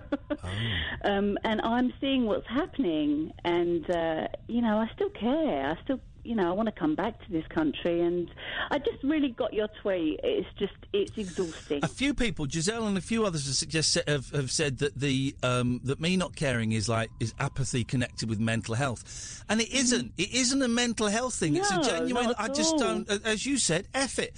[1.05, 5.71] um, and I'm seeing what's happening, and uh, you know, I still care.
[5.71, 8.01] I still, you know, I want to come back to this country.
[8.01, 8.29] And
[8.71, 10.19] I just really got your tweet.
[10.23, 11.79] It's just, it's exhausting.
[11.83, 15.35] A few people, Giselle and a few others, have, suggest, have, have said that the
[15.43, 19.71] um, that me not caring is like is apathy connected with mental health, and it
[19.73, 20.13] isn't.
[20.17, 21.55] It isn't a mental health thing.
[21.55, 22.33] it's a genuine.
[22.37, 22.79] I just all.
[22.79, 23.09] don't.
[23.25, 24.33] As you said, F it.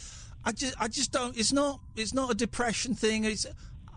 [0.46, 1.38] I just, I just don't.
[1.38, 1.80] It's not.
[1.96, 3.26] It's not a depression thing.
[3.26, 3.46] It's.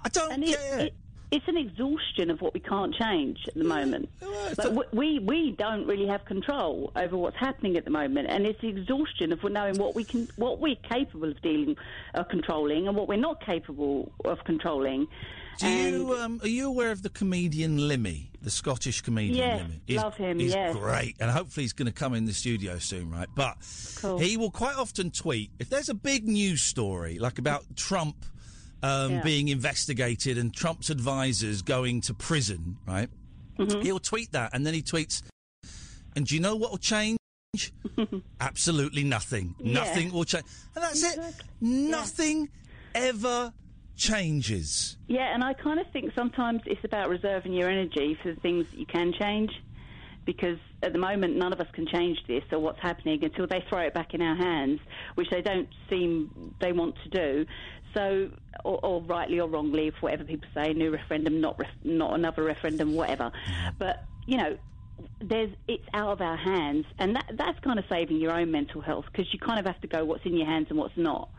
[0.04, 0.80] I don't And it- care.
[0.80, 0.94] it-
[1.31, 4.09] it's an exhaustion of what we can't change at the moment.
[4.20, 8.47] Like, w- we we don't really have control over what's happening at the moment, and
[8.47, 11.77] it's the exhaustion of knowing what we can, what we're capable of dealing,
[12.15, 15.07] uh, controlling, and what we're not capable of controlling.
[15.59, 20.02] Do you um, are you aware of the comedian Limmy, the Scottish comedian Yes, Limmy?
[20.02, 20.74] love him, He's yes.
[20.74, 23.28] great, and hopefully he's going to come in the studio soon, right?
[23.36, 23.59] But
[24.19, 28.24] he will quite often tweet if there's a big news story like about Trump
[28.82, 29.23] um, Yeah.
[29.23, 33.09] being investigated and Trump's advisors going to prison, right?
[33.59, 33.81] Mm-hmm.
[33.82, 35.23] He'll tweet that, and then he tweets,
[36.16, 37.19] "And do you know what will change?"
[38.40, 39.55] Absolutely nothing.
[39.59, 39.73] Yeah.
[39.74, 40.44] Nothing will change,
[40.74, 41.19] and that's it.
[41.61, 42.48] Nothing
[42.94, 43.52] ever
[43.97, 44.97] changes.
[45.09, 48.66] Yeah, and I kind of think sometimes it's about reserving your energy for the things
[48.70, 49.51] that you can change.
[50.27, 53.65] Because at the moment, none of us can change this or what's happening until they
[53.69, 54.78] throw it back in our hands,
[55.15, 57.47] which they don't seem they want to do.
[57.94, 58.30] So,
[58.64, 62.42] or, or rightly or wrongly, for whatever people say, new referendum, not ref, not another
[62.42, 63.32] referendum, whatever.
[63.78, 64.58] But you know,
[65.20, 68.80] there's it's out of our hands, and that that's kind of saving your own mental
[68.80, 71.30] health because you kind of have to go what's in your hands and what's not.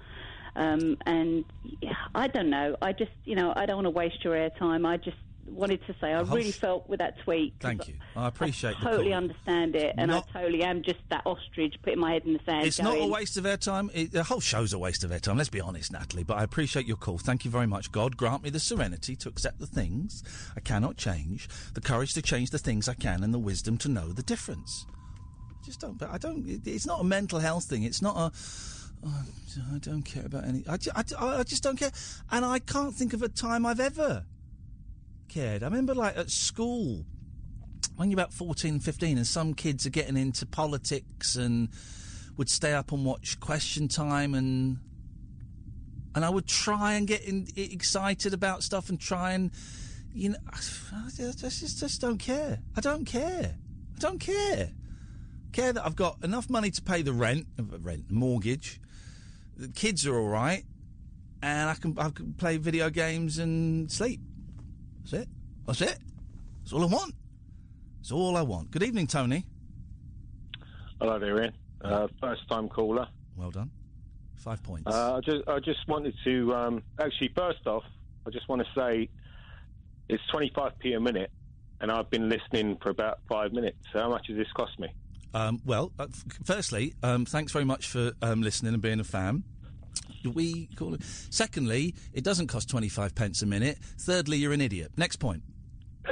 [0.56, 1.45] Um, and
[1.82, 2.76] yeah, I don't know.
[2.82, 4.86] I just, you know, I don't want to waste your airtime.
[4.86, 5.18] I just
[5.48, 7.54] wanted to say I really felt with that tweet.
[7.60, 7.96] Thank you.
[8.16, 12.00] I appreciate I totally understand it, and Not- I totally am just that ostrich putting
[12.00, 12.66] my head in the sand.
[12.66, 13.90] It's not a waste of airtime.
[13.94, 15.38] It, the whole show's a waste of airtime.
[15.38, 16.24] Let's be honest, Natalie.
[16.24, 17.18] But I appreciate your call.
[17.18, 17.92] Thank you very much.
[17.92, 20.24] God grant me the serenity to accept the things
[20.56, 23.90] I cannot change, the courage to change the things I can, and the wisdom to
[23.90, 24.86] know the difference.
[25.50, 25.98] I just don't.
[25.98, 26.48] But I don't.
[26.48, 27.84] It, it's not a mental health thing.
[27.84, 28.32] It's not a.
[29.04, 29.24] Oh,
[29.74, 30.64] I don't care about any.
[30.68, 31.04] I, I,
[31.40, 31.92] I just don't care.
[32.32, 34.26] And I can't think of a time I've ever
[35.32, 35.64] cared.
[35.64, 37.06] I remember, like at school,
[37.95, 41.70] when you're about 14, 15, and some kids are getting into politics and
[42.38, 44.80] would stay up and watch Question Time and
[46.14, 49.52] and I would try and get in, excited about stuff and try and
[50.14, 50.58] you know I
[51.16, 52.60] just, just just don't care.
[52.76, 53.56] I don't care.
[53.95, 54.72] I don't care.
[55.53, 58.80] Care that I've got enough money to pay the rent, uh, rent, mortgage.
[59.58, 60.64] The kids are all right,
[61.41, 64.20] and I can I can play video games and sleep.
[65.03, 65.28] That's it.
[65.65, 65.98] That's it.
[66.60, 67.15] That's all I want.
[67.99, 68.72] That's all I want.
[68.72, 69.45] Good evening, Tony.
[70.99, 71.52] Hello there, Iain.
[71.82, 73.07] Uh, first time caller.
[73.36, 73.72] Well done.
[74.36, 74.88] Five points.
[74.88, 77.84] Uh, I just I just wanted to um, actually first off,
[78.26, 79.10] I just want to say
[80.10, 81.32] it's 25p a minute,
[81.80, 83.78] and I've been listening for about five minutes.
[83.94, 84.90] How much has this cost me?
[85.34, 89.03] Um, well, uh, f- firstly, um, thanks very much for um, listening and being a
[89.03, 89.44] fan.
[90.24, 91.02] Do we call it?
[91.04, 93.78] Secondly, it doesn't cost 25 pence a minute.
[94.00, 94.92] Thirdly, you're an idiot.
[94.98, 95.42] Next point.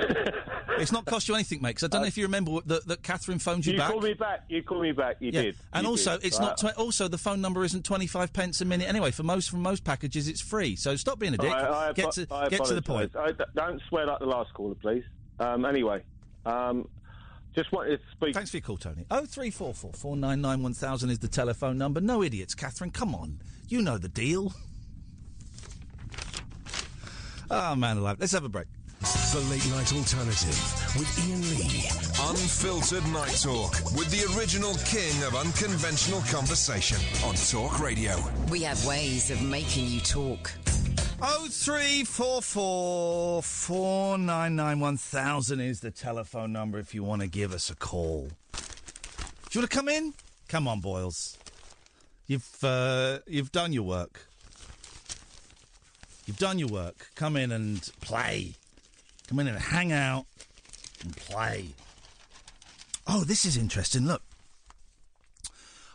[0.79, 3.03] it's not cost you anything, mate, 'cause I don't know if you remember that, that
[3.03, 3.87] Katherine phoned you, You back.
[3.87, 4.43] You called me back.
[4.49, 5.17] You called me back.
[5.19, 5.41] You Yeah.
[5.43, 5.55] did.
[5.73, 6.25] And You also, did.
[6.27, 6.45] it's Right.
[6.63, 6.73] not.
[6.73, 9.11] Tw- also, the phone number isn't twenty five pence a minute anyway.
[9.11, 10.75] For most, for most packages, it's free.
[10.75, 11.51] So stop being a dick.
[11.51, 13.15] I, I, get to I get to the point.
[13.15, 15.03] I, don't swear like the last caller, please.
[15.39, 16.03] Um, anyway,
[16.45, 16.87] um,
[17.55, 18.33] just wanted to speak.
[18.35, 19.05] Thanks for your call, Tony.
[19.09, 21.99] Oh three four four four nine nine one thousand is the telephone number.
[21.99, 22.91] No idiots, Katherine.
[22.91, 24.53] Come on, you know the deal.
[27.51, 28.17] Oh man, alive.
[28.19, 28.67] Let's have a break.
[28.99, 31.87] The Late Night Alternative with Iain Lee.
[32.29, 38.17] Unfiltered Night Talk with the original king of unconventional conversation on Talk Radio.
[38.49, 40.51] We have ways of making you talk.
[41.21, 47.03] Oh three four four four nine nine one thousand is the telephone number if you
[47.03, 48.29] want to give us a call.
[48.53, 48.59] Do
[49.51, 50.13] you want to come in?
[50.47, 51.37] Come on, Boyles.
[52.29, 54.27] You've uh, you've done your work.
[56.27, 57.07] You've done your work.
[57.15, 58.53] Come in and play.
[59.27, 60.27] Come in and hang out
[61.01, 61.69] and play.
[63.07, 64.05] Oh, this is interesting.
[64.05, 64.21] Look.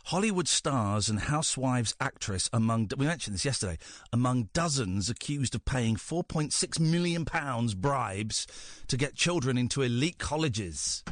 [0.07, 3.79] Hollywood stars and housewives actress among we mentioned this yesterday
[4.13, 8.49] among dozens accused of paying 4.6 million pounds bribes
[8.89, 11.05] to get children into elite colleges.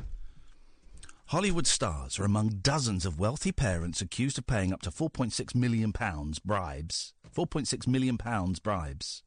[1.32, 5.90] Hollywood stars are among dozens of wealthy parents accused of paying up to 4.6 million
[5.90, 7.14] pounds bribes.
[7.34, 9.22] 4.6 million pounds bribes.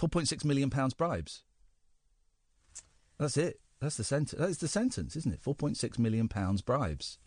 [0.00, 1.42] 4.6 million pounds bribes.
[3.18, 3.60] That's it.
[3.82, 4.40] That's the sentence.
[4.40, 5.42] That's the sentence, isn't it?
[5.42, 7.18] 4.6 million pounds bribes.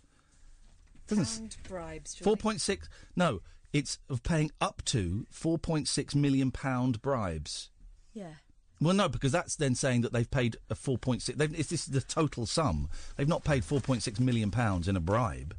[1.07, 2.15] Doesn't bribes.
[2.15, 2.24] surely.
[2.24, 2.90] Four point six.
[3.15, 3.41] No,
[3.74, 7.69] it's of paying up to four point six million pound bribes.
[8.15, 8.34] Yeah.
[8.80, 11.38] Well, no, because that's then saying that they've paid a four point six.
[11.38, 12.90] They've, it's, this is the total sum.
[13.16, 15.56] They've not paid four point six million pounds in a bribe.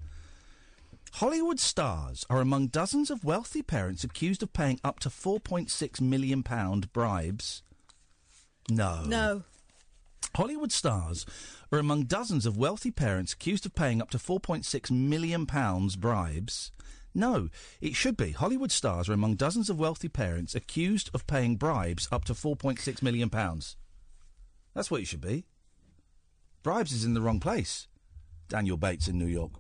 [1.14, 5.70] Hollywood stars are among dozens of wealthy parents accused of paying up to four point
[5.70, 7.62] six million pound bribes.
[8.70, 9.02] No.
[9.04, 9.42] No.
[10.34, 11.26] Hollywood stars
[11.72, 16.70] are among dozens of wealthy parents accused of paying up to 4.6 million pounds bribes.
[17.18, 17.48] No,
[17.80, 18.30] it should be.
[18.30, 23.02] Hollywood stars are among dozens of wealthy parents accused of paying bribes up to 4.6
[23.02, 23.76] million pounds.
[24.72, 25.44] That's what it should be.
[26.62, 27.88] Bribes is in the wrong place.
[28.48, 29.50] Daniel Bates in New York.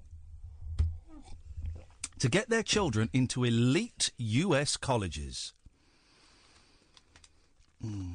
[2.20, 5.52] To get their children into elite US colleges.
[7.82, 8.12] Hmm.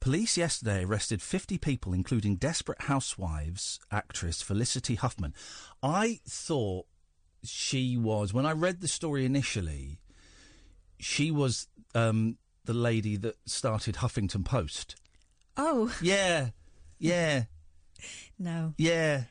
[0.00, 5.34] Police yesterday arrested 50 people, including Desperate Housewives actress Felicity Huffman.
[5.82, 6.86] I thought
[7.44, 9.98] she was, when I read the story initially,
[10.98, 14.96] she was um, the lady that started Huffington Post.
[15.56, 15.94] Oh.
[16.00, 16.50] Yeah,
[16.98, 17.44] yeah,
[18.38, 18.72] No.
[18.78, 19.24] yeah,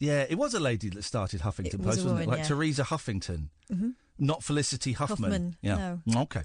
[0.00, 0.26] yeah.
[0.28, 2.28] It was a lady that started Huffington It was Post, wasn't woman, it?
[2.28, 2.44] Like yeah.
[2.46, 3.94] Teresa Huffington, Mhm.
[4.18, 5.30] not Felicity Huffman.
[5.30, 5.96] Huffman, yeah.
[6.22, 6.42] Okay.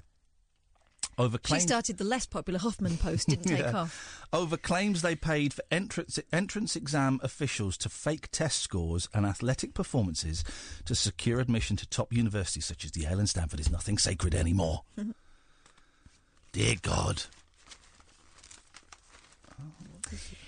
[1.18, 1.62] Over She claims.
[1.62, 3.72] started the less popular Hoffman Post, didn't take Yeah.
[3.72, 4.26] off.
[4.34, 9.72] Over claims they paid for entrance, entrance exam officials to fake test scores and athletic
[9.72, 10.44] performances
[10.84, 14.82] to secure admission to top universities such as Yale and Stanford is nothing sacred anymore.
[16.52, 17.22] Dear God.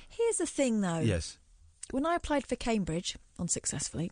[0.09, 0.99] Here's the thing, though.
[1.01, 1.39] Yes.
[1.90, 4.11] When I applied for Cambridge, unsuccessfully,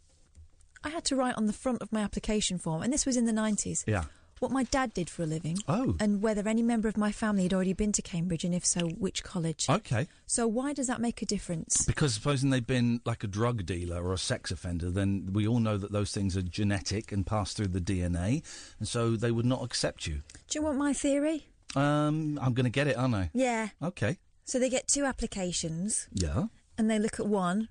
[0.84, 3.24] I had to write on the front of my application form, and this was in
[3.26, 4.04] the 90s, Yeah.
[4.40, 5.58] What my dad did for a living.
[5.68, 5.96] Oh.
[6.00, 8.88] And whether any member of my family had already been to Cambridge, and if so,
[8.88, 9.66] which college.
[9.68, 10.08] Okay.
[10.26, 11.84] So why does that make a difference?
[11.86, 15.60] Because supposing they've been like a drug dealer or a sex offender, then we all
[15.60, 18.42] know that those things are genetic and pass through the DNA,
[18.78, 20.22] and so they would not accept you.
[20.48, 21.46] Do you want my theory?
[21.74, 23.30] Um, I'm going to get it, aren't I?
[23.34, 23.68] Yeah.
[23.82, 24.18] Okay.
[24.44, 26.44] So they get two applications, Yeah.
[26.78, 27.68] and they look at one,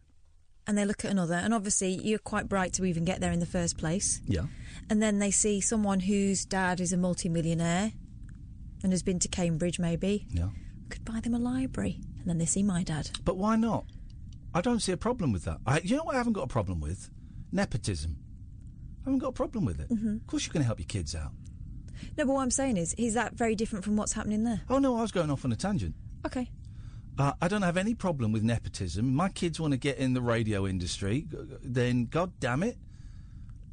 [0.68, 3.40] and they look at another, and obviously you're quite bright to even get there in
[3.40, 4.20] the first place.
[4.28, 4.46] Yeah.
[4.90, 7.91] And then they see someone whose dad is a multimillionaire
[8.84, 10.28] and has been to Cambridge, maybe.
[10.30, 10.49] Yeah.
[10.90, 11.99] Could buy them a library.
[12.20, 13.10] And then they see my dad.
[13.24, 13.86] But why not?
[14.53, 15.57] I don't see a problem with that.
[15.66, 17.10] I, you know what I haven't got a problem with?
[17.52, 18.18] Nepotism.
[19.02, 19.90] I haven't got a problem with it.
[19.90, 20.22] Mhm.
[20.22, 21.32] Of course, you're going to help your kids out.
[22.18, 24.62] No, but what I'm saying is, is that very different from what's happening there?
[24.70, 25.95] Oh no, I was going off on a tangent.
[26.26, 26.49] Okay.
[27.18, 29.14] Uh, I don't have any problem with nepotism.
[29.16, 31.26] My kids want to get in the radio industry,
[31.64, 32.78] then God damn it,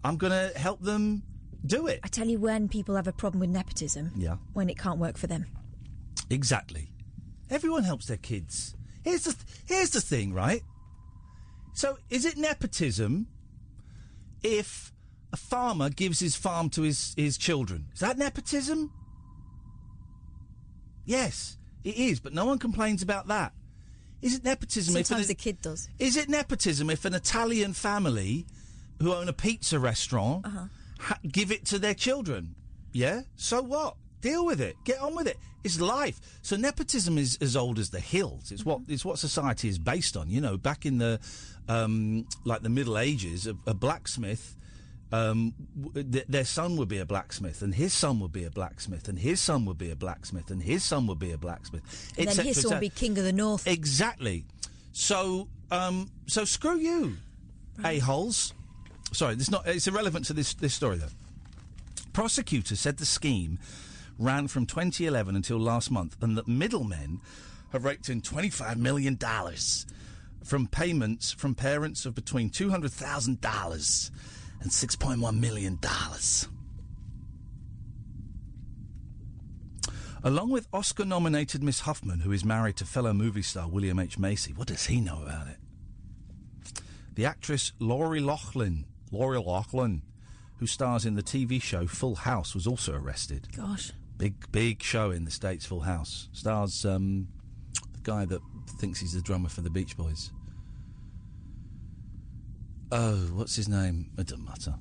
[0.04, 1.22] I'm going to help them
[1.64, 2.00] do it.
[2.02, 4.10] I tell you when people have a problem with nepotism.
[4.16, 4.36] Yeah.
[4.52, 5.46] When it can't work for them.
[6.30, 6.90] Exactly.
[7.50, 8.74] Everyone helps their kids.
[9.04, 10.62] Here's the th- here's the thing, right?
[11.74, 13.26] So, is it nepotism
[14.42, 14.92] if
[15.32, 17.88] a farmer gives his farm to his his children?
[17.94, 18.90] Is that nepotism?
[21.04, 23.52] Yes, it is, but no one complains about that.
[24.20, 25.88] Is it nepotism if Sometimes an- the kid does.
[25.98, 28.46] Is it nepotism if an Italian family
[29.02, 30.64] who own a pizza restaurant Uh-huh.
[31.00, 32.54] ha- give it to their children?
[32.92, 33.22] Yeah?
[33.36, 33.96] So what?
[34.20, 34.76] Deal with it.
[34.84, 35.36] Get on with it.
[35.64, 36.20] It's life.
[36.42, 38.50] So nepotism is as old as the hills.
[38.52, 40.28] It's what it's what society is based on.
[40.30, 41.20] You know, back in the
[41.68, 44.56] um, like the Middle Ages, a, a blacksmith.
[45.12, 48.50] Um, w- th- their son would be a blacksmith, and his son would be a
[48.50, 51.82] blacksmith, and his son would be a blacksmith, and his son would be a blacksmith.
[52.16, 53.66] And then his son will be king of the north.
[53.66, 54.44] Exactly.
[54.92, 57.16] So, um, so screw you,
[57.84, 58.54] a holes.
[59.12, 59.66] Sorry, this not.
[59.66, 61.08] It's irrelevant to this this story though.
[62.12, 63.58] Prosecutors said the scheme
[64.18, 67.20] ran from 2011 until last month, and that middlemen
[67.72, 69.86] have raked in 25 million dollars
[70.44, 74.10] from payments from parents of between 200 thousand dollars
[74.60, 76.48] and 6.1 million dollars.
[80.24, 84.18] Along with Oscar nominated Miss Huffman, who is married to fellow movie star William H.
[84.18, 84.52] Macy.
[84.52, 85.56] What does he know about it?
[87.14, 90.02] The actress Lori Loughlin, Lori Loughlin,
[90.58, 93.48] who stars in the TV show Full House, was also arrested.
[93.54, 93.92] Gosh.
[94.16, 96.28] Big, big show in the States, Full House.
[96.32, 97.28] Stars um,
[97.92, 98.40] the guy that
[98.78, 100.30] thinks he's the drummer for the Beach Boys.
[102.90, 104.10] Oh, what's his name?
[104.18, 104.74] It doesn't matter.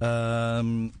[0.00, 0.92] Um,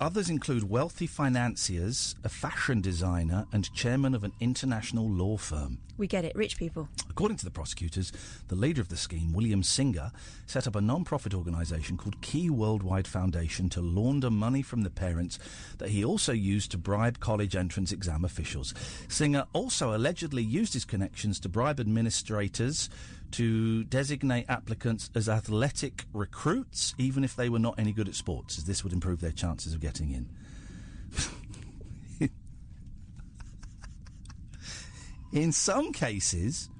[0.00, 5.78] others include wealthy financiers, a fashion designer, and chairman of an international law firm.
[5.96, 6.36] We get it.
[6.36, 6.88] Rich people.
[7.10, 8.12] According to the prosecutors,
[8.46, 10.12] the leader of the scheme, William Singer,
[10.46, 14.90] set up a non profit organisation called Key Worldwide Foundation to launder money from the
[14.90, 15.40] parents
[15.78, 18.74] that he also used to bribe college entrance exam officials.
[19.08, 22.88] Singer also allegedly used his connections to bribe administrators
[23.32, 28.58] to designate applicants as athletic recruits, even if they were not any good at sports,
[28.58, 30.28] as this would improve their chances of getting in.
[35.32, 36.70] In some cases,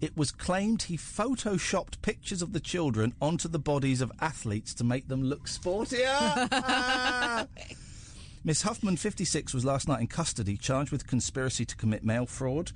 [0.00, 4.84] it was claimed he photoshopped pictures of the children onto the bodies of athletes to
[4.84, 7.46] make them look sportier.
[8.44, 12.72] Miss Huffman, 56, was last night in custody, charged with conspiracy to commit mail fraud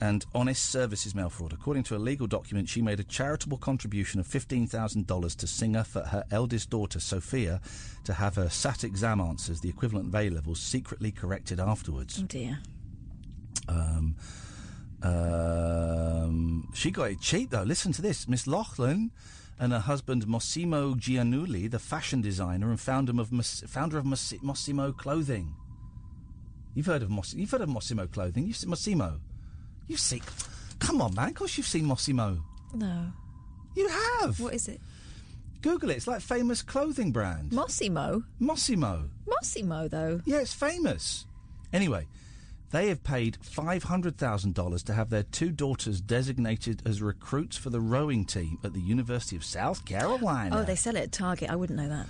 [0.00, 1.52] and honest services mail fraud.
[1.52, 6.00] According to a legal document, she made a charitable contribution of $15,000 to Singer for
[6.02, 7.60] her eldest daughter, Sophia,
[8.04, 12.18] to have her SAT exam answers, the equivalent of A levels, secretly corrected afterwards.
[12.20, 12.58] Oh dear.
[13.68, 14.16] Um,
[15.02, 17.62] um, she got it cheap though.
[17.62, 19.10] Listen to this: Miss Loughlin
[19.58, 24.32] and her husband Mossimo Giannulli, the fashion designer and founder of Mos- founder of Mos-
[24.42, 25.54] Mossimo Clothing.
[26.74, 28.46] You've heard of Moss- You've heard of Mossimo Clothing.
[28.46, 29.20] You've seen Mossimo.
[29.92, 30.22] You've seen.
[30.78, 31.28] Come on, man.
[31.28, 32.40] Of course you've seen Mossimo.
[32.72, 33.12] No.
[33.76, 34.40] You have.
[34.40, 34.80] What is it?
[35.60, 35.98] Google it.
[35.98, 37.50] It's like famous clothing brand.
[37.50, 38.24] Mossimo.
[38.40, 39.10] Mossimo.
[39.28, 40.22] Mossimo, though.
[40.24, 41.26] Yeah, it's famous.
[41.74, 42.06] Anyway,
[42.70, 48.24] they have paid $500,000 to have their two daughters designated as recruits for the rowing
[48.24, 50.58] team at the University of South Carolina.
[50.58, 51.50] Oh, they sell it at Target.
[51.50, 52.06] I wouldn't know that.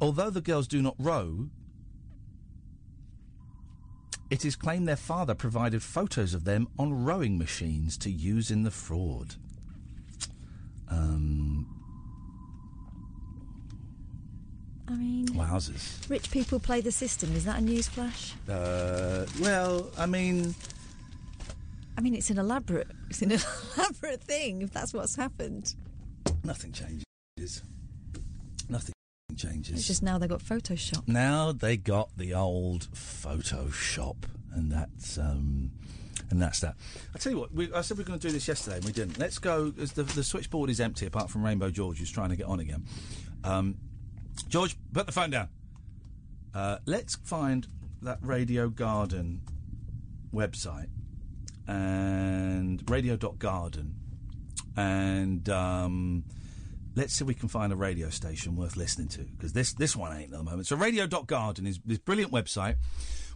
[0.00, 1.50] Although the girls do not row,
[4.30, 8.64] it is claimed their father provided photos of them on rowing machines to use in
[8.64, 9.36] the fraud.
[10.88, 11.66] Um,
[14.88, 16.08] I mean, wowzers.
[16.08, 17.34] rich people play the system.
[17.34, 18.32] Is that a newsflash?
[18.48, 20.54] Uh, well, I mean,
[21.98, 23.32] I mean, it's an elaborate, it's an
[23.76, 24.62] elaborate thing.
[24.62, 25.74] If that's what's happened,
[26.44, 27.62] nothing changes.
[28.68, 28.95] Nothing
[29.36, 29.78] changes.
[29.78, 31.06] it's just now they got Photoshop.
[31.08, 34.16] Now they got the old Photoshop,
[34.54, 35.70] and that's um,
[36.30, 36.76] and that's that.
[37.14, 38.84] I tell you what, we, I said we were going to do this yesterday, and
[38.84, 39.18] we didn't.
[39.18, 39.72] Let's go.
[39.80, 42.60] As the, the switchboard is empty, apart from Rainbow George, who's trying to get on
[42.60, 42.84] again.
[43.44, 43.76] Um,
[44.48, 45.48] George, put the phone down.
[46.54, 47.66] Uh, let's find
[48.02, 49.42] that Radio Garden
[50.32, 50.88] website
[51.68, 53.94] and radio.garden
[54.76, 56.24] and um,
[56.96, 59.94] let's see if we can find a radio station worth listening to because this this
[59.94, 60.66] one ain't at the moment.
[60.66, 62.76] So radio.garden is this brilliant website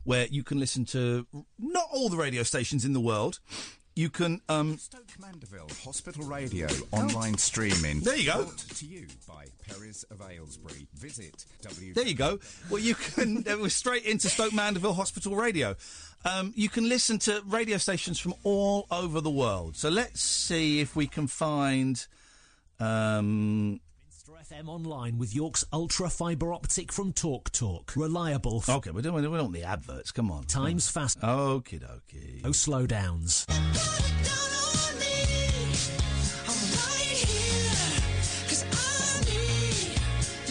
[0.05, 1.27] where you can listen to
[1.59, 3.39] not all the radio stations in the world.
[3.97, 4.41] You can.
[4.49, 8.01] Um, Stoke Mandeville Hospital Radio online streaming.
[8.01, 8.45] There you go.
[8.45, 10.87] Brought to you by Perry's of Aylesbury.
[10.95, 11.93] Visit W.
[11.93, 12.39] There you go.
[12.71, 13.45] Well, you can.
[13.47, 15.75] we're straight into Stoke Mandeville Hospital Radio.
[16.25, 19.77] Um, you can listen to radio stations from all over the world.
[19.77, 22.07] So let's see if we can find.
[22.81, 23.81] Um,
[24.51, 27.93] FM online with York's ultra fibre optic from Talk Talk.
[27.95, 28.57] Reliable.
[28.59, 30.11] F- okay, we don't, we don't want the adverts.
[30.11, 30.45] Come on.
[30.45, 31.21] Times fast.
[31.21, 32.43] Okie dokie.
[32.43, 33.47] No slowdowns.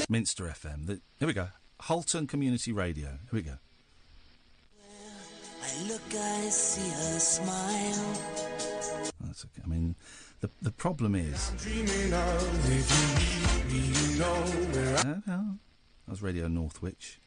[0.10, 0.86] Minster FM.
[0.86, 1.50] The, here we go.
[1.82, 3.08] Halton Community Radio.
[3.10, 3.58] Here we go.
[5.62, 8.14] I look, I see her smile.
[9.22, 9.62] That's okay.
[9.64, 9.96] I mean,
[10.42, 11.52] the the problem is.
[11.58, 14.34] Dreaming of if you leave me, you know
[14.74, 15.58] where I No, no.
[16.06, 17.20] That was Radio Northwich.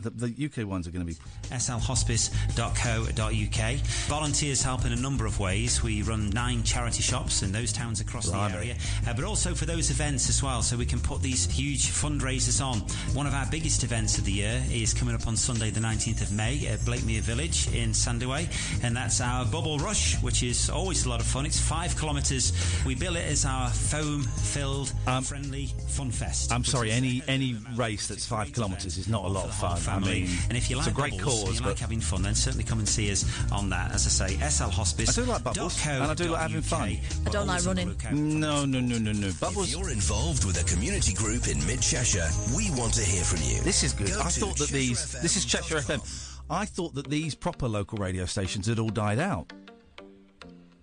[0.00, 1.18] The, the UK ones are going to be.
[1.50, 3.74] slhospice.co.uk.
[4.06, 5.82] Volunteers help in a number of ways.
[5.82, 8.52] We run nine charity shops in those towns across Blimey.
[8.52, 8.76] the area,
[9.08, 12.64] uh, but also for those events as well, so we can put these huge fundraisers
[12.64, 12.78] on.
[13.12, 16.22] One of our biggest events of the year is coming up on Sunday, the 19th
[16.22, 18.48] of May, at Blakemere Village in Sandiway,
[18.84, 21.44] and that's our Bubble Rush, which is always a lot of fun.
[21.44, 22.52] It's five kilometres.
[22.86, 24.92] We bill it as our foam-filled,
[25.24, 26.52] friendly fun fest.
[26.52, 26.92] I'm sorry.
[26.92, 29.87] Any any race that's five kilometres is not a lot of fun.
[29.88, 31.78] I mean, and if you like it's a great bubbles, cause, and you but like
[31.78, 33.92] having fun, then certainly come and see us on that.
[33.92, 35.18] As I say, SL Hospice.
[35.18, 36.98] I do like bubbles, and I do like having fun.
[37.26, 37.96] I don't like running.
[38.12, 39.30] No, no, no, no, no.
[39.40, 39.72] Bubbles.
[39.72, 43.40] If you're involved with a community group in Mid Cheshire, we want to hear from
[43.42, 43.62] you.
[43.62, 44.08] This is good.
[44.08, 45.00] Go I thought that these.
[45.00, 46.34] Cheshire This is Cheshire FM.
[46.50, 49.52] I thought that these proper local radio stations had all died out.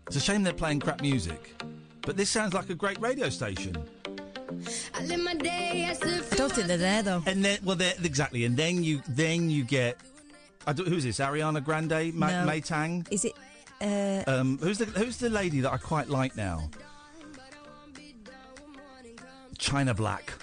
[0.07, 1.55] It's a shame they're playing crap music,
[2.01, 3.75] but this sounds like a great radio station.
[4.93, 7.23] I live my day as if I don't think they're there though.
[7.25, 8.45] And then, well, they're, exactly.
[8.45, 9.97] And then you, then you get.
[10.67, 11.19] I don't, who's this?
[11.19, 12.45] Ariana Grande, Ma- No.
[12.45, 13.05] May Tang.
[13.11, 13.33] Is it?
[13.81, 16.69] Uh, Um, who's the Who's the lady that I quite like now?
[19.57, 20.33] China Black.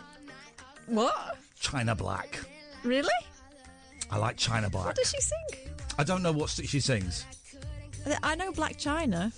[0.86, 1.36] what?
[1.58, 2.40] China Black.
[2.82, 3.08] Really?
[4.10, 4.86] I like China Black.
[4.86, 5.60] What does she sing?
[5.98, 7.24] I don't know what st- she sings.
[8.22, 9.32] I know Blac Chyna,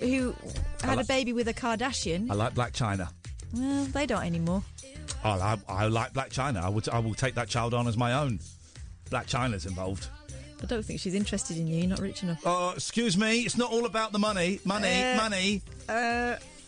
[0.00, 0.34] who
[0.82, 2.30] I had like- a baby with a Kardashian.
[2.30, 3.10] I like Blac Chyna.
[3.52, 4.62] Well, they don't anymore.
[5.24, 6.62] I, I, I like Blac Chyna.
[6.62, 8.38] I would I will take that child on as my own.
[9.10, 10.08] Blac Chyna's involved.
[10.62, 11.76] I don't think she's interested in you.
[11.78, 12.40] You're not rich enough.
[12.46, 13.40] Oh, excuse me.
[13.40, 14.60] It's not all about the money.
[14.64, 15.62] Money, Uh, money.
[15.88, 15.92] Uh,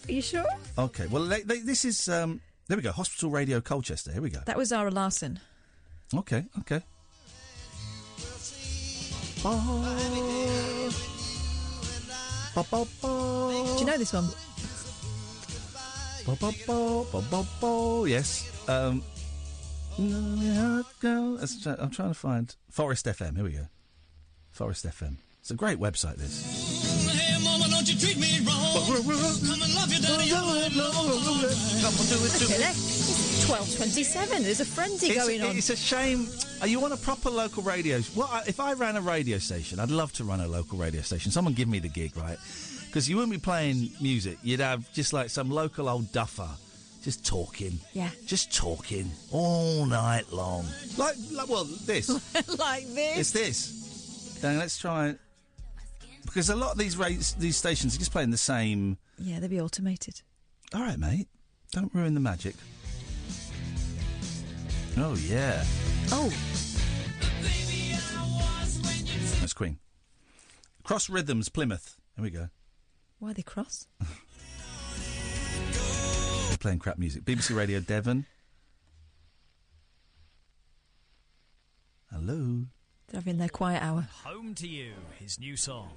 [0.08, 0.44] are you sure?
[0.76, 1.06] Okay.
[1.06, 2.08] Well, they, they, this is.
[2.08, 2.90] Um, there we go.
[2.92, 4.10] Hospital Radio Colchester.
[4.12, 4.40] Here we go.
[4.46, 5.38] That was Zara Larsson.
[6.14, 6.44] Okay.
[6.60, 6.82] Okay.
[12.64, 14.28] Do you know this one?
[18.06, 18.68] Yes.
[18.68, 19.02] Um,
[19.98, 23.36] I'm trying to find Forest FM.
[23.36, 23.66] Here we go.
[24.50, 25.16] Forest FM.
[25.40, 26.16] It's a great website.
[26.16, 27.06] This.
[27.12, 28.72] Hey, mama, don't you treat me wrong.
[28.86, 31.10] Come and love your daddy all night long.
[32.42, 32.70] Okay, there.
[32.70, 34.42] It's twelve twenty-seven.
[34.42, 35.56] There's a frenzy It's, going on.
[35.56, 36.28] it's a shame.
[36.62, 38.00] Are you on a proper local radio?
[38.16, 41.30] Well, if I ran a radio station, I'd love to run a local radio station.
[41.30, 42.38] Someone give me the gig, right?
[42.94, 44.38] Because you wouldn't be playing music.
[44.44, 46.48] You'd have just like some local old duffer,
[47.02, 47.80] just talking.
[47.92, 48.08] Yeah.
[48.24, 50.64] Just talking all night long.
[50.96, 52.08] Like, like well, this.
[52.56, 53.18] like this.
[53.18, 54.38] It's this.
[54.40, 55.18] Then let's try it.
[56.24, 58.96] Because a lot of these ra- these stations are just playing the same.
[59.18, 60.22] Yeah, they'll be automated.
[60.72, 61.26] All right, mate.
[61.72, 62.54] Don't ruin the magic.
[64.96, 65.64] Oh yeah.
[66.12, 66.32] Oh,
[69.40, 69.78] That's Queen.
[70.84, 71.96] Cross Rhythms, Plymouth.
[72.14, 72.50] There we go.
[73.24, 73.86] Why are they cross?
[76.50, 77.24] They're playing crap music.
[77.24, 78.26] BBC Radio Devon.
[82.12, 82.64] Hello.
[83.08, 84.06] They're having their quiet hour.
[84.24, 85.88] Home to You, his new song,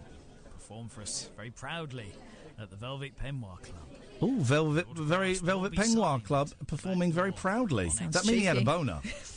[0.53, 2.13] performed for us very proudly
[2.57, 3.89] at the Velvet Peignoir Club.
[4.21, 7.85] Oh, Velvet, very Velvet Peignoir Club performing very proudly.
[7.85, 9.01] Does Sounds that mean he had a boner?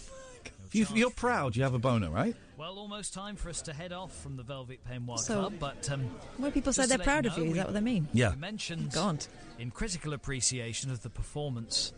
[0.73, 2.35] If you, you're proud, you have a boner, right?
[2.57, 5.91] Well, almost time for us to head off from the Velvet Peignoir So- Club, but
[5.91, 6.03] um,
[6.37, 8.07] When people say they're proud you of you, know, is that what they mean?
[8.13, 8.31] Yeah.
[8.33, 9.27] We mentioned God.
[9.59, 11.93] in critical appreciation of the performance.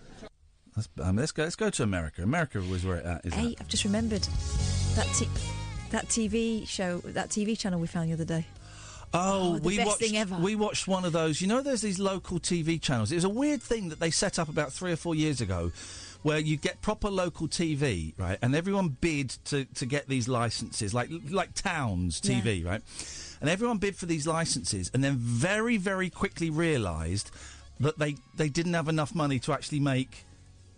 [0.77, 1.43] Let's, um, let's go.
[1.43, 2.23] Let's go to America.
[2.23, 3.59] America was where it at, isn't Hey, it?
[3.61, 4.23] I've just remembered
[4.95, 5.29] that t-
[5.91, 8.47] that TV show, that TV channel we found the other day.
[9.13, 10.01] Oh, Oh, the we best watched.
[10.01, 10.37] thing ever.
[10.37, 11.43] We watched one of those.
[11.43, 13.13] You know, there's these local TV channels.
[13.13, 15.73] It was a weird thing that they set up about three or four years ago,
[16.23, 18.39] where you get proper local TV, right?
[18.43, 22.83] And everyone bid to, to get these licenses, like like Towns TV, right?
[23.41, 27.31] And everyone bid for these licenses, and then very very quickly realised
[27.81, 30.25] that they they didn't have enough money to actually make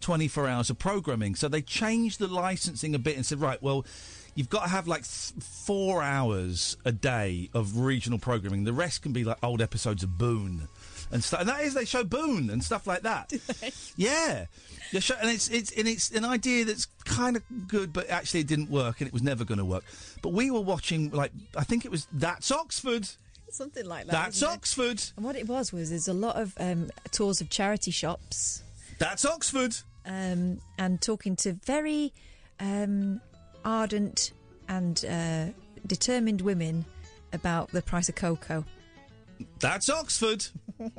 [0.00, 1.34] 24 hours of programming.
[1.34, 3.86] So they changed the licensing a bit and said, right, well,
[4.34, 8.64] you've got to have like th- four hours a day of regional programming.
[8.64, 10.68] The rest can be like old episodes of Boon
[11.14, 11.40] and stuff.
[11.40, 13.32] And that is they show Boon and stuff like that.
[13.96, 14.46] Yeah,
[14.92, 18.40] They show- and it's it's and it's an idea that's kind of good, but actually
[18.40, 19.84] it didn't work, and it was never going to work.
[20.20, 23.08] But we were watching like I think it was that's Oxford.
[23.50, 24.12] Something like that.
[24.12, 24.52] That's isn't it?
[24.52, 25.02] Oxford.
[25.16, 28.62] And what it was was there's a lot of um, tours of charity shops.
[28.98, 29.76] That's Oxford.
[30.06, 32.12] Um, and talking to very
[32.60, 33.20] um,
[33.64, 34.32] ardent
[34.68, 35.46] and uh,
[35.86, 36.84] determined women
[37.32, 38.64] about the price of cocoa.
[39.60, 40.46] That's Oxford.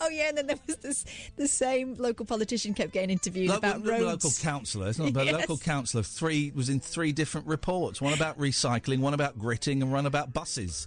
[0.00, 1.04] Oh yeah, and then there was this
[1.34, 4.04] the same local politician kept getting interviewed Lo- about roads.
[4.04, 4.86] local councillor.
[4.86, 5.34] It's not about Yes.
[5.34, 6.04] local councillor.
[6.04, 8.00] Three was in three different reports.
[8.00, 10.86] One about recycling, one about gritting, and one about buses.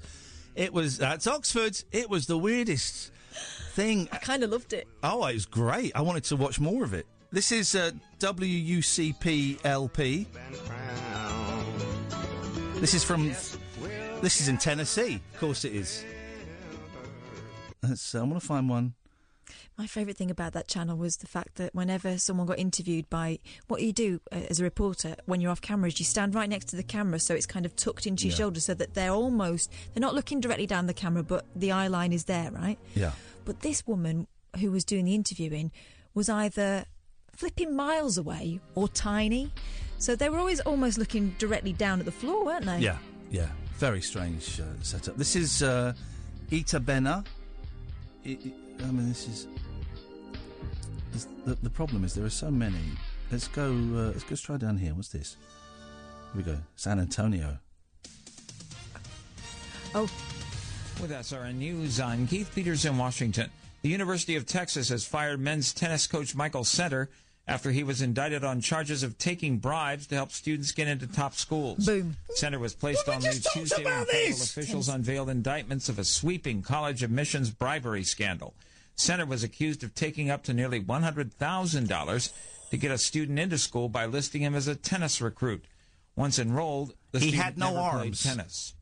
[0.56, 1.84] It was that's Oxford.
[1.92, 3.12] It was the weirdest
[3.74, 4.08] thing.
[4.14, 4.88] I kind of loved it.
[5.04, 5.92] Oh, it was great.
[5.94, 7.06] I wanted to watch more of it.
[7.30, 10.28] This is uh, WUCP LP.
[12.76, 13.28] This is from.
[14.22, 15.20] This is in Tennessee.
[15.34, 16.06] Of course, it is.
[17.84, 18.94] Let's, uh, I want to find one.
[19.78, 23.40] My favourite thing about that channel was the fact that whenever someone got interviewed by
[23.70, 26.50] what you do uh, as a reporter when you're off camera is you stand right
[26.50, 28.38] next to the camera so it's kind of tucked into your Yeah.
[28.38, 31.88] shoulder so that they're almost they're not looking directly down the camera but the eye
[31.88, 32.78] line is there, right?
[32.94, 33.12] Yeah.
[33.46, 34.28] But this woman
[34.60, 35.72] who was doing the interviewing
[36.14, 36.84] was either
[37.34, 39.54] flipping miles away or tiny.
[39.98, 42.80] So they were always almost looking directly down at the floor, weren't they?
[42.80, 42.98] Yeah,
[43.32, 43.48] yeah.
[43.78, 45.16] Very strange uh, setup.
[45.18, 45.94] This is uh,
[46.52, 47.24] Itta Bena.
[48.28, 49.48] I, I I mean, this is.
[51.46, 52.76] The, the problem is there are so many.
[53.32, 53.72] Let's go.
[53.72, 54.94] Uh, let's go try down here.
[54.94, 55.38] What's this?
[56.34, 56.58] Here we go.
[56.76, 57.58] San Antonio.
[59.96, 60.10] Oh.
[61.02, 63.52] With SRN News, I'm Keith Peters in Washington.
[63.84, 67.10] The University of Texas has fired men's tennis coach Michael Center
[67.48, 71.34] after he was indicted on charges of taking bribes to help students get into top
[71.34, 71.86] schools.
[71.86, 72.18] Boom.
[72.36, 77.04] Center was placed on leave Tuesday when federal officials unveiled indictments of a sweeping college
[77.04, 78.54] admissions bribery scandal.
[78.96, 82.34] Center was accused of taking up to nearly $100,000
[82.70, 85.64] to get a student into school by listing him as a tennis recruit.
[86.16, 88.24] Once enrolled, the He student had no never played arms.
[88.24, 88.74] tennis.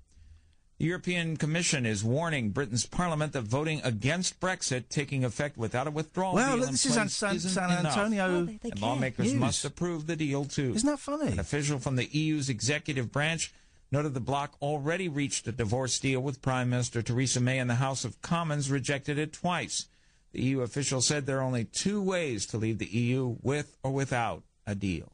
[0.77, 5.91] The European Commission is warning Britain's Parliament that voting against Brexit taking effect without a
[5.91, 7.85] withdrawal Well, deal look, in this is place on San- isn't San enough.
[7.97, 9.39] Antonio Oh, they- they and lawmakers News.
[9.39, 10.73] must approve the deal too.
[10.75, 11.31] Isn't that funny?
[11.31, 13.53] An official from the EU's executive branch
[13.89, 17.75] noted the bloc already reached a divorce deal with Prime Minister Theresa May, and the
[17.75, 19.85] House of Commons rejected it twice.
[20.33, 23.91] The EU official said there are only two ways to leave the EU with or
[23.91, 25.13] without a deal.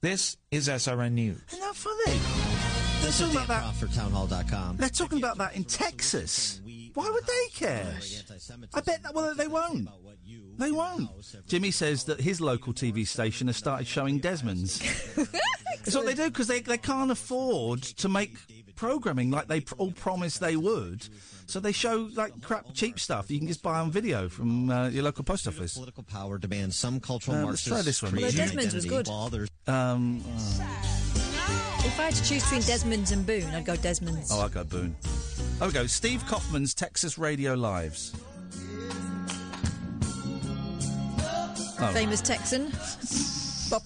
[0.00, 1.40] This is SRN News.
[1.52, 2.55] Isn't that funny?
[3.06, 3.74] They're This is talking about that.
[3.76, 4.76] For townhall.com.
[4.78, 6.60] They're talking about that in Texas.
[6.94, 7.94] Why would they care?
[8.74, 9.14] I bet that.
[9.14, 9.88] Well, they won't.
[10.58, 11.08] They won't.
[11.46, 14.80] Jimmy says that his local TV station has started showing Desmond's.
[15.14, 18.38] That's what they do because they they can't afford to make
[18.74, 21.06] programming like they pr- all promised they would.
[21.46, 24.68] So they show like crap, cheap stuff that you can just buy on video from
[24.68, 25.74] uh, your local post office.
[25.74, 28.16] Political power demands some cultural Uh, let's try this one.
[28.16, 29.08] Well, Desmond's was good.
[29.68, 31.25] Um, oh.
[31.86, 34.32] If I had to choose between Desmond's and Boon, I'd go Desmond's.
[34.32, 34.96] oh, I'd go Boon.
[35.60, 35.86] There we go.
[35.86, 38.12] Steve Kaufman's Texas Radio Lives.
[41.78, 41.90] Oh.
[41.92, 42.72] Famous Texan,
[43.70, 43.82] Bob,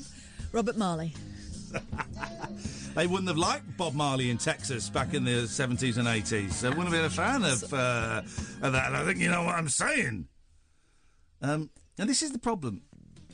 [0.53, 1.15] Robert Marley.
[2.95, 6.61] They wouldn't have liked Bob Marley in Texas back in the 70s and 80s.
[6.61, 8.23] They wouldn't have been a fan of, uh,
[8.63, 8.93] of that.
[8.93, 10.27] I think you know what I'm saying.
[11.41, 12.83] Um, and this is the problem.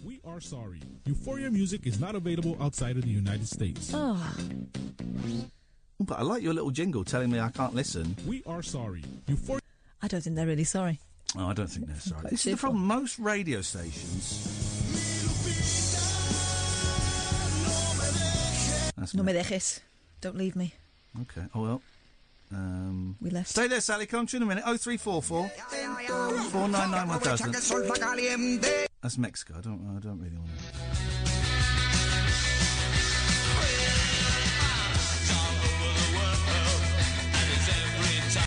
[0.07, 0.79] We are sorry.
[1.07, 3.91] Euphoria music is not available outside of the United States.
[3.93, 4.35] Oh.
[5.99, 8.15] But I like your little jingle telling me I can't listen.
[8.25, 9.03] We are sorry.
[9.27, 9.61] Euphoria.
[10.01, 11.01] I don't think they're really sorry.
[11.37, 12.29] Oh, I don't think they're sorry.
[12.31, 12.79] This is from.
[12.79, 14.45] Most radio stations.
[18.97, 19.81] That's no me dejes.
[20.21, 20.73] Don't leave me.
[21.23, 21.49] Okay.
[21.53, 21.83] Oh, well.
[22.53, 23.49] Um, we left.
[23.49, 24.07] Stay there, Sally.
[24.07, 24.63] Come to you in a minute.
[24.63, 25.49] 0344
[26.51, 29.55] 499 that's Mexico.
[29.57, 29.97] I don't.
[29.97, 31.26] I don't really want to.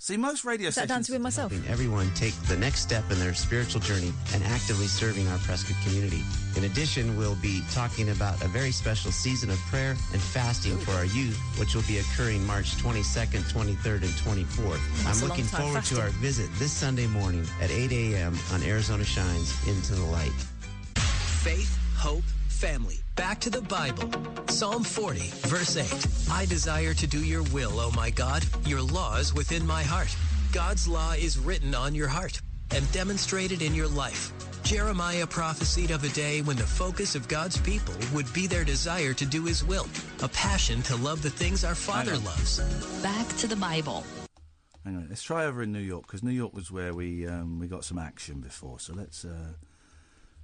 [0.10, 1.06] See, most radio Is that stations.
[1.06, 1.52] dancing with myself?
[1.52, 5.78] helping everyone take the next step in their spiritual journey and actively serving our Prescott
[5.84, 6.24] community.
[6.58, 10.94] In addition, we'll be talking about a very special season of prayer and fasting for
[10.94, 14.80] our youth, which will be occurring March 22nd, 23rd, and 24th.
[15.04, 15.98] That's I'm looking forward fasting.
[15.98, 18.36] to our visit this Sunday morning at 8 a.m.
[18.52, 20.32] on Arizona Shines Into the Light.
[21.44, 22.98] Faith, hope, family.
[23.20, 24.10] Back to the Bible.
[24.48, 25.20] Psalm 40,
[25.50, 26.32] verse 8.
[26.32, 28.46] I desire to do your will, O my God.
[28.66, 30.16] Your law is within my heart.
[30.54, 32.40] God's law is written on your heart
[32.74, 34.32] and demonstrated in your life.
[34.64, 39.14] Jeremiah prophesied of a day when the focus of God's people would be their desire
[39.16, 39.88] to do his will,
[40.24, 42.62] a passion to love the things our Father loves.
[43.04, 44.06] Back to the Bible.
[44.86, 47.60] Hang on, let's try over in New York because New York was where we um,
[47.60, 48.80] we got some action before.
[48.80, 49.56] So let's uh,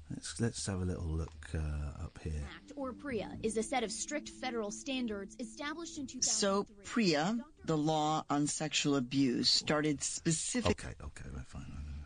[0.09, 2.33] let's let's have a little look uh, up here.
[2.55, 6.21] Act, or PREA, is a set of strict federal standards established in 2003.
[6.21, 10.85] So, PREA, the law on sexual abuse, started specifically.
[10.87, 11.61] Okay, okay, right, fine.
[11.61, 12.05] right, right.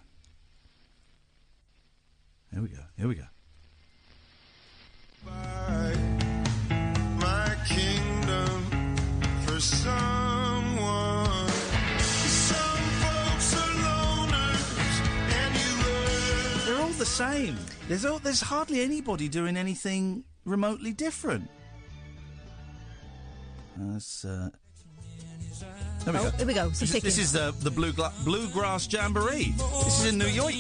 [2.51, 2.83] Here we go.
[2.97, 3.25] Here we go.
[7.19, 8.95] my kingdom
[9.45, 11.49] for someone.
[11.99, 14.95] Some folks are loners,
[15.33, 15.71] and you
[16.65, 17.57] They're all the same.
[17.89, 21.49] There's all, there's hardly anybody doing anything remotely different.
[23.75, 24.49] That's, uh,
[26.05, 26.37] there we Oh, go.
[26.37, 29.53] here we go, some This, is- this is the the blue gla- bluegrass jamboree.
[29.85, 30.53] This is in New York.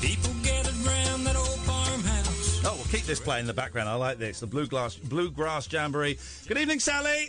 [0.00, 2.64] People gathered round that old farmhouse.
[2.64, 3.88] Oh, we'll keep this playing in the background.
[3.88, 4.40] I like this.
[4.40, 6.18] The bluegrass bluegrass jamboree.
[6.48, 7.28] Good evening, Sally.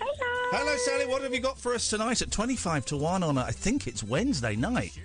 [0.00, 0.58] Hello.
[0.64, 1.06] Hello, Sally.
[1.06, 3.36] What have you got for us tonight at twenty-five to one on?
[3.38, 4.98] a- I think it's Wednesday night.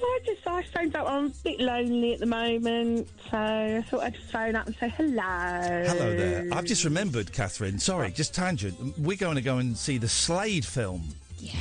[0.00, 1.08] I just I phoned up.
[1.08, 4.76] I'm a bit lonely at the moment, so I thought I'd just phone up and
[4.76, 5.84] say hello.
[5.86, 6.48] Hello there.
[6.52, 7.78] I've just remembered, Katherine.
[7.78, 8.96] Sorry, just tangent.
[8.98, 11.04] We're going to go and see the Slade film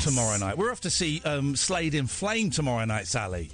[0.02, 0.58] tomorrow night.
[0.58, 3.50] We're off to see um, Slade in Flame tomorrow night, Sally.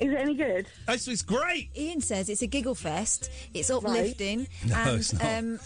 [0.00, 0.66] Is it any good?
[0.88, 1.70] It's, it's great.
[1.76, 3.30] Iain says it's a giggle fest.
[3.54, 4.46] It's uplifting.
[4.66, 5.24] No, and, it's not.
[5.38, 5.58] Um,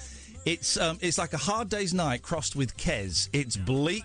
[0.45, 3.29] It's um, it's like a hard day's night crossed with Kes.
[3.33, 4.05] It's bleak.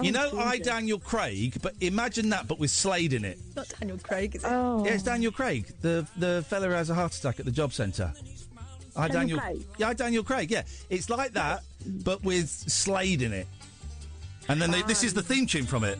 [0.00, 3.38] you Oh, know, I Daniel Craig, but imagine that, but with Slade in it.
[3.56, 4.48] not Daniel Craig, is it?
[4.50, 4.84] Oh.
[4.84, 7.72] Yeah, it's Daniel Craig, the the fella who has a heart attack at the job
[7.72, 8.12] centre.
[8.94, 9.66] I Daniel Daniel, Craig?
[9.78, 10.50] yeah, I Daniel Craig.
[10.50, 11.62] Yeah, it's like that,
[12.04, 13.46] but with Slade in it.
[14.48, 15.98] And then they, this is the theme tune from it.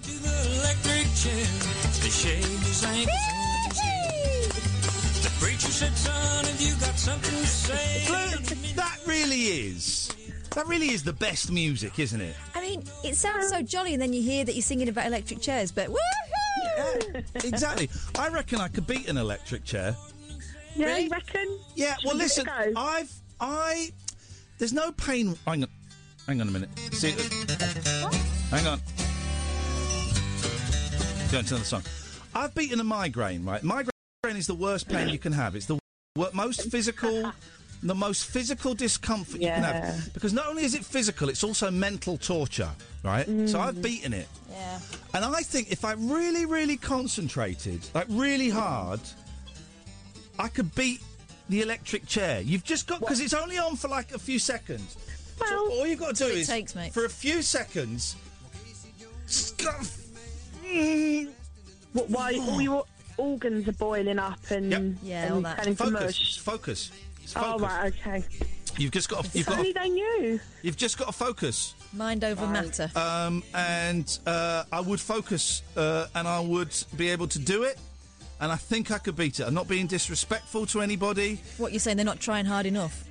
[5.83, 8.43] Said, "Son, have you got something to say?" Look,
[8.77, 10.11] that really is.
[10.55, 12.37] That really is the best music, isn't it?
[12.55, 15.41] I mean, it sounds so jolly, and then you hear that you're singing about electric
[15.41, 17.45] chairs, but woohoo!
[17.45, 17.89] exactly.
[18.19, 19.97] I reckon I could beat an electric chair.
[20.77, 21.59] Yeah, you reckon?
[21.75, 21.97] Yeah.
[21.97, 22.47] Should Well, we listen.
[22.47, 22.81] it a go?
[22.81, 23.91] I've I.
[24.59, 25.37] There's no pain.
[25.47, 25.69] Hang on.
[26.27, 26.71] Hang on a minute.
[26.93, 27.11] See.
[28.51, 28.81] Hang on.
[31.31, 31.83] Going to another song.
[32.35, 33.45] I've beaten a migraine.
[33.45, 33.63] Right.
[33.63, 33.92] Migraine
[34.25, 35.57] is the worst pain you can have.
[35.57, 35.81] It's the
[36.33, 37.33] most physical.
[37.83, 40.15] The most physical discomfort you can have.
[40.15, 42.71] Because not only is it physical, it's also mental torture,
[43.03, 43.27] right?
[43.47, 43.83] So I've mm.
[43.83, 44.29] beaten it.
[44.49, 44.79] Yeah.
[45.15, 49.01] And I think if I really, really concentrated, like really hard,
[50.39, 51.01] I could beat
[51.49, 52.43] the electric chair.
[52.43, 54.97] You've just got because it's only on for like a few seconds.
[55.45, 58.15] so all you've got to do is takes, for a few seconds.
[59.27, 59.99] Stuff.
[61.93, 62.85] What, why all your
[63.17, 65.59] organs are boiling up and, Yeah, and all that.
[65.59, 66.01] turning to Focus.
[66.03, 66.39] mush?
[66.39, 66.91] Focus.
[67.23, 67.63] It's Oh, focus.
[67.63, 68.25] right, okay.
[68.79, 69.25] You've just got.
[69.25, 69.59] To, you've got.
[69.59, 70.41] Only To, they knew.
[70.63, 71.75] you've just got to focus.
[71.93, 72.91] Mind over matter.
[72.97, 77.79] Um, and uh, I would focus, uh, and I would be able to do it.
[78.41, 79.45] And I think I could beat it.
[79.47, 81.41] I'm not being disrespectful to anybody.
[81.59, 81.97] What you're saying?
[81.99, 83.05] They're not trying hard enough.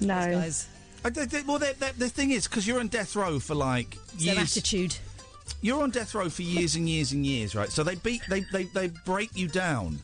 [0.00, 0.14] No.
[0.14, 0.68] guys.
[1.04, 3.54] I, they- they- well, they- they- the thing is, because you're on death row for
[3.54, 4.56] like It's their years.
[4.56, 4.96] attitude.
[5.62, 7.70] You're on death row for years and years and years, right?
[7.70, 9.98] So they beat, they they, they break you down.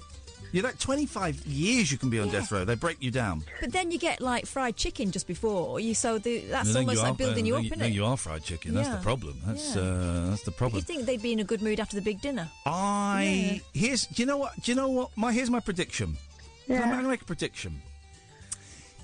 [0.53, 2.33] You're like 25 years you can be on Yeah.
[2.41, 2.65] death row.
[2.67, 3.43] They break you down.
[3.63, 6.97] But then you get like fried chicken just before you, so the, that's then almost
[6.99, 7.95] you like are- building you then up, you, isn't then it?
[7.95, 8.75] you are fried chicken.
[8.75, 8.97] That's Yeah.
[8.97, 9.41] the problem.
[9.47, 9.81] That's Yeah.
[9.83, 10.81] uh, that's the problem.
[10.81, 11.05] You problem.
[11.05, 12.51] think they'd be in a good mood after the big dinner?
[12.67, 16.19] I here's do you know what do you know what my here's my prediction.
[16.69, 16.83] Yeah.
[16.83, 17.81] I'm going to make a prediction.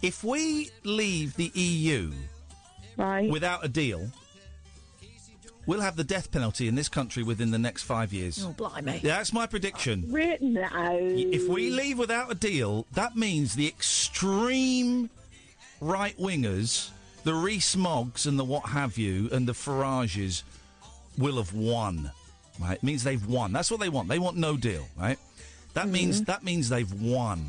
[0.02, 2.12] If we leave the EU
[2.98, 3.28] right.
[3.30, 4.10] without a deal,
[5.68, 8.44] we'll have the death penalty in this country within the next five years.
[8.44, 9.00] Oh, blimey.
[9.02, 10.06] That's my prediction.
[10.10, 10.68] Re- no.
[10.72, 15.10] If we leave without a deal, that means the extreme
[15.80, 16.90] right wingers,
[17.22, 20.42] the Rees Moggs and the what have you, and the Farages
[21.18, 22.10] will have won.
[22.58, 22.78] Right?
[22.78, 23.52] It means they've won.
[23.52, 24.08] That's what they want.
[24.08, 24.88] They want no deal.
[24.98, 25.18] Right?
[25.74, 27.44] That means that means they've won.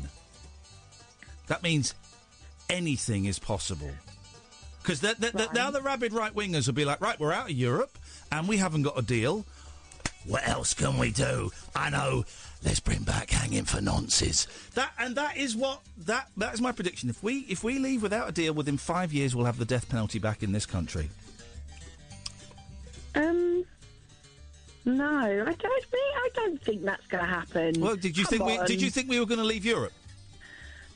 [1.46, 1.94] That means
[2.68, 3.90] anything is possible.
[4.82, 5.02] Because
[5.52, 7.98] now the rabid right wingers will be like, right, we're out of Europe
[8.32, 9.44] and we haven't got a deal.
[10.26, 11.50] What else can we do?
[11.74, 12.24] I know.
[12.62, 14.46] Let's bring back hanging for nonces.
[14.74, 17.08] That and that is what that that is my prediction.
[17.08, 19.88] If we if we leave without a deal within five years, we'll have the death
[19.88, 21.08] penalty back in this country.
[23.14, 23.64] Um.
[24.84, 25.62] No, I don't.
[25.92, 27.80] Really, I don't think that's going to happen.
[27.80, 29.92] Well, did you Come think we did you think we were going to leave Europe?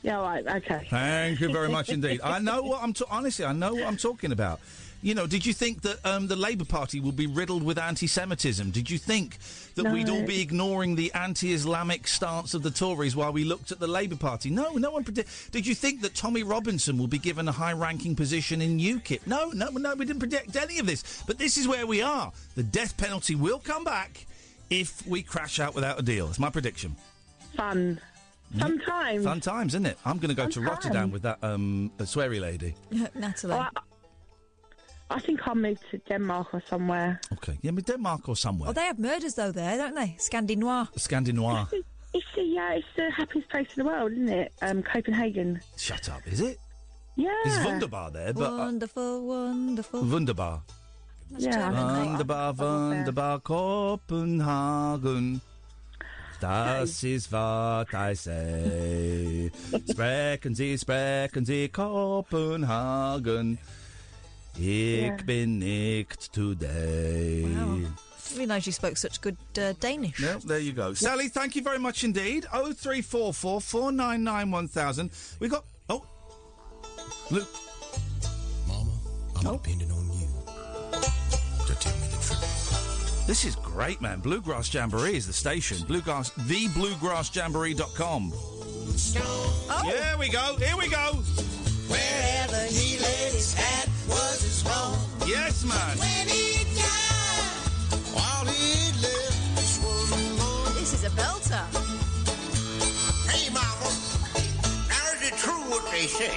[0.02, 0.46] Yeah, right.
[0.46, 0.86] Okay.
[0.90, 2.20] Thank you very much indeed.
[2.22, 3.44] I know what I'm ta- honestly.
[3.46, 4.60] I know what I'm talking about.
[5.04, 8.70] You know, did you think that um, the Labour Party would be riddled with anti-Semitism?
[8.70, 9.36] Did you think
[9.74, 13.78] that we'd all be ignoring the anti-Islamic stance of the Tories while we looked at
[13.78, 14.48] the Labour Party?
[14.48, 15.52] No, no one predicted.
[15.52, 19.26] Did you think that Tommy Robinson will be given a high-ranking position in UKIP?
[19.26, 19.94] No, no, no.
[19.94, 21.22] We didn't predict any of this.
[21.26, 22.32] But this is where we are.
[22.54, 24.24] The death penalty will come back
[24.70, 26.28] if we crash out without a deal.
[26.30, 26.96] It's my prediction.
[27.54, 28.00] Fun.
[28.58, 29.24] Sometimes.
[29.24, 29.98] Fun times, isn't it?
[30.06, 31.12] I'm going to go to Fun Rotterdam times.
[31.12, 32.74] with that um, sweary lady.
[33.14, 33.66] Natalie.
[33.76, 33.80] Oh,
[35.10, 37.20] I, I think I'll move to Denmark or somewhere.
[37.34, 38.70] Okay, yeah, but Denmark or somewhere.
[38.70, 40.16] Oh, they have murders though there, don't they?
[40.18, 40.88] Scandinois.
[40.96, 41.66] Scandinois.
[42.14, 44.52] It's the yeah, it's the happiest place in the world, isn't it?
[44.62, 45.60] Um, Copenhagen.
[45.76, 46.58] Shut up, is it?
[47.16, 47.30] Yeah.
[47.44, 50.02] It's wunderbar there, but uh, wonderful, wonderful.
[50.02, 50.62] wunderbar.
[51.30, 51.52] That's Yeah.
[51.52, 52.06] German, mate.
[52.08, 55.40] Wunderbar, wunderbar, Copenhagen.
[56.40, 59.50] Das ist was I say.
[59.90, 63.58] Sprechen Sie, sprechen Sie Kopenhagen.
[64.56, 65.16] Ich Yeah.
[65.24, 67.42] bin nicht today.
[67.44, 67.76] Wow.
[67.76, 70.18] Didn't realise you spoke such good uh, Danish.
[70.20, 70.94] Yeah, there you go.
[70.94, 72.44] Sally, thank you very much indeed.
[72.52, 75.10] 0344 499 1000.
[75.40, 75.64] We got.
[75.88, 76.04] Oh.
[77.30, 77.48] Luke.
[79.46, 80.26] I'm depending on you
[81.66, 83.26] to tell me the truth.
[83.26, 84.20] This is great, man.
[84.20, 85.78] Bluegrass Jamboree is the station.
[85.86, 88.32] Bluegrass, the thebluegrassjamboree.com.
[88.34, 89.82] Oh.
[89.84, 90.56] Here we go.
[90.56, 91.22] Here we go.
[91.88, 94.98] Wherever he laid his hat was his home.
[95.26, 95.96] Yes, man.
[95.98, 100.74] When he died, while he lived, this was alone.
[100.80, 101.64] This is a belter.
[103.30, 103.90] Hey, Mama,
[104.88, 106.34] now is it true what they say?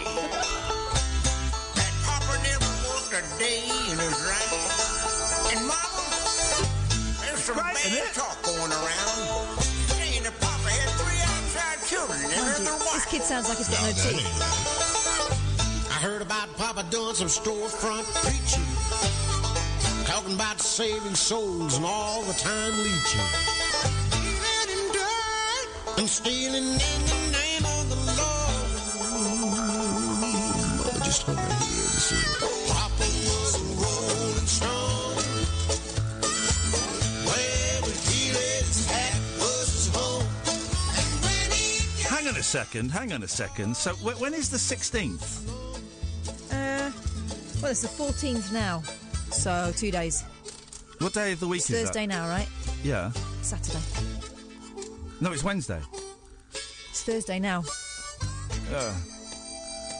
[1.75, 5.51] that Papa never worked a day in his life.
[5.53, 6.03] And Mama,
[7.23, 9.47] there's some bad talk going around.
[9.95, 13.57] Saying that Papa had three outside children and Mind you, another this kid sounds like
[13.59, 15.36] he's got no teeth.
[15.97, 18.61] I heard about Papa doing some storefront preaching,
[20.05, 23.27] talking about saving souls and all the time leeching.
[24.05, 28.69] Stealing and dirt and stealing in the name of the Lord.
[30.85, 32.27] Mama just hung her head and said,
[32.69, 35.17] Papa was a rolling stone.
[37.25, 40.29] Where he laid his hat was his home.
[40.93, 42.91] And when he Hang on a second.
[42.91, 43.75] Hang on a second.
[43.75, 45.65] So, wh- when is the 16th?
[47.57, 48.83] Uh, well, it's the 14th now.
[49.31, 50.23] So, two days.
[50.99, 52.47] What day of the week It's is Thursday now, right?
[52.83, 53.11] Yeah.
[53.41, 53.79] Saturday.
[55.21, 55.81] No, it's Wednesday.
[56.89, 57.63] It's Thursday now.
[58.71, 58.93] Yeah.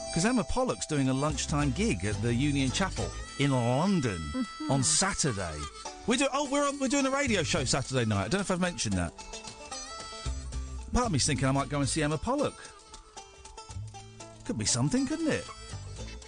[0.08, 3.08] Because Emma Pollock's doing a lunchtime gig at the Union Chapel
[3.38, 4.70] in London Mhm.
[4.70, 5.56] on Saturday.
[6.06, 6.26] We do.
[6.32, 8.24] Oh, we're on, we're doing a radio show Saturday night.
[8.24, 9.12] I don't know if I've mentioned that.
[10.92, 12.54] Part of me's thinking I might go and see Emma Pollock.
[14.46, 15.46] Could be something, couldn't it?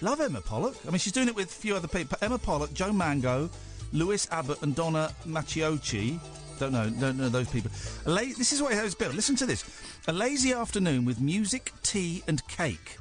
[0.01, 0.75] Love Emma Pollock.
[0.87, 2.17] I mean, she's doing it with a few other people.
[2.21, 3.49] Emma Pollock, Jo Mango,
[3.93, 6.19] Lewis Abbott, and Donna Maciocia.
[6.59, 7.71] Don't know, don't know those people.
[8.05, 9.13] A la- this is what it has built.
[9.15, 9.63] Listen to this:
[10.07, 12.97] a lazy afternoon with music, tea, and cake.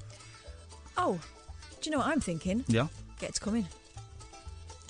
[0.97, 1.18] Oh,
[1.81, 2.64] do you know what I'm thinking?
[2.68, 2.89] Yeah.
[3.18, 3.66] Get to come in.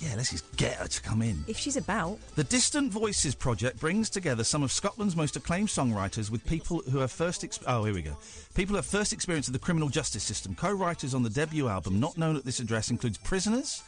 [0.01, 1.45] Yeah, let's just get her to come in.
[1.47, 2.19] If she's about.
[2.35, 6.99] The Distant Voices project brings together some of Scotland's most acclaimed songwriters with people who
[6.99, 8.17] have first ex- oh here we go
[8.55, 10.55] people who have first experience of the criminal justice system.
[10.55, 13.83] Co-writers on the debut album, not known at this address, includes prisoners,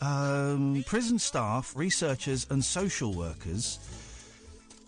[0.00, 3.78] um, prison staff, researchers, and social workers.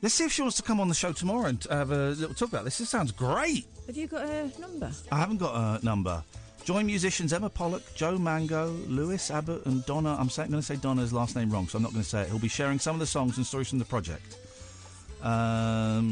[0.00, 2.34] Let's see if she wants to come on the show tomorrow and have a little
[2.34, 2.78] talk about this.
[2.78, 3.66] This sounds great.
[3.86, 4.90] Have you got a number?
[5.10, 6.24] I haven't got a number.
[6.64, 10.12] Join musicians Emma Pollock, Jo Mango, Lewis Abbott, and Donna.
[10.18, 12.28] I'm going to say Donna's last name wrong, so I'm not going to say it.
[12.28, 14.38] He'll be sharing some of the songs and stories from the project.
[15.22, 16.08] Um,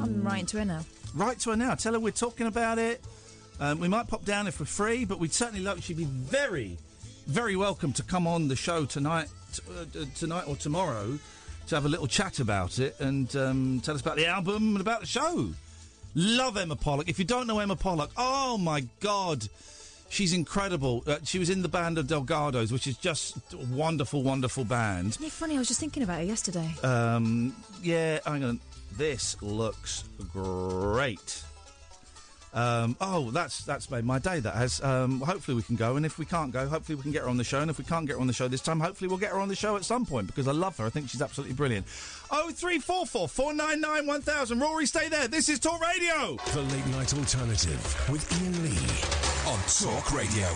[0.00, 0.80] I'm writing to her now.
[1.14, 1.74] Write to her now.
[1.76, 3.00] Tell her we're talking about it.
[3.60, 5.82] Um, we might pop down if we're free, but we'd certainly love.
[5.84, 6.76] She'd be very,
[7.26, 11.16] very welcome to come on the show tonight, t- uh, uh, tonight or tomorrow,
[11.68, 14.80] to have a little chat about it and um, tell us about the album and
[14.80, 15.52] about the show.
[16.18, 17.10] Love Emma Pollock.
[17.10, 19.46] If you don't know Emma Pollock, oh my God,
[20.08, 21.04] she's incredible.
[21.06, 25.10] Uh, she was in the band of Delgados, which is just a wonderful, wonderful band.
[25.10, 25.56] Isn't it funny?
[25.56, 26.74] I was just thinking about her yesterday.
[26.82, 28.60] Um, yeah, hang on.
[28.96, 31.42] This looks great.
[32.56, 34.40] Um, oh, that's that's made my day.
[34.40, 34.82] That has.
[34.82, 37.28] Um, hopefully we can go, and if we can't go, hopefully we can get her
[37.28, 37.60] on the show.
[37.60, 39.38] And if we can't get her on the show this time, hopefully we'll get her
[39.38, 40.86] on the show at some point because I love her.
[40.86, 41.84] I think she's absolutely brilliant.
[42.30, 44.60] Oh three four four four nine nine one thousand.
[44.60, 45.28] Rory, stay there.
[45.28, 46.38] This is Talk Radio.
[46.54, 50.48] The Late Night Alternative with Iain Lee on Talk Radio.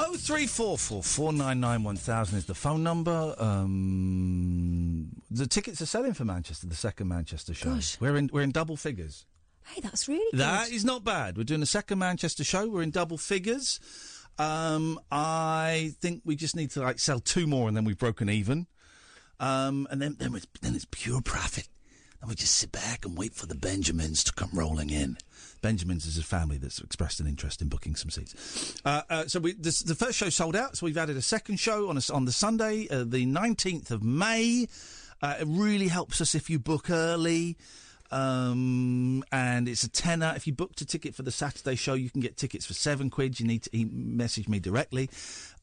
[0.00, 3.36] Oh three four four four nine nine one thousand is the phone number.
[3.38, 7.74] Um, the tickets are selling for Manchester, the second Manchester show.
[7.74, 8.00] Gosh.
[8.00, 9.26] We're in we're in double figures.
[9.68, 10.40] Hey, that's really good.
[10.40, 11.36] That is not bad.
[11.36, 12.68] We're doing a second Manchester show.
[12.68, 13.80] We're in double figures.
[14.38, 18.30] Um, I think we just need to like sell two more, and then we've broken
[18.30, 18.66] even.
[19.40, 21.68] Um, and then then it's, then it's pure profit.
[22.20, 25.18] And we just sit back and wait for the Benjamins to come rolling in.
[25.60, 28.74] Benjamins is a family that's expressed an interest in booking some seats.
[28.84, 31.60] Uh, uh, so we, this, the first show sold out, so we've added a second
[31.60, 34.66] show on a, on the Sunday, uh, the 19th of May.
[35.22, 37.56] Uh, it really helps us if you book early.
[38.10, 40.32] Um, and it's a tenner.
[40.34, 43.10] If you booked a ticket for the Saturday show, you can get tickets for seven
[43.10, 43.38] quid.
[43.38, 45.10] You need to message me directly.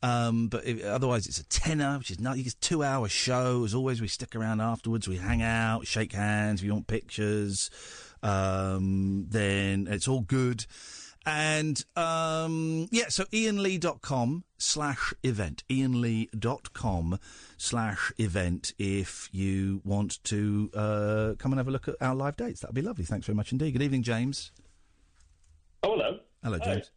[0.04, 2.38] Um, but if, otherwise, it's a tenner, which is not.
[2.38, 3.64] It's a two-hour show.
[3.66, 5.08] As always, we stick around afterwards.
[5.08, 6.62] We hang out, shake hands.
[6.62, 7.72] We want pictures,
[8.22, 10.66] um, then it's all good.
[11.26, 15.64] And um, yeah, so iainlee.com slash event.
[15.70, 17.20] iainlee.com
[17.58, 22.38] slash event if you want to uh, come and have a look at our live
[22.38, 22.62] dates.
[22.62, 23.06] That'd be lovely.
[23.06, 23.72] Thanks very much indeed.
[23.72, 24.52] Good evening, James.
[25.84, 26.20] Oh, hello.
[26.44, 26.74] Hello, Hi.
[26.74, 26.92] James.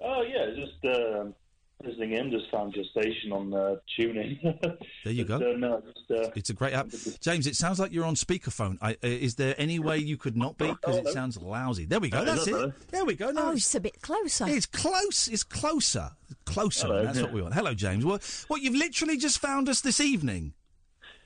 [0.00, 1.34] Oh, yeah, just um
[1.84, 4.38] listening in, just found your station on uh, TuneIn.
[5.04, 5.52] There you But, go.
[5.52, 6.88] Uh, no, just, uh, It's a great app.
[7.20, 8.78] James, it sounds like you're on speakerphone.
[8.82, 10.66] I, uh, is there any way you could not be?
[10.80, 11.84] Because it sounds lousy.
[11.86, 12.24] There we go.
[12.24, 12.52] That's it.
[12.52, 12.74] better?
[12.90, 13.30] There we go.
[13.30, 14.46] No, Oh, it's a bit closer.
[14.48, 15.28] It's close.
[15.28, 16.10] It's closer.
[16.44, 16.86] Closer.
[16.88, 17.04] Hello.
[17.04, 17.54] That's what we want.
[17.54, 18.04] Hello, James.
[18.04, 20.52] What, what, you've literally just found us this evening?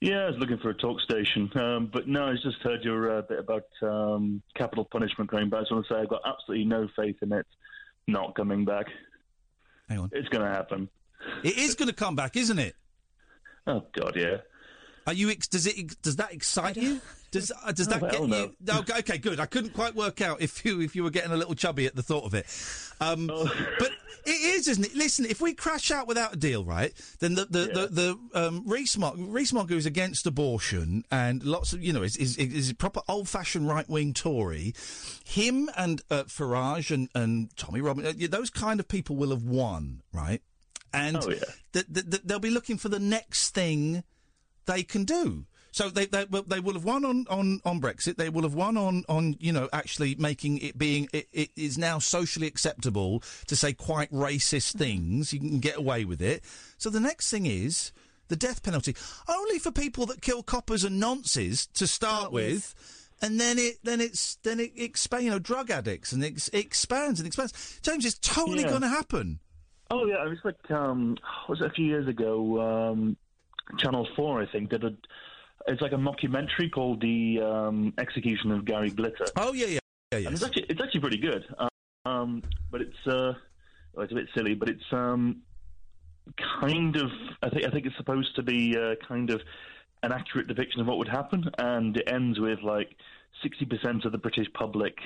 [0.00, 1.50] yeah, I was looking for a talk station.
[1.56, 5.58] Um, but no, I just heard your uh, bit about um, capital punishment going back.
[5.58, 7.46] I just want to say I've got absolutely no faith in it
[8.08, 8.86] not coming back.
[9.92, 10.10] Hang on.
[10.12, 10.88] It's going to happen.
[11.44, 12.74] It is going to come back, isn't it?
[13.66, 14.38] Oh, God, yeah.
[15.06, 15.28] Are you?
[15.28, 16.00] Ex- does it?
[16.00, 17.00] Does that excite you?
[17.32, 18.36] Does uh, does Oh, that hell get no.
[18.44, 18.56] you?
[18.60, 19.40] No, okay, good.
[19.40, 21.96] I couldn't quite work out if you if you were getting a little chubby at
[21.96, 22.46] the thought of it.
[23.00, 23.50] Um, Oh.
[23.80, 23.90] but
[24.24, 24.94] it is, isn't it?
[24.94, 26.92] Listen, if we crash out without a deal, right?
[27.18, 31.82] Then the the the, the um, Rees-Mogg, Rees-Mogg who is against abortion and lots of
[31.82, 34.74] you know is is, is a proper old fashioned right wing Tory.
[35.24, 39.42] Him and uh, Farage and and Tommy Robin, uh, those kind of people will have
[39.44, 40.42] won, right?
[40.94, 41.38] And Oh, yeah.
[41.72, 44.04] th- th- th- they'll be looking for the next thing
[44.66, 45.46] they can do.
[45.72, 48.16] So they they, will- they will have won on, on, on Brexit.
[48.16, 51.76] They will have won on, on you know actually making it being it, it is
[51.78, 55.32] now socially acceptable to say quite racist things.
[55.32, 56.44] You can get away with it.
[56.78, 57.90] So the next thing is
[58.28, 58.94] the death penalty,
[59.28, 62.74] only for people that kill coppers and nonces to start with.
[63.24, 65.24] And then it, then it's, then it expands.
[65.24, 67.78] You know, drug addicts, and it, expands and expands.
[67.80, 68.70] James, it's totally Yeah.
[68.70, 69.38] going to happen.
[69.92, 71.16] Oh yeah, it was like um,
[71.48, 72.60] was it a few years ago?
[72.90, 73.16] Um,
[73.78, 74.92] Channel Four, I think, did a.
[75.66, 79.78] It's like a mockumentary called "The um, Execution of Gary Glitter." Oh yeah, yeah,
[80.12, 80.18] yeah.
[80.18, 81.44] And it's actually it's actually pretty good.
[82.04, 83.34] Um, but it's uh,
[83.92, 85.42] well, it's a bit silly, but it's um,
[86.60, 87.10] kind of.
[87.42, 89.40] I think I think it's supposed to be uh, kind of
[90.02, 92.96] an accurate depiction of what would happen, and it ends with like
[93.42, 94.96] sixty percent of the British public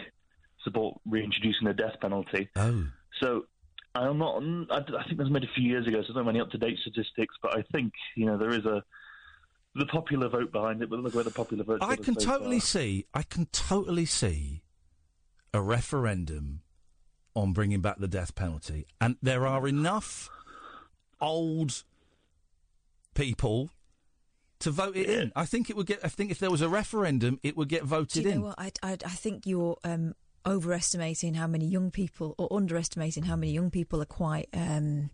[0.65, 2.49] support reintroducing the death penalty.
[2.57, 2.87] Oh.
[3.20, 3.47] So
[3.95, 4.43] I'm not.
[4.70, 6.41] I, I think that was made a few years ago, so I don't have any
[6.41, 7.35] up to date statistics.
[7.43, 8.83] But I think you know there is a
[9.78, 10.90] the popular vote behind it.
[10.90, 11.78] But look where the popular vote.
[11.82, 13.07] I can totally see.
[13.15, 14.62] I can totally see
[15.53, 16.62] a referendum
[17.35, 20.31] on bringing back the death penalty, and there are enough
[21.20, 21.85] old
[23.15, 23.70] people
[24.61, 25.32] to vote it in.
[25.36, 26.01] I think it would get.
[26.03, 28.43] I think if there was a referendum, it would get Do voted you know in.
[28.43, 28.55] what?
[28.59, 30.15] I, I, I think you're um,
[30.47, 35.11] overestimating how many young people, or underestimating how many young people are quite um,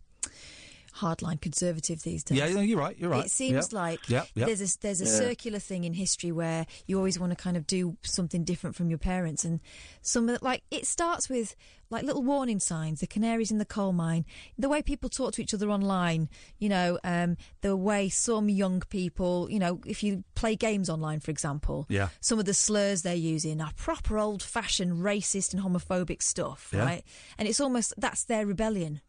[0.97, 2.39] hardline conservative these days.
[2.39, 2.97] Yeah, yeah, you're right.
[2.99, 3.25] You're right.
[3.27, 3.79] It seems Yeah.
[3.79, 4.47] like Yeah, yeah.
[4.47, 5.11] there's a there's a Yeah.
[5.19, 8.89] circular thing in history where you always want to kind of do something different from
[8.91, 9.61] your parents, and
[10.03, 11.55] some of the, like it starts with
[11.91, 14.25] like little warning signs, the canaries in the coal mine,
[14.59, 16.27] the way people talk to each other online,
[16.59, 21.21] you know, um, the way some young people, you know, if you play games online,
[21.21, 22.09] for example, Yeah.
[22.21, 26.81] some of the slurs they're using are proper old fashioned racist and homophobic stuff, Yeah.
[26.85, 27.05] right?
[27.37, 29.03] And it's almost that's their rebellion.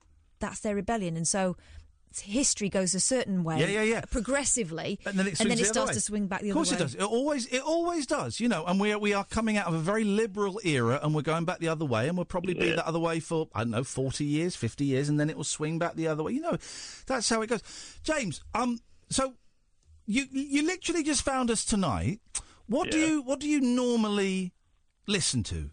[0.44, 1.16] That's their rebellion.
[1.18, 1.56] And so
[2.22, 4.02] history goes a certain way Yeah, yeah, yeah.
[4.02, 5.94] progressively And then it, swings the other starts way.
[5.96, 6.62] to swing back the other way.
[6.62, 7.00] Of other course way.
[7.00, 7.08] it does.
[7.08, 8.40] It always, it always does.
[8.40, 11.16] You know, and we are, we are coming out of a very liberal era, and
[11.16, 12.76] we're going back the other way, and we'll probably be Yeah.
[12.76, 15.44] that other way for I don't know, forty years, fifty years, and then it will
[15.44, 16.34] swing back the other way.
[16.34, 16.58] You know,
[17.08, 17.64] that's how it goes.
[18.04, 18.80] James, um,
[19.10, 19.34] so
[20.06, 22.20] you you literally just found us tonight.
[22.68, 24.54] What do you what do you normally
[25.08, 25.72] listen to?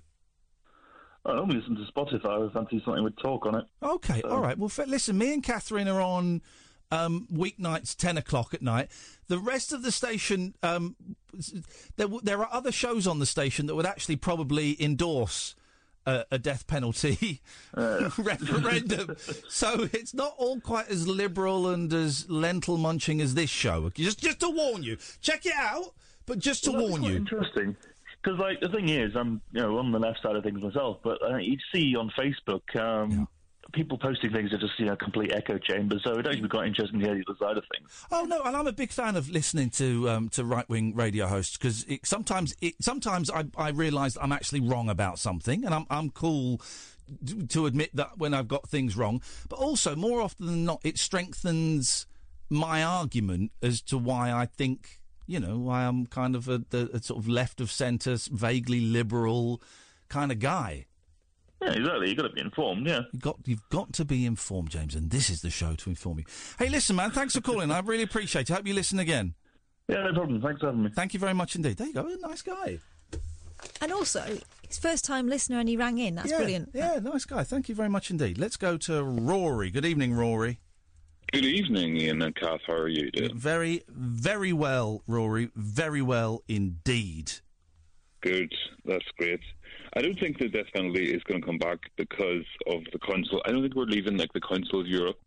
[1.27, 2.31] I only listen to Spotify.
[2.31, 3.65] I was fancy something with talk on it.
[3.83, 4.57] Okay, So- all right.
[4.59, 6.41] Well, f- listen, me and Katherine are on
[6.93, 8.91] um, weeknights, 10 o'clock at night.
[9.29, 10.97] The rest of the station, um,
[11.97, 15.55] there, w- there are other shows on the station that would actually probably endorse
[16.07, 17.43] a, a death penalty
[18.19, 19.15] referendum.
[19.49, 23.91] so it's not all quite as liberal and as lentil munching as this show.
[23.91, 24.97] Just, just to warn you.
[25.21, 25.95] Check it out,
[26.27, 27.17] but just to Well, that's warn you.
[27.17, 27.77] Interesting.
[28.23, 30.99] Because like the thing is, I'm you know on the left side of things myself,
[31.03, 33.29] but uh, you see on Facebook, um,
[33.73, 36.03] people posting things are just you know complete echo chambers.
[36.05, 38.05] So it'd actually be quite interesting to hear the other side of things.
[38.11, 41.27] Oh no, and I'm a big fan of listening to um, to right wing radio
[41.27, 45.87] hosts because sometimes it, sometimes I, I realise I'm actually wrong about something, and I'm
[45.91, 46.61] I'm cool
[47.49, 49.23] to admit that when I've got things wrong.
[49.49, 52.07] But also, more often than not, it strengthens
[52.49, 55.00] my argument as to why I think
[55.31, 58.81] you know why I'm kind of a, a, a sort of left of centre, vaguely
[58.81, 59.63] liberal
[60.09, 60.87] kind of guy.
[61.63, 62.09] Yeah, exactly.
[62.09, 62.87] You've got to be informed.
[62.87, 63.03] Yeah.
[63.13, 66.19] You've got you've got to be informed, James, and this is the show to inform
[66.19, 66.25] you.
[66.59, 67.71] Hey, listen, man, thanks for calling.
[67.71, 68.51] I really appreciate it.
[68.51, 69.35] I hope you listen again.
[69.89, 70.41] Yeah, no problem.
[70.41, 70.91] Thanks for having me.
[70.91, 71.77] Thank you very much indeed.
[71.77, 72.79] There you go, a nice guy.
[73.81, 76.15] And also, his first time listener and he rang in.
[76.15, 76.71] That's yeah, brilliant.
[76.73, 77.45] Yeah, nice guy.
[77.45, 78.39] Thank you very much indeed.
[78.39, 79.71] Let's go to Rory.
[79.71, 80.61] Good evening, Rory.
[81.33, 82.61] Good evening, Iain and Kath.
[82.67, 83.39] How are you doing?
[83.39, 85.51] Very, very well, Rory.
[85.55, 87.31] Very well indeed.
[88.21, 88.53] Good.
[88.85, 89.39] That's great.
[89.95, 93.41] I don't think the death penalty is going to come back because of the Council.
[93.47, 95.21] I don't think we're leaving like the Council of Europe,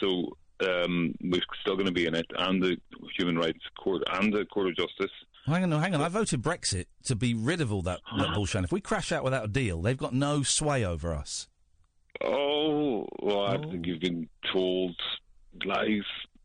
[0.00, 2.78] so um, we're still going to be in it, and the
[3.18, 5.12] Human Rights Court and the Court of Justice.
[5.44, 6.00] Hang on, no, hang on.
[6.00, 8.64] I voted Brexit to be rid of all that, that bullshit.
[8.64, 11.48] If we crash out without a deal, they've got no sway over us.
[12.22, 14.96] Oh, well, I think you've been told
[15.64, 16.02] lies,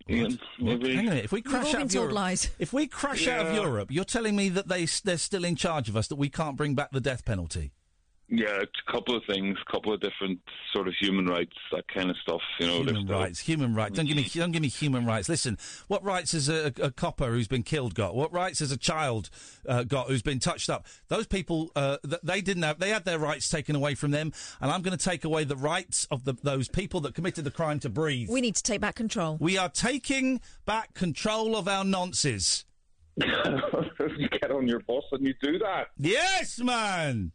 [0.10, 0.40] Iain.
[0.60, 0.95] Maybe.
[0.95, 1.18] Hang on.
[1.18, 2.49] If we crash out of Europe, lies.
[2.60, 5.90] if we crash out of Europe, you're telling me that they they're still in charge
[5.90, 7.72] of us, that we can't bring back the death penalty.
[8.31, 10.39] Yeah, a couple of things, a couple of different
[10.72, 12.41] sort of human rights, that kind of stuff.
[12.60, 13.95] You know, they're Human still- rights, human rights.
[13.95, 15.27] Don't give me, don't give me human rights.
[15.27, 15.57] Listen,
[15.88, 18.14] what rights has a, a copper who's been killed got?
[18.14, 19.31] What rights has a child
[19.68, 20.85] uh, got who's been touched up?
[21.07, 22.77] Those people, uh, th- they didn't have.
[22.77, 24.31] They had their rights taken away from them,
[24.61, 27.51] and I'm going to take away the rights of the, those people that committed the
[27.51, 28.30] crime to breathe.
[28.30, 29.38] We need to take back control.
[29.39, 32.65] We are taking back control of our nonces.
[33.18, 35.88] you get on your bus and you do that.
[35.97, 37.31] Yes, man.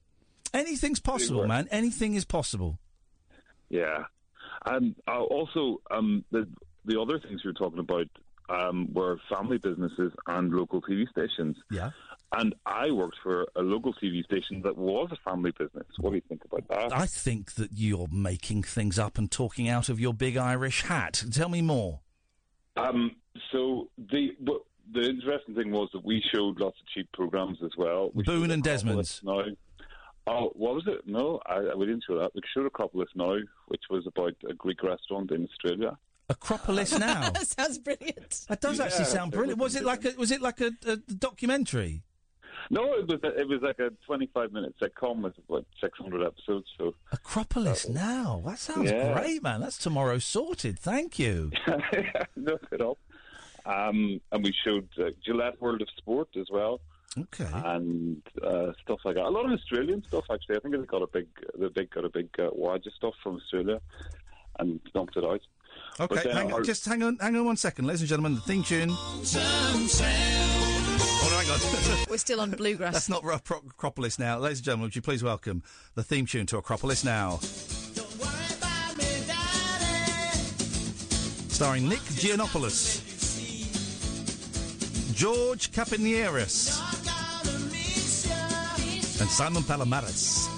[0.55, 1.69] Anything's possible, man.
[1.71, 2.79] Anything is possible.
[3.69, 4.05] Yeah,
[4.67, 6.49] and uh, also um, the
[6.85, 8.07] the other things you were talking about
[8.49, 11.57] um, were family businesses and local TV stations.
[11.71, 11.91] Yeah.
[12.33, 15.87] And I worked for a local TV station that was a family business.
[16.01, 16.99] What do you think about that?
[16.99, 21.25] I think that you're making things up and talking out of your big Irish hat.
[21.31, 22.01] Tell me more.
[22.77, 23.13] Um,
[23.53, 24.31] so the
[24.93, 28.11] the interesting thing was that we showed lots of cheap programs as well.
[28.15, 29.45] We Boon and Acropolis Now,
[30.27, 31.07] oh, what was it?
[31.07, 32.33] No, I, we didn't show that.
[32.35, 33.37] We showed Acropolis Now,
[33.69, 35.97] which was about a Greek restaurant in Australia.
[36.29, 37.31] Acropolis Now.
[37.31, 38.47] that sounds brilliant.
[38.49, 39.59] That does actually Yeah, sound it brilliant.
[39.61, 42.03] was Was it like a was it like a, a documentary?
[42.71, 45.99] No, it was a, it was like a twenty five minute sitcom with about six
[45.99, 46.67] hundred episodes.
[46.79, 48.41] So Acropolis Now.
[48.47, 49.13] That sounds Yeah.
[49.21, 49.61] great, man.
[49.61, 50.79] That's tomorrow sorted.
[50.79, 51.51] Thank you.
[52.37, 52.97] look it up.
[53.67, 56.81] Um, and we showed uh, Gillette World of Sport as well.
[57.17, 57.47] Okay.
[57.53, 59.25] And uh, stuff like that.
[59.25, 60.57] A lot of Australian stuff actually.
[60.57, 61.27] I think they got a big
[61.59, 63.81] they big got a big uh, wad of stuff from Australia
[64.59, 65.41] and dumped it out.
[66.01, 68.35] Okay, uh, hang on, our- just hang on, hang on one second, ladies and gentlemen.
[68.35, 68.89] The theme tune.
[68.91, 69.27] Hold
[71.33, 71.61] on, hang on.
[72.11, 72.95] We're still on bluegrass.
[72.95, 74.87] That's not Ro- Pro- Acropolis now, ladies and gentlemen.
[74.87, 75.63] Would you please welcome
[75.95, 77.39] the theme tune to Acropolis now?
[81.49, 83.03] Starring Nick Giannopoulos,
[85.15, 86.81] George Kapiniaris,
[89.21, 90.49] and Simon Palomares.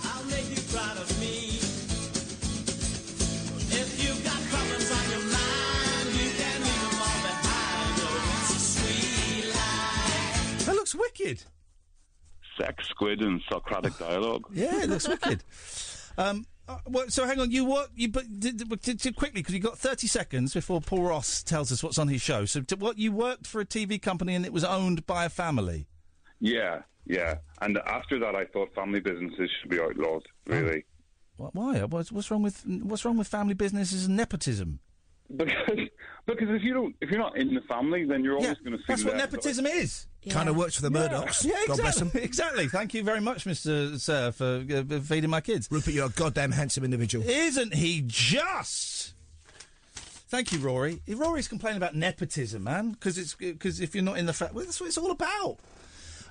[10.65, 11.43] That looks wicked.
[12.59, 14.47] Sex, squid, and Socratic dialogue.
[14.52, 15.44] Yeah, it looks wicked.
[16.18, 17.91] Um, uh, well, so hang on, you what?
[17.94, 21.43] You but did, did, did- did quickly because you got thirty seconds before Paul Ross
[21.44, 22.44] tells us what's on his show.
[22.47, 25.28] So, did, what you worked for a TV company and it was owned by a
[25.28, 25.86] family.
[26.41, 27.36] Yeah, yeah.
[27.60, 30.25] And after that, I thought family businesses should be outlawed.
[30.47, 30.85] Really.
[31.36, 31.81] What, why?
[31.85, 34.81] What's, what's wrong with what's wrong with family businesses and nepotism?
[35.35, 35.52] Because
[36.26, 38.78] because if you don't if you're not in the family, then you're always going to
[38.78, 40.07] see That's what nepotism is.
[40.28, 41.44] Kind of works for the Murdochs.
[41.44, 41.83] Yeah, God exactly.
[41.83, 42.10] bless them.
[42.15, 42.68] Exactly.
[42.68, 45.68] Thank you very much, Mister Sir, for uh, feeding my kids.
[45.70, 47.25] Rupert, you're a goddamn handsome individual.
[47.28, 49.15] Isn't he just?
[50.28, 51.01] Thank you, Rory.
[51.07, 54.65] Rory's complaining about nepotism, man, because it's because if you're not in the family, well,
[54.65, 55.59] that's what it's all about.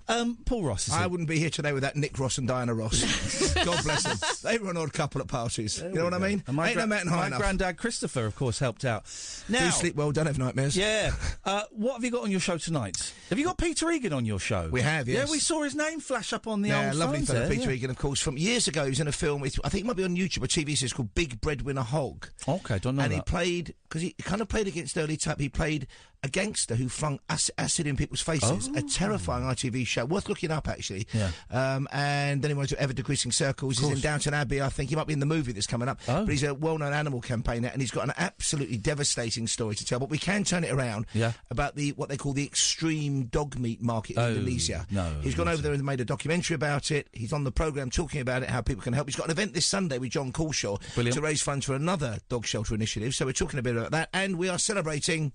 [0.07, 0.91] Um, Paul Ross.
[0.91, 3.53] I wouldn't be here today without Nick Ross and Diana Ross.
[3.65, 4.17] God bless them.
[4.43, 5.77] They were an odd couple at parties.
[5.77, 6.43] There you know what I mean?
[6.45, 7.39] And my, Ain't gra- no mountain high my enough.
[7.39, 9.03] granddad Christopher, of course, helped out.
[9.49, 10.75] Now, Do sleep well, don't have nightmares.
[10.77, 11.11] yeah.
[11.45, 13.13] Uh, what have you got on your show tonight?
[13.29, 14.67] Have you got Peter Egan on your show?
[14.71, 15.27] We have, yes.
[15.27, 17.49] Yeah, we saw his name flash up on the yeah, old lovely phones fellow, there,
[17.49, 17.75] Peter yeah.
[17.75, 18.83] Egan, of course, from years ago.
[18.83, 19.43] He was in a film.
[19.43, 20.75] It's, I think it might be on YouTube or TV.
[20.75, 22.29] series called Big Breadwinner Hog.
[22.47, 25.39] Okay, don't know and he played because he kind of played against early type.
[25.39, 25.85] He played
[26.23, 28.67] a gangster who flung acid in people's faces.
[28.75, 31.07] A terrifying ITV show, worth looking up actually.
[31.13, 31.31] Yeah.
[31.51, 33.77] Um, and then he went to Ever Decreasing Circles.
[33.79, 33.99] He's in.
[33.99, 34.89] Downton Abbey, I think.
[34.89, 35.99] He might be in the movie that's coming up.
[36.07, 36.25] Oh.
[36.25, 39.99] But he's a well-known animal campaigner, and he's got an absolutely devastating story to tell.
[39.99, 41.05] But we can turn it around.
[41.13, 41.31] Yeah.
[41.49, 44.85] About the what they call the extreme dog meat market in Oh, Indonesia.
[44.91, 47.07] no, He's gone over there and made a documentary about it.
[47.13, 49.07] He's on the program talking about it, how people can help.
[49.07, 51.15] He's got an event this Sunday with Jon Culshaw Brilliant.
[51.15, 53.15] to raise funds for another dog shelter initiative.
[53.15, 55.31] So we're talking a bit about that, and we are celebrating.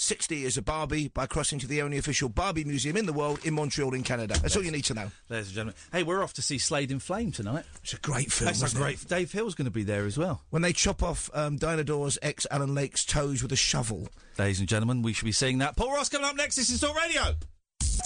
[0.00, 3.44] 60 years of Barbie by crossing to the only official Barbie museum in the world
[3.44, 4.38] in Montreal, in Canada.
[4.40, 5.10] That's all you need to know.
[5.28, 5.74] Ladies and gentlemen.
[5.92, 7.64] Hey, we're off to see Slade in Flame tonight.
[7.82, 8.46] It's a great film.
[8.46, 8.82] That's a isn't it?
[8.82, 9.08] great.
[9.08, 10.42] Dave Hill's going to be there as well.
[10.48, 14.08] When they chop off um, Diana Dors's ex Alan Lake's toes with a shovel.
[14.38, 15.76] Ladies and gentlemen, we should be seeing that.
[15.76, 16.56] Paul Ross coming up next.
[16.56, 17.34] This is Talk Radio.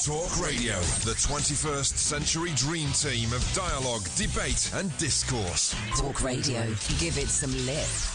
[0.05, 0.75] Talk Radio,
[1.05, 5.77] the 21st century dream team of dialogue, debate, and discourse.
[5.97, 6.67] Talk Radio.
[6.99, 8.14] Give it some lip.